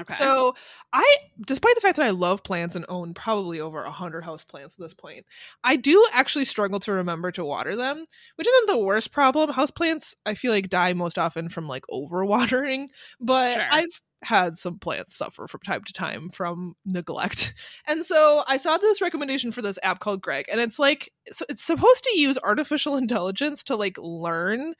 okay 0.00 0.32
So 0.34 0.54
I, 0.92 1.16
despite 1.46 1.74
the 1.74 1.80
fact 1.80 1.96
that 1.96 2.06
I 2.06 2.10
love 2.10 2.42
plants 2.42 2.76
and 2.76 2.84
own 2.88 3.14
probably 3.14 3.60
over 3.60 3.82
a 3.82 3.90
hundred 3.90 4.24
house 4.24 4.44
plants 4.44 4.74
at 4.74 4.80
this 4.80 4.94
point, 4.94 5.24
I 5.64 5.76
do 5.76 6.06
actually 6.12 6.44
struggle 6.44 6.80
to 6.80 6.92
remember 6.92 7.30
to 7.32 7.44
water 7.44 7.76
them, 7.76 8.04
which 8.36 8.46
isn't 8.48 8.66
the 8.66 8.78
worst 8.78 9.10
problem. 9.12 9.50
House 9.50 9.70
plants, 9.70 10.14
I 10.26 10.34
feel 10.34 10.52
like 10.52 10.68
die 10.68 10.92
most 10.92 11.18
often 11.18 11.48
from 11.48 11.66
like 11.68 11.84
overwatering, 11.90 12.88
but 13.20 13.62
Sure. 13.62 13.66
I've 13.70 14.00
had 14.22 14.58
some 14.58 14.78
plants 14.78 15.16
suffer 15.16 15.48
from 15.48 15.60
time 15.60 15.82
to 15.84 15.92
time 15.92 16.30
from 16.30 16.76
neglect. 16.84 17.54
And 17.88 18.04
so 18.04 18.44
I 18.46 18.56
saw 18.58 18.78
this 18.78 19.00
recommendation 19.00 19.50
for 19.50 19.60
this 19.60 19.78
app 19.82 20.00
called 20.00 20.22
Greg, 20.22 20.46
and 20.50 20.60
it's 20.60 20.78
like 20.78 21.12
so 21.30 21.44
it's 21.48 21.62
supposed 21.62 22.04
to 22.04 22.18
use 22.18 22.38
artificial 22.42 22.96
intelligence 23.02 23.62
to 23.64 23.76
like 23.76 23.98
learn 23.98 24.74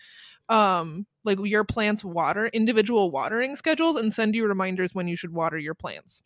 um 0.49 1.07
like 1.25 1.39
your 1.45 1.65
plants 1.65 2.05
water 2.05 2.47
individual 2.49 3.11
watering 3.11 3.57
schedules 3.57 3.97
and 3.97 4.13
send 4.13 4.35
you 4.35 4.47
reminders 4.47 4.95
when 4.95 5.09
you 5.09 5.17
should 5.17 5.33
water 5.33 5.59
your 5.59 5.75
plants. 5.75 6.23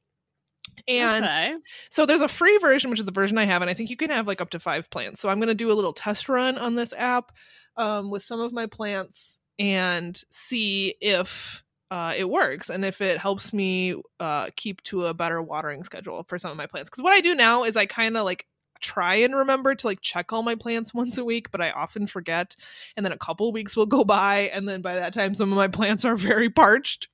And 0.88 1.24
okay. 1.24 1.54
so 1.90 2.06
there's 2.06 2.20
a 2.20 2.28
free 2.28 2.58
version, 2.58 2.90
which 2.90 2.98
is 2.98 3.06
the 3.06 3.12
version 3.12 3.38
I 3.38 3.44
have, 3.44 3.62
and 3.62 3.70
I 3.70 3.74
think 3.74 3.90
you 3.90 3.96
can 3.96 4.10
have 4.10 4.26
like 4.26 4.40
up 4.40 4.50
to 4.50 4.60
five 4.60 4.90
plants. 4.90 5.20
So 5.20 5.28
I'm 5.28 5.38
going 5.38 5.48
to 5.48 5.54
do 5.54 5.70
a 5.70 5.74
little 5.74 5.92
test 5.92 6.28
run 6.28 6.58
on 6.58 6.74
this 6.74 6.92
app 6.96 7.32
um, 7.76 8.10
with 8.10 8.22
some 8.22 8.40
of 8.40 8.52
my 8.52 8.66
plants 8.66 9.38
and 9.58 10.20
see 10.30 10.94
if 11.00 11.62
uh, 11.90 12.14
it 12.16 12.28
works 12.28 12.68
and 12.68 12.84
if 12.84 13.00
it 13.00 13.18
helps 13.18 13.52
me 13.52 13.94
uh, 14.18 14.48
keep 14.56 14.82
to 14.82 15.06
a 15.06 15.14
better 15.14 15.40
watering 15.40 15.84
schedule 15.84 16.24
for 16.24 16.38
some 16.38 16.50
of 16.50 16.56
my 16.56 16.66
plants. 16.66 16.90
Because 16.90 17.02
what 17.02 17.12
I 17.12 17.20
do 17.20 17.34
now 17.34 17.64
is 17.64 17.76
I 17.76 17.86
kind 17.86 18.16
of 18.16 18.24
like 18.24 18.46
try 18.80 19.16
and 19.16 19.34
remember 19.34 19.74
to 19.74 19.86
like 19.86 20.00
check 20.00 20.32
all 20.32 20.42
my 20.42 20.54
plants 20.54 20.92
once 20.94 21.18
a 21.18 21.24
week, 21.24 21.50
but 21.50 21.60
I 21.60 21.70
often 21.70 22.06
forget. 22.06 22.56
And 22.96 23.04
then 23.04 23.12
a 23.12 23.18
couple 23.18 23.52
weeks 23.52 23.76
will 23.76 23.86
go 23.86 24.04
by, 24.04 24.50
and 24.52 24.68
then 24.68 24.82
by 24.82 24.96
that 24.96 25.14
time, 25.14 25.34
some 25.34 25.52
of 25.52 25.56
my 25.56 25.68
plants 25.68 26.04
are 26.04 26.16
very 26.16 26.50
parched. 26.50 27.08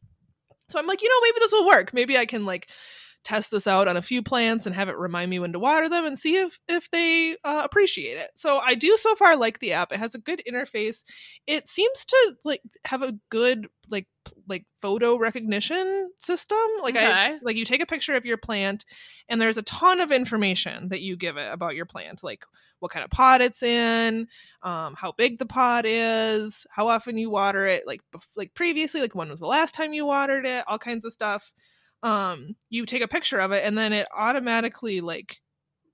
So 0.68 0.78
I'm 0.78 0.86
like, 0.86 1.02
you 1.02 1.08
know, 1.08 1.20
maybe 1.22 1.36
this 1.40 1.52
will 1.52 1.66
work. 1.66 1.92
Maybe 1.92 2.16
I 2.16 2.26
can 2.26 2.46
like 2.46 2.70
test 3.24 3.50
this 3.50 3.66
out 3.66 3.86
on 3.86 3.96
a 3.96 4.02
few 4.02 4.20
plants 4.20 4.66
and 4.66 4.74
have 4.74 4.88
it 4.88 4.96
remind 4.96 5.30
me 5.30 5.38
when 5.38 5.52
to 5.52 5.58
water 5.58 5.88
them 5.88 6.04
and 6.04 6.18
see 6.18 6.36
if 6.36 6.58
if 6.68 6.90
they 6.90 7.36
uh, 7.44 7.62
appreciate 7.64 8.16
it. 8.16 8.30
So 8.34 8.58
I 8.58 8.74
do 8.74 8.96
so 8.96 9.14
far 9.14 9.36
like 9.36 9.58
the 9.58 9.72
app. 9.74 9.92
It 9.92 9.98
has 9.98 10.14
a 10.14 10.18
good 10.18 10.42
interface. 10.48 11.04
It 11.46 11.68
seems 11.68 12.04
to 12.06 12.36
like 12.44 12.62
have 12.84 13.02
a 13.02 13.14
good 13.30 13.68
like 13.90 14.06
like 14.48 14.64
photo 14.80 15.18
recognition 15.18 16.10
system. 16.18 16.58
Like 16.82 16.96
I 16.96 17.38
like 17.42 17.56
you 17.56 17.64
take 17.64 17.82
a 17.82 17.86
picture 17.86 18.14
of 18.14 18.24
your 18.24 18.36
plant 18.36 18.84
and 19.28 19.40
there's 19.40 19.58
a 19.58 19.62
ton 19.62 20.00
of 20.00 20.12
information 20.12 20.88
that 20.88 21.00
you 21.00 21.16
give 21.16 21.36
it 21.36 21.52
about 21.52 21.74
your 21.74 21.86
plant 21.86 22.22
like 22.22 22.44
what 22.78 22.90
kind 22.90 23.04
of 23.04 23.10
pot 23.10 23.40
it's 23.40 23.62
in 23.62 24.26
um, 24.62 24.94
how 24.96 25.12
big 25.12 25.38
the 25.38 25.46
pot 25.46 25.84
is 25.86 26.66
how 26.70 26.88
often 26.88 27.18
you 27.18 27.30
water 27.30 27.66
it 27.66 27.86
like 27.86 28.00
bef- 28.14 28.26
like 28.36 28.54
previously 28.54 29.00
like 29.00 29.14
when 29.14 29.28
was 29.28 29.38
the 29.40 29.46
last 29.46 29.74
time 29.74 29.92
you 29.92 30.06
watered 30.06 30.46
it? 30.46 30.64
All 30.66 30.78
kinds 30.78 31.04
of 31.04 31.12
stuff. 31.12 31.52
Um 32.02 32.56
you 32.70 32.86
take 32.86 33.02
a 33.02 33.08
picture 33.08 33.38
of 33.38 33.52
it 33.52 33.64
and 33.64 33.76
then 33.76 33.92
it 33.92 34.06
automatically 34.16 35.00
like 35.00 35.41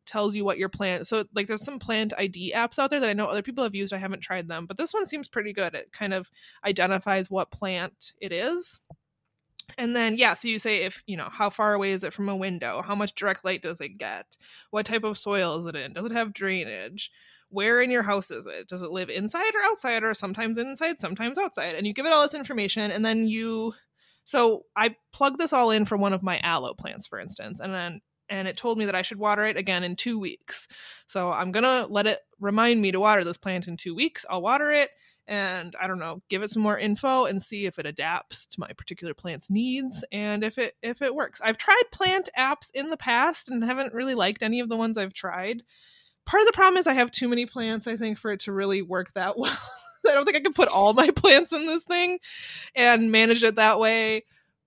tells 0.08 0.34
you 0.34 0.44
what 0.44 0.58
your 0.58 0.68
plant 0.68 1.06
so 1.06 1.24
like 1.34 1.46
there's 1.46 1.64
some 1.64 1.78
plant 1.78 2.12
id 2.18 2.52
apps 2.54 2.78
out 2.78 2.90
there 2.90 2.98
that 2.98 3.10
i 3.10 3.12
know 3.12 3.26
other 3.26 3.42
people 3.42 3.62
have 3.62 3.74
used 3.74 3.92
i 3.92 3.98
haven't 3.98 4.20
tried 4.20 4.48
them 4.48 4.66
but 4.66 4.78
this 4.78 4.94
one 4.94 5.06
seems 5.06 5.28
pretty 5.28 5.52
good. 5.52 5.74
It 5.74 5.92
kind 5.92 6.14
of 6.14 6.30
identifies 6.64 7.30
what 7.30 7.50
plant 7.50 8.12
it 8.20 8.32
is. 8.32 8.80
And 9.76 9.94
then 9.94 10.16
yeah 10.16 10.34
so 10.34 10.48
you 10.48 10.58
say 10.58 10.84
if 10.84 11.02
you 11.06 11.16
know 11.16 11.28
how 11.30 11.50
far 11.50 11.74
away 11.74 11.92
is 11.92 12.04
it 12.04 12.12
from 12.12 12.28
a 12.28 12.36
window? 12.36 12.82
How 12.82 12.94
much 12.94 13.14
direct 13.14 13.44
light 13.44 13.62
does 13.62 13.80
it 13.80 13.98
get? 13.98 14.36
What 14.70 14.86
type 14.86 15.04
of 15.04 15.18
soil 15.18 15.58
is 15.58 15.66
it 15.66 15.76
in? 15.76 15.92
Does 15.92 16.06
it 16.06 16.12
have 16.12 16.32
drainage? 16.32 17.10
Where 17.50 17.80
in 17.80 17.90
your 17.90 18.02
house 18.02 18.30
is 18.30 18.46
it? 18.46 18.68
Does 18.68 18.82
it 18.82 18.90
live 18.90 19.08
inside 19.08 19.54
or 19.54 19.62
outside 19.64 20.02
or 20.04 20.14
sometimes 20.14 20.58
inside 20.58 21.00
sometimes 21.00 21.38
outside? 21.38 21.74
And 21.74 21.86
you 21.86 21.94
give 21.94 22.06
it 22.06 22.12
all 22.12 22.22
this 22.22 22.34
information 22.34 22.90
and 22.90 23.04
then 23.04 23.26
you 23.26 23.74
so 24.24 24.64
i 24.76 24.94
plug 25.12 25.38
this 25.38 25.54
all 25.54 25.70
in 25.70 25.86
for 25.86 25.96
one 25.96 26.12
of 26.12 26.22
my 26.22 26.38
aloe 26.40 26.74
plants 26.74 27.06
for 27.06 27.18
instance 27.18 27.60
and 27.60 27.72
then 27.72 28.00
and 28.28 28.48
it 28.48 28.56
told 28.56 28.78
me 28.78 28.84
that 28.84 28.94
i 28.94 29.02
should 29.02 29.18
water 29.18 29.44
it 29.44 29.56
again 29.56 29.84
in 29.84 29.96
two 29.96 30.18
weeks 30.18 30.68
so 31.06 31.30
i'm 31.30 31.52
gonna 31.52 31.86
let 31.88 32.06
it 32.06 32.20
remind 32.40 32.80
me 32.80 32.92
to 32.92 33.00
water 33.00 33.24
this 33.24 33.38
plant 33.38 33.68
in 33.68 33.76
two 33.76 33.94
weeks 33.94 34.24
i'll 34.28 34.42
water 34.42 34.72
it 34.72 34.90
and 35.28 35.76
I 35.78 35.86
don't 35.86 35.98
know, 35.98 36.22
give 36.30 36.42
it 36.42 36.50
some 36.50 36.62
more 36.62 36.78
info 36.78 37.26
and 37.26 37.42
see 37.42 37.66
if 37.66 37.78
it 37.78 37.84
adapts 37.84 38.46
to 38.46 38.60
my 38.60 38.68
particular 38.68 39.12
plant's 39.12 39.50
needs 39.50 40.02
and 40.10 40.42
if 40.42 40.56
it 40.56 40.74
if 40.82 41.02
it 41.02 41.14
works. 41.14 41.38
I've 41.44 41.58
tried 41.58 41.82
plant 41.92 42.30
apps 42.36 42.70
in 42.72 42.88
the 42.88 42.96
past 42.96 43.50
and 43.50 43.62
haven't 43.62 43.92
really 43.92 44.14
liked 44.14 44.42
any 44.42 44.58
of 44.58 44.70
the 44.70 44.76
ones 44.76 44.96
I've 44.96 45.12
tried. 45.12 45.62
Part 46.24 46.40
of 46.40 46.46
the 46.46 46.54
problem 46.54 46.78
is 46.78 46.86
I 46.86 46.94
have 46.94 47.10
too 47.10 47.28
many 47.28 47.44
plants, 47.44 47.86
I 47.86 47.96
think, 47.96 48.18
for 48.18 48.32
it 48.32 48.40
to 48.40 48.52
really 48.52 48.80
work 48.80 49.12
that 49.14 49.38
well. 49.38 49.56
I 50.08 50.14
don't 50.14 50.24
think 50.24 50.38
I 50.38 50.40
can 50.40 50.54
put 50.54 50.68
all 50.68 50.94
my 50.94 51.10
plants 51.14 51.52
in 51.52 51.66
this 51.66 51.84
thing 51.84 52.18
and 52.74 53.12
manage 53.12 53.42
it 53.42 53.56
that 53.56 53.78
way. 53.78 54.24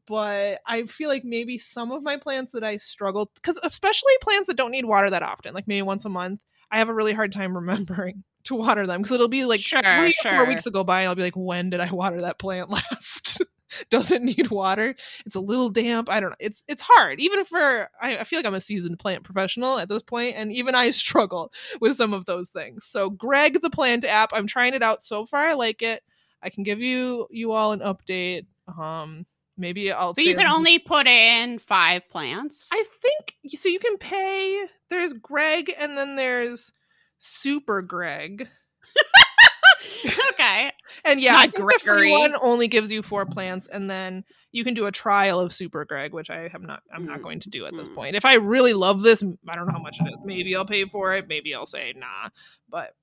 But 0.07 0.59
I 0.67 0.83
feel 0.87 1.09
like 1.09 1.23
maybe 1.23 1.57
some 1.57 1.91
of 1.91 2.03
my 2.03 2.17
plants 2.17 2.53
that 2.53 2.63
I 2.63 2.77
struggle 2.77 3.31
because 3.35 3.59
especially 3.63 4.13
plants 4.21 4.47
that 4.47 4.57
don't 4.57 4.71
need 4.71 4.85
water 4.85 5.09
that 5.09 5.23
often, 5.23 5.53
like 5.53 5.67
maybe 5.67 5.83
once 5.83 6.05
a 6.05 6.09
month, 6.09 6.41
I 6.71 6.79
have 6.79 6.89
a 6.89 6.93
really 6.93 7.13
hard 7.13 7.31
time 7.31 7.55
remembering 7.55 8.23
to 8.45 8.55
water 8.55 8.87
them 8.87 9.01
because 9.01 9.13
it'll 9.13 9.27
be 9.27 9.45
like 9.45 9.59
Sure, 9.59 9.81
three 9.83 10.09
or 10.09 10.11
sure. 10.11 10.35
four 10.37 10.45
weeks 10.45 10.65
ago 10.65 10.83
by 10.83 11.01
and 11.01 11.09
I'll 11.09 11.15
be 11.15 11.21
like, 11.21 11.35
when 11.35 11.69
did 11.69 11.79
I 11.79 11.91
water 11.91 12.21
that 12.21 12.39
plant 12.39 12.69
last? 12.71 13.41
Doesn't 13.89 14.25
need 14.25 14.49
water? 14.49 14.95
It's 15.25 15.35
a 15.35 15.39
little 15.39 15.69
damp. 15.69 16.09
I 16.09 16.19
don't 16.19 16.31
know. 16.31 16.35
It's 16.39 16.61
it's 16.67 16.81
hard. 16.85 17.21
Even 17.21 17.45
for 17.45 17.89
I, 18.01 18.17
I 18.17 18.23
feel 18.25 18.39
like 18.39 18.45
I'm 18.45 18.53
a 18.53 18.59
seasoned 18.59 18.99
plant 18.99 19.23
professional 19.23 19.77
at 19.79 19.87
this 19.87 20.03
point, 20.03 20.35
and 20.35 20.51
even 20.51 20.75
I 20.75 20.89
struggle 20.89 21.53
with 21.79 21.95
some 21.95 22.13
of 22.13 22.25
those 22.25 22.49
things. 22.49 22.85
So 22.85 23.09
Greg 23.09 23.61
the 23.61 23.69
plant 23.69 24.03
app, 24.03 24.31
I'm 24.33 24.47
trying 24.47 24.73
it 24.73 24.83
out 24.83 25.03
so 25.03 25.25
far. 25.25 25.45
I 25.45 25.53
like 25.53 25.81
it. 25.81 26.03
I 26.43 26.49
can 26.49 26.63
give 26.63 26.79
you 26.81 27.27
you 27.31 27.53
all 27.53 27.71
an 27.71 27.79
update. 27.79 28.45
Um 28.77 29.25
maybe 29.62 29.91
I'll 29.91 30.14
But 30.14 30.26
you 30.26 30.32
can 30.36 30.43
this 30.43 30.51
is- 30.51 30.57
only 30.57 30.80
put 30.80 31.07
in 31.07 31.59
five 31.59 32.09
plants. 32.09 32.68
I 32.72 32.84
think 33.01 33.36
so. 33.55 33.70
You 33.70 33.80
can 33.80 33.97
pay. 33.97 34.66
There's 34.89 35.14
Greg, 35.14 35.72
and 35.80 35.97
then 35.97 36.18
there's 36.18 36.74
Super 37.20 37.82
Greg, 37.82 38.47
okay. 40.32 40.72
and 41.05 41.20
yeah, 41.20 41.45
the 41.47 41.80
free 41.82 42.12
one 42.12 42.34
only 42.41 42.68
gives 42.68 42.91
you 42.91 43.01
four 43.01 43.26
plants, 43.26 43.68
and 43.68 43.89
then 43.89 44.24
you 44.51 44.64
can 44.64 44.74
do 44.74 44.86
a 44.88 44.91
trial 44.91 45.39
of 45.39 45.53
Super 45.53 45.86
Greg, 45.86 46.14
which 46.14 46.30
I 46.30 46.47
have 46.49 46.62
not. 46.62 46.82
I'm 46.93 47.05
not 47.05 47.20
Mm, 47.20 47.24
going 47.24 47.39
to 47.41 47.49
do 47.49 47.66
at 47.66 47.74
this 47.76 47.89
mm. 47.89 47.95
point. 47.95 48.16
If 48.16 48.26
I 48.26 48.36
really 48.36 48.74
love 48.74 49.01
this, 49.01 49.24
I 49.47 49.55
don't 49.55 49.68
know 49.68 49.74
how 49.74 49.80
much 49.82 49.99
it 49.99 50.07
is. 50.07 50.16
Maybe 50.26 50.55
I'll 50.55 50.66
pay 50.66 50.86
for 50.86 51.14
it. 51.14 51.28
Maybe 51.28 51.53
I'll 51.55 51.66
say 51.66 51.93
nah. 51.95 52.30
But 52.70 52.95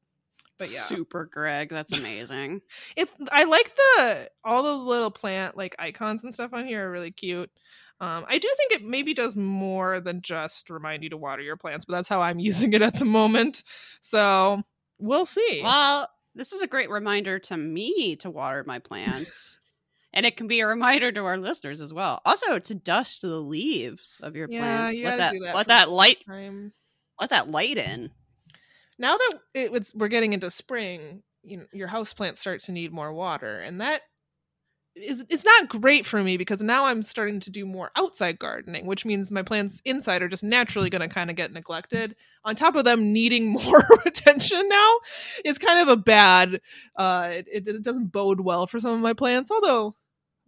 but 0.58 0.70
yeah, 0.72 0.80
Super 0.80 1.24
Greg. 1.24 1.68
That's 1.70 1.96
amazing. 1.98 2.60
it 2.96 3.08
i 3.32 3.44
like 3.44 3.74
the 3.76 4.28
all 4.44 4.62
the 4.62 4.74
little 4.76 5.10
plant 5.10 5.56
like 5.56 5.74
icons 5.78 6.24
and 6.24 6.32
stuff 6.34 6.52
on 6.52 6.66
here 6.66 6.88
are 6.88 6.90
really 6.90 7.10
cute 7.10 7.50
um 8.00 8.24
i 8.28 8.38
do 8.38 8.48
think 8.56 8.72
it 8.72 8.84
maybe 8.84 9.14
does 9.14 9.36
more 9.36 10.00
than 10.00 10.20
just 10.22 10.70
remind 10.70 11.02
you 11.02 11.10
to 11.10 11.16
water 11.16 11.42
your 11.42 11.56
plants 11.56 11.84
but 11.84 11.94
that's 11.94 12.08
how 12.08 12.20
i'm 12.20 12.38
using 12.38 12.72
it 12.72 12.82
at 12.82 12.98
the 12.98 13.04
moment 13.04 13.62
so 14.00 14.62
we'll 14.98 15.26
see 15.26 15.60
well, 15.62 16.08
this 16.34 16.52
is 16.52 16.62
a 16.62 16.66
great 16.68 16.90
reminder 16.90 17.38
to 17.40 17.56
me 17.56 18.14
to 18.16 18.30
water 18.30 18.62
my 18.66 18.78
plants. 18.78 19.56
And 20.12 20.24
it 20.24 20.36
can 20.36 20.46
be 20.46 20.60
a 20.60 20.66
reminder 20.66 21.10
to 21.12 21.24
our 21.24 21.36
listeners 21.36 21.80
as 21.80 21.92
well. 21.92 22.20
Also 22.24 22.58
to 22.58 22.74
dust 22.74 23.22
the 23.22 23.28
leaves 23.40 24.20
of 24.22 24.36
your 24.36 24.48
Yeah, 24.48 24.60
plants. 24.60 24.98
you 24.98 25.04
let 25.06 25.18
that, 25.18 25.34
that 25.40 25.54
let 25.54 25.66
that 25.68 25.90
light 25.90 26.24
time 26.24 26.72
let 27.20 27.30
that 27.30 27.50
light 27.50 27.76
in. 27.76 28.10
Now 28.98 29.16
that 29.16 29.34
it, 29.54 29.70
it's 29.74 29.94
we're 29.94 30.08
getting 30.08 30.32
into 30.32 30.50
spring 30.50 31.22
you 31.42 31.58
know 31.58 31.64
your 31.72 31.88
house 31.88 32.12
plants 32.12 32.40
start 32.40 32.62
to 32.62 32.72
need 32.72 32.92
more 32.92 33.12
water 33.12 33.58
and 33.60 33.80
that 33.80 34.00
is 34.96 35.24
it's 35.30 35.44
not 35.44 35.68
great 35.68 36.04
for 36.04 36.22
me 36.22 36.36
because 36.36 36.60
now 36.60 36.86
i'm 36.86 37.02
starting 37.02 37.38
to 37.38 37.50
do 37.50 37.64
more 37.64 37.90
outside 37.96 38.38
gardening 38.38 38.84
which 38.86 39.04
means 39.04 39.30
my 39.30 39.42
plants 39.42 39.80
inside 39.84 40.22
are 40.22 40.28
just 40.28 40.42
naturally 40.42 40.90
going 40.90 41.06
to 41.06 41.12
kind 41.12 41.30
of 41.30 41.36
get 41.36 41.52
neglected 41.52 42.16
on 42.44 42.54
top 42.56 42.74
of 42.74 42.84
them 42.84 43.12
needing 43.12 43.46
more 43.64 43.84
attention 44.06 44.68
now 44.68 44.94
is 45.44 45.58
kind 45.58 45.80
of 45.80 45.88
a 45.88 45.96
bad 45.96 46.60
uh 46.96 47.28
it, 47.32 47.66
it, 47.68 47.82
doesn't 47.84 48.08
bode 48.12 48.40
well 48.40 48.66
for 48.66 48.80
some 48.80 48.90
of 48.92 49.00
my 49.00 49.12
plants 49.12 49.50
although 49.50 49.94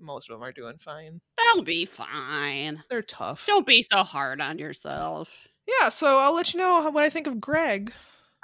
most 0.01 0.29
of 0.29 0.35
them 0.35 0.43
are 0.43 0.53
doing 0.53 0.79
fine 0.79 1.21
They'll 1.55 1.63
be 1.63 1.85
fine. 1.85 2.83
they're 2.91 3.03
tough 3.03 3.45
Don't 3.47 3.67
be 3.67 3.83
so 3.83 4.03
hard 4.03 4.41
on 4.41 4.59
yourself. 4.59 5.39
yeah 5.81 5.91
so 5.91 6.19
i'll 6.19 6.35
let 6.35 6.53
you 6.53 6.59
know 6.59 6.91
what 6.91 7.05
i 7.05 7.11
think 7.11 7.27
of 7.29 7.41
greg 7.41 7.93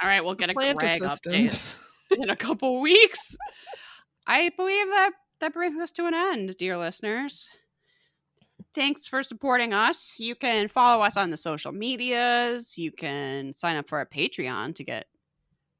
All 0.02 0.08
right, 0.08 0.22
we'll 0.24 0.34
get 0.34 0.50
a 0.50 0.54
plant 0.54 0.78
Greg 0.78 1.02
assistant 1.02 1.34
update 1.34 1.76
in 2.22 2.30
a 2.30 2.36
couple 2.36 2.80
weeks. 2.80 3.36
I 4.26 4.50
believe 4.56 4.86
that 4.88 5.10
that 5.40 5.52
brings 5.54 5.80
us 5.80 5.90
to 5.92 6.06
an 6.06 6.14
end, 6.14 6.56
dear 6.56 6.76
listeners. 6.76 7.48
Thanks 8.74 9.06
for 9.06 9.22
supporting 9.22 9.72
us. 9.72 10.14
You 10.18 10.34
can 10.34 10.68
follow 10.68 11.02
us 11.02 11.16
on 11.16 11.30
the 11.30 11.36
social 11.38 11.72
medias. 11.72 12.76
You 12.76 12.92
can 12.92 13.54
sign 13.54 13.76
up 13.76 13.88
for 13.88 13.98
our 13.98 14.06
Patreon 14.06 14.74
to 14.74 14.84
get 14.84 15.06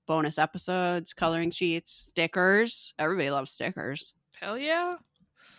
bonus 0.07 0.39
episodes, 0.39 1.13
coloring 1.13 1.51
sheets, 1.51 1.93
stickers. 1.93 2.95
Everybody 2.99 3.31
loves 3.31 3.53
stickers. 3.53 4.15
hell 4.41 4.57
yeah 4.57 4.97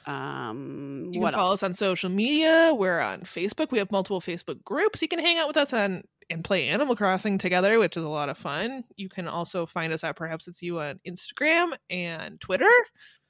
Um, 0.07 1.09
You 1.11 1.21
can 1.21 1.31
follow 1.33 1.51
else? 1.51 1.61
us 1.61 1.63
on 1.69 1.73
social 1.75 2.09
media. 2.09 2.73
We're 2.73 3.01
on 3.01 3.21
Facebook. 3.21 3.71
We 3.71 3.77
have 3.79 3.91
multiple 3.91 4.21
Facebook 4.21 4.63
groups. 4.63 5.01
You 5.01 5.07
can 5.07 5.19
hang 5.19 5.37
out 5.37 5.47
with 5.47 5.57
us 5.57 5.73
on 5.73 6.03
and 6.29 6.43
play 6.43 6.67
Animal 6.67 6.95
Crossing 6.95 7.37
together, 7.37 7.79
which 7.79 7.97
is 7.97 8.03
a 8.03 8.09
lot 8.09 8.29
of 8.29 8.37
fun. 8.37 8.83
You 8.95 9.09
can 9.09 9.27
also 9.27 9.65
find 9.65 9.93
us 9.93 10.03
at 10.03 10.15
Perhaps 10.15 10.47
It's 10.47 10.61
You 10.61 10.79
on 10.79 10.99
Instagram 11.07 11.73
and 11.89 12.39
Twitter. 12.41 12.69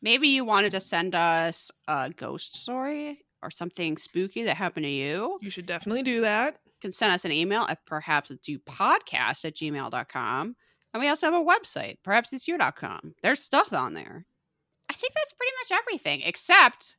Maybe 0.01 0.29
you 0.29 0.45
wanted 0.45 0.71
to 0.71 0.79
send 0.79 1.15
us 1.15 1.71
a 1.87 2.11
ghost 2.15 2.55
story 2.55 3.25
or 3.41 3.51
something 3.51 3.97
spooky 3.97 4.43
that 4.43 4.57
happened 4.57 4.85
to 4.85 4.91
you. 4.91 5.37
You 5.41 5.49
should 5.49 5.65
definitely 5.65 6.03
do 6.03 6.21
that. 6.21 6.57
You 6.65 6.71
can 6.81 6.91
send 6.91 7.13
us 7.13 7.25
an 7.25 7.31
email 7.31 7.63
at 7.63 7.85
perhaps 7.85 8.31
it's 8.31 8.47
you 8.47 8.59
podcast 8.59 9.45
at 9.45 9.55
gmail.com. 9.55 10.55
And 10.93 11.03
we 11.03 11.09
also 11.09 11.31
have 11.31 11.39
a 11.39 11.45
website, 11.45 11.97
perhaps 12.03 12.33
it's 12.33 12.47
you.com. 12.47 13.13
There's 13.21 13.39
stuff 13.39 13.73
on 13.73 13.93
there. 13.93 14.25
I 14.89 14.93
think 14.93 15.13
that's 15.13 15.33
pretty 15.33 15.53
much 15.61 15.79
everything, 15.79 16.21
except 16.21 16.95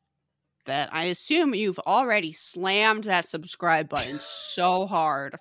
that 0.66 0.90
I 0.92 1.04
assume 1.04 1.54
you've 1.54 1.78
already 1.80 2.32
slammed 2.32 3.04
that 3.04 3.26
subscribe 3.26 3.88
button 3.88 4.18
so 4.20 4.86
hard. 4.86 5.38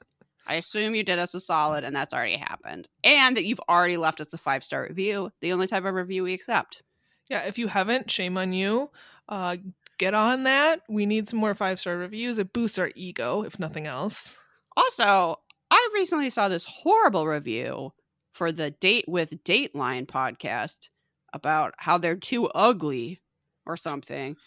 I 0.48 0.56
assume 0.56 0.96
you 0.96 1.04
did 1.04 1.20
us 1.20 1.34
a 1.34 1.40
solid 1.40 1.84
and 1.84 1.96
that's 1.96 2.14
already 2.14 2.38
happened. 2.38 2.88
And 3.04 3.36
that 3.38 3.46
you've 3.46 3.62
already 3.70 3.98
left 3.98 4.22
us 4.22 4.34
a 4.34 4.38
five 4.38 4.64
star 4.64 4.84
review, 4.88 5.32
the 5.42 5.52
only 5.54 5.68
type 5.68 5.86
of 5.86 5.94
review 5.94 6.24
we 6.24 6.34
accept. 6.34 6.82
Yeah, 7.30 7.44
if 7.44 7.58
you 7.58 7.68
haven't, 7.68 8.10
shame 8.10 8.38
on 8.38 8.54
you. 8.54 8.90
Uh, 9.28 9.58
get 9.98 10.14
on 10.14 10.44
that. 10.44 10.82
We 10.88 11.06
need 11.06 11.28
some 11.28 11.40
more 11.40 11.54
five 11.54 11.80
star 11.80 11.98
reviews. 11.98 12.40
It 12.40 12.54
boosts 12.54 12.80
our 12.80 12.92
ego, 12.96 13.44
if 13.44 13.60
nothing 13.60 13.86
else. 13.86 14.38
Also, 14.78 15.40
I 15.70 15.90
recently 15.94 16.30
saw 16.30 16.48
this 16.48 16.66
horrible 16.66 17.28
review 17.28 17.94
for 18.32 18.52
the 18.52 18.72
Date 18.72 19.06
with 19.08 19.44
Dateline 19.44 20.06
podcast 20.06 20.90
about 21.34 21.74
how 21.78 21.98
they're 21.98 22.16
too 22.16 22.48
ugly 22.50 23.20
or 23.66 23.76
something. 23.76 24.38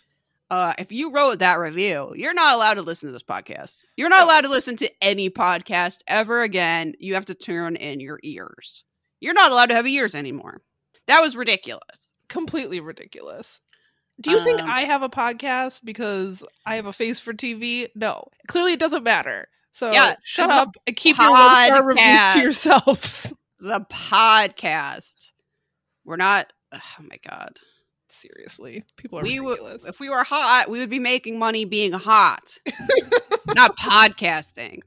Uh, 0.51 0.74
if 0.78 0.90
you 0.90 1.12
wrote 1.12 1.39
that 1.39 1.59
review, 1.60 2.12
you're 2.16 2.35
not 2.35 2.55
allowed 2.55 2.74
to 2.74 2.82
listen 2.82 3.09
to 3.09 3.12
this 3.12 3.22
podcast. 3.22 3.77
You're 3.97 4.09
not 4.09 4.24
allowed 4.24 4.40
to 4.40 4.48
listen 4.48 4.74
to 4.77 4.90
any 5.01 5.31
podcast 5.31 5.98
ever 6.09 6.43
again. 6.43 6.94
You 6.98 7.14
have 7.14 7.27
to 7.27 7.35
turn 7.35 7.77
in 7.77 8.01
your 8.01 8.18
ears. 8.24 8.82
You're 9.20 9.35
not 9.35 9.52
allowed 9.52 9.66
to 9.66 9.74
have 9.77 9.86
ears 9.86 10.14
anymore. 10.16 10.62
That 11.06 11.20
was 11.20 11.36
ridiculous. 11.36 12.10
Completely 12.28 12.81
ridiculous. 12.81 13.60
Do 14.20 14.31
you 14.32 14.43
think 14.43 14.60
Um, 14.60 14.68
I 14.68 14.82
have 14.82 15.02
a 15.02 15.09
podcast 15.09 15.85
because 15.85 16.44
I 16.66 16.77
have 16.77 16.86
a 16.86 16.93
face 16.93 17.18
for 17.20 17.32
TV? 17.32 17.86
No. 17.94 18.24
Clearly, 18.48 18.72
it 18.72 18.81
doesn't 18.81 19.05
matter. 19.05 19.48
So 19.70 19.93
Yeah, 19.93 20.16
shut 20.24 20.51
up 20.51 20.74
and 20.86 20.97
keep 20.97 21.16
your 21.16 21.31
one 21.31 21.66
star 21.66 21.86
reviews 21.86 22.22
to 22.35 22.40
yourselves. 22.40 23.32
The 23.62 23.85
podcast. 23.90 25.32
We're 26.05 26.16
not. 26.16 26.52
Oh 26.74 27.02
my 27.09 27.18
god. 27.28 27.59
Seriously, 28.12 28.85
people 28.97 29.19
are 29.19 29.23
we 29.23 29.41
would 29.41 29.59
ridiculous. 29.61 29.85
if 29.85 30.01
we 30.01 30.09
were 30.11 30.24
hot, 30.24 30.69
we 30.69 30.78
would 30.81 30.91
be 30.91 30.99
making 30.99 31.39
money 31.39 31.65
being 31.65 31.93
hot, 31.93 32.57
not 33.55 33.77
podcasting. 33.77 34.81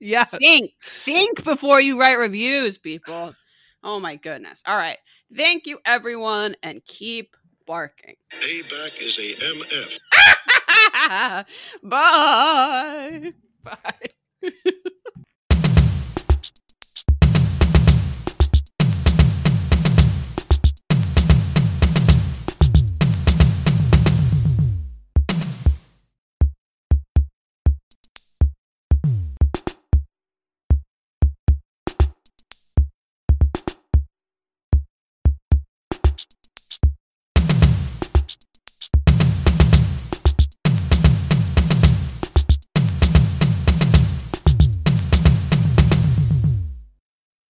yeah, 0.00 0.24
Think, 0.24 0.72
think 0.82 1.44
before 1.44 1.80
you 1.80 1.98
write 1.98 2.18
reviews, 2.18 2.76
people. 2.78 3.34
Oh 3.82 3.98
my 4.00 4.16
goodness! 4.16 4.62
All 4.66 4.76
right, 4.76 4.98
thank 5.34 5.66
you 5.66 5.78
everyone, 5.84 6.54
and 6.62 6.84
keep 6.84 7.36
barking. 7.66 8.16
Payback 8.30 9.00
is 9.00 9.18
a 9.18 9.34
MF. 9.54 9.98
Bye. 11.82 13.32
bye. 13.62 14.80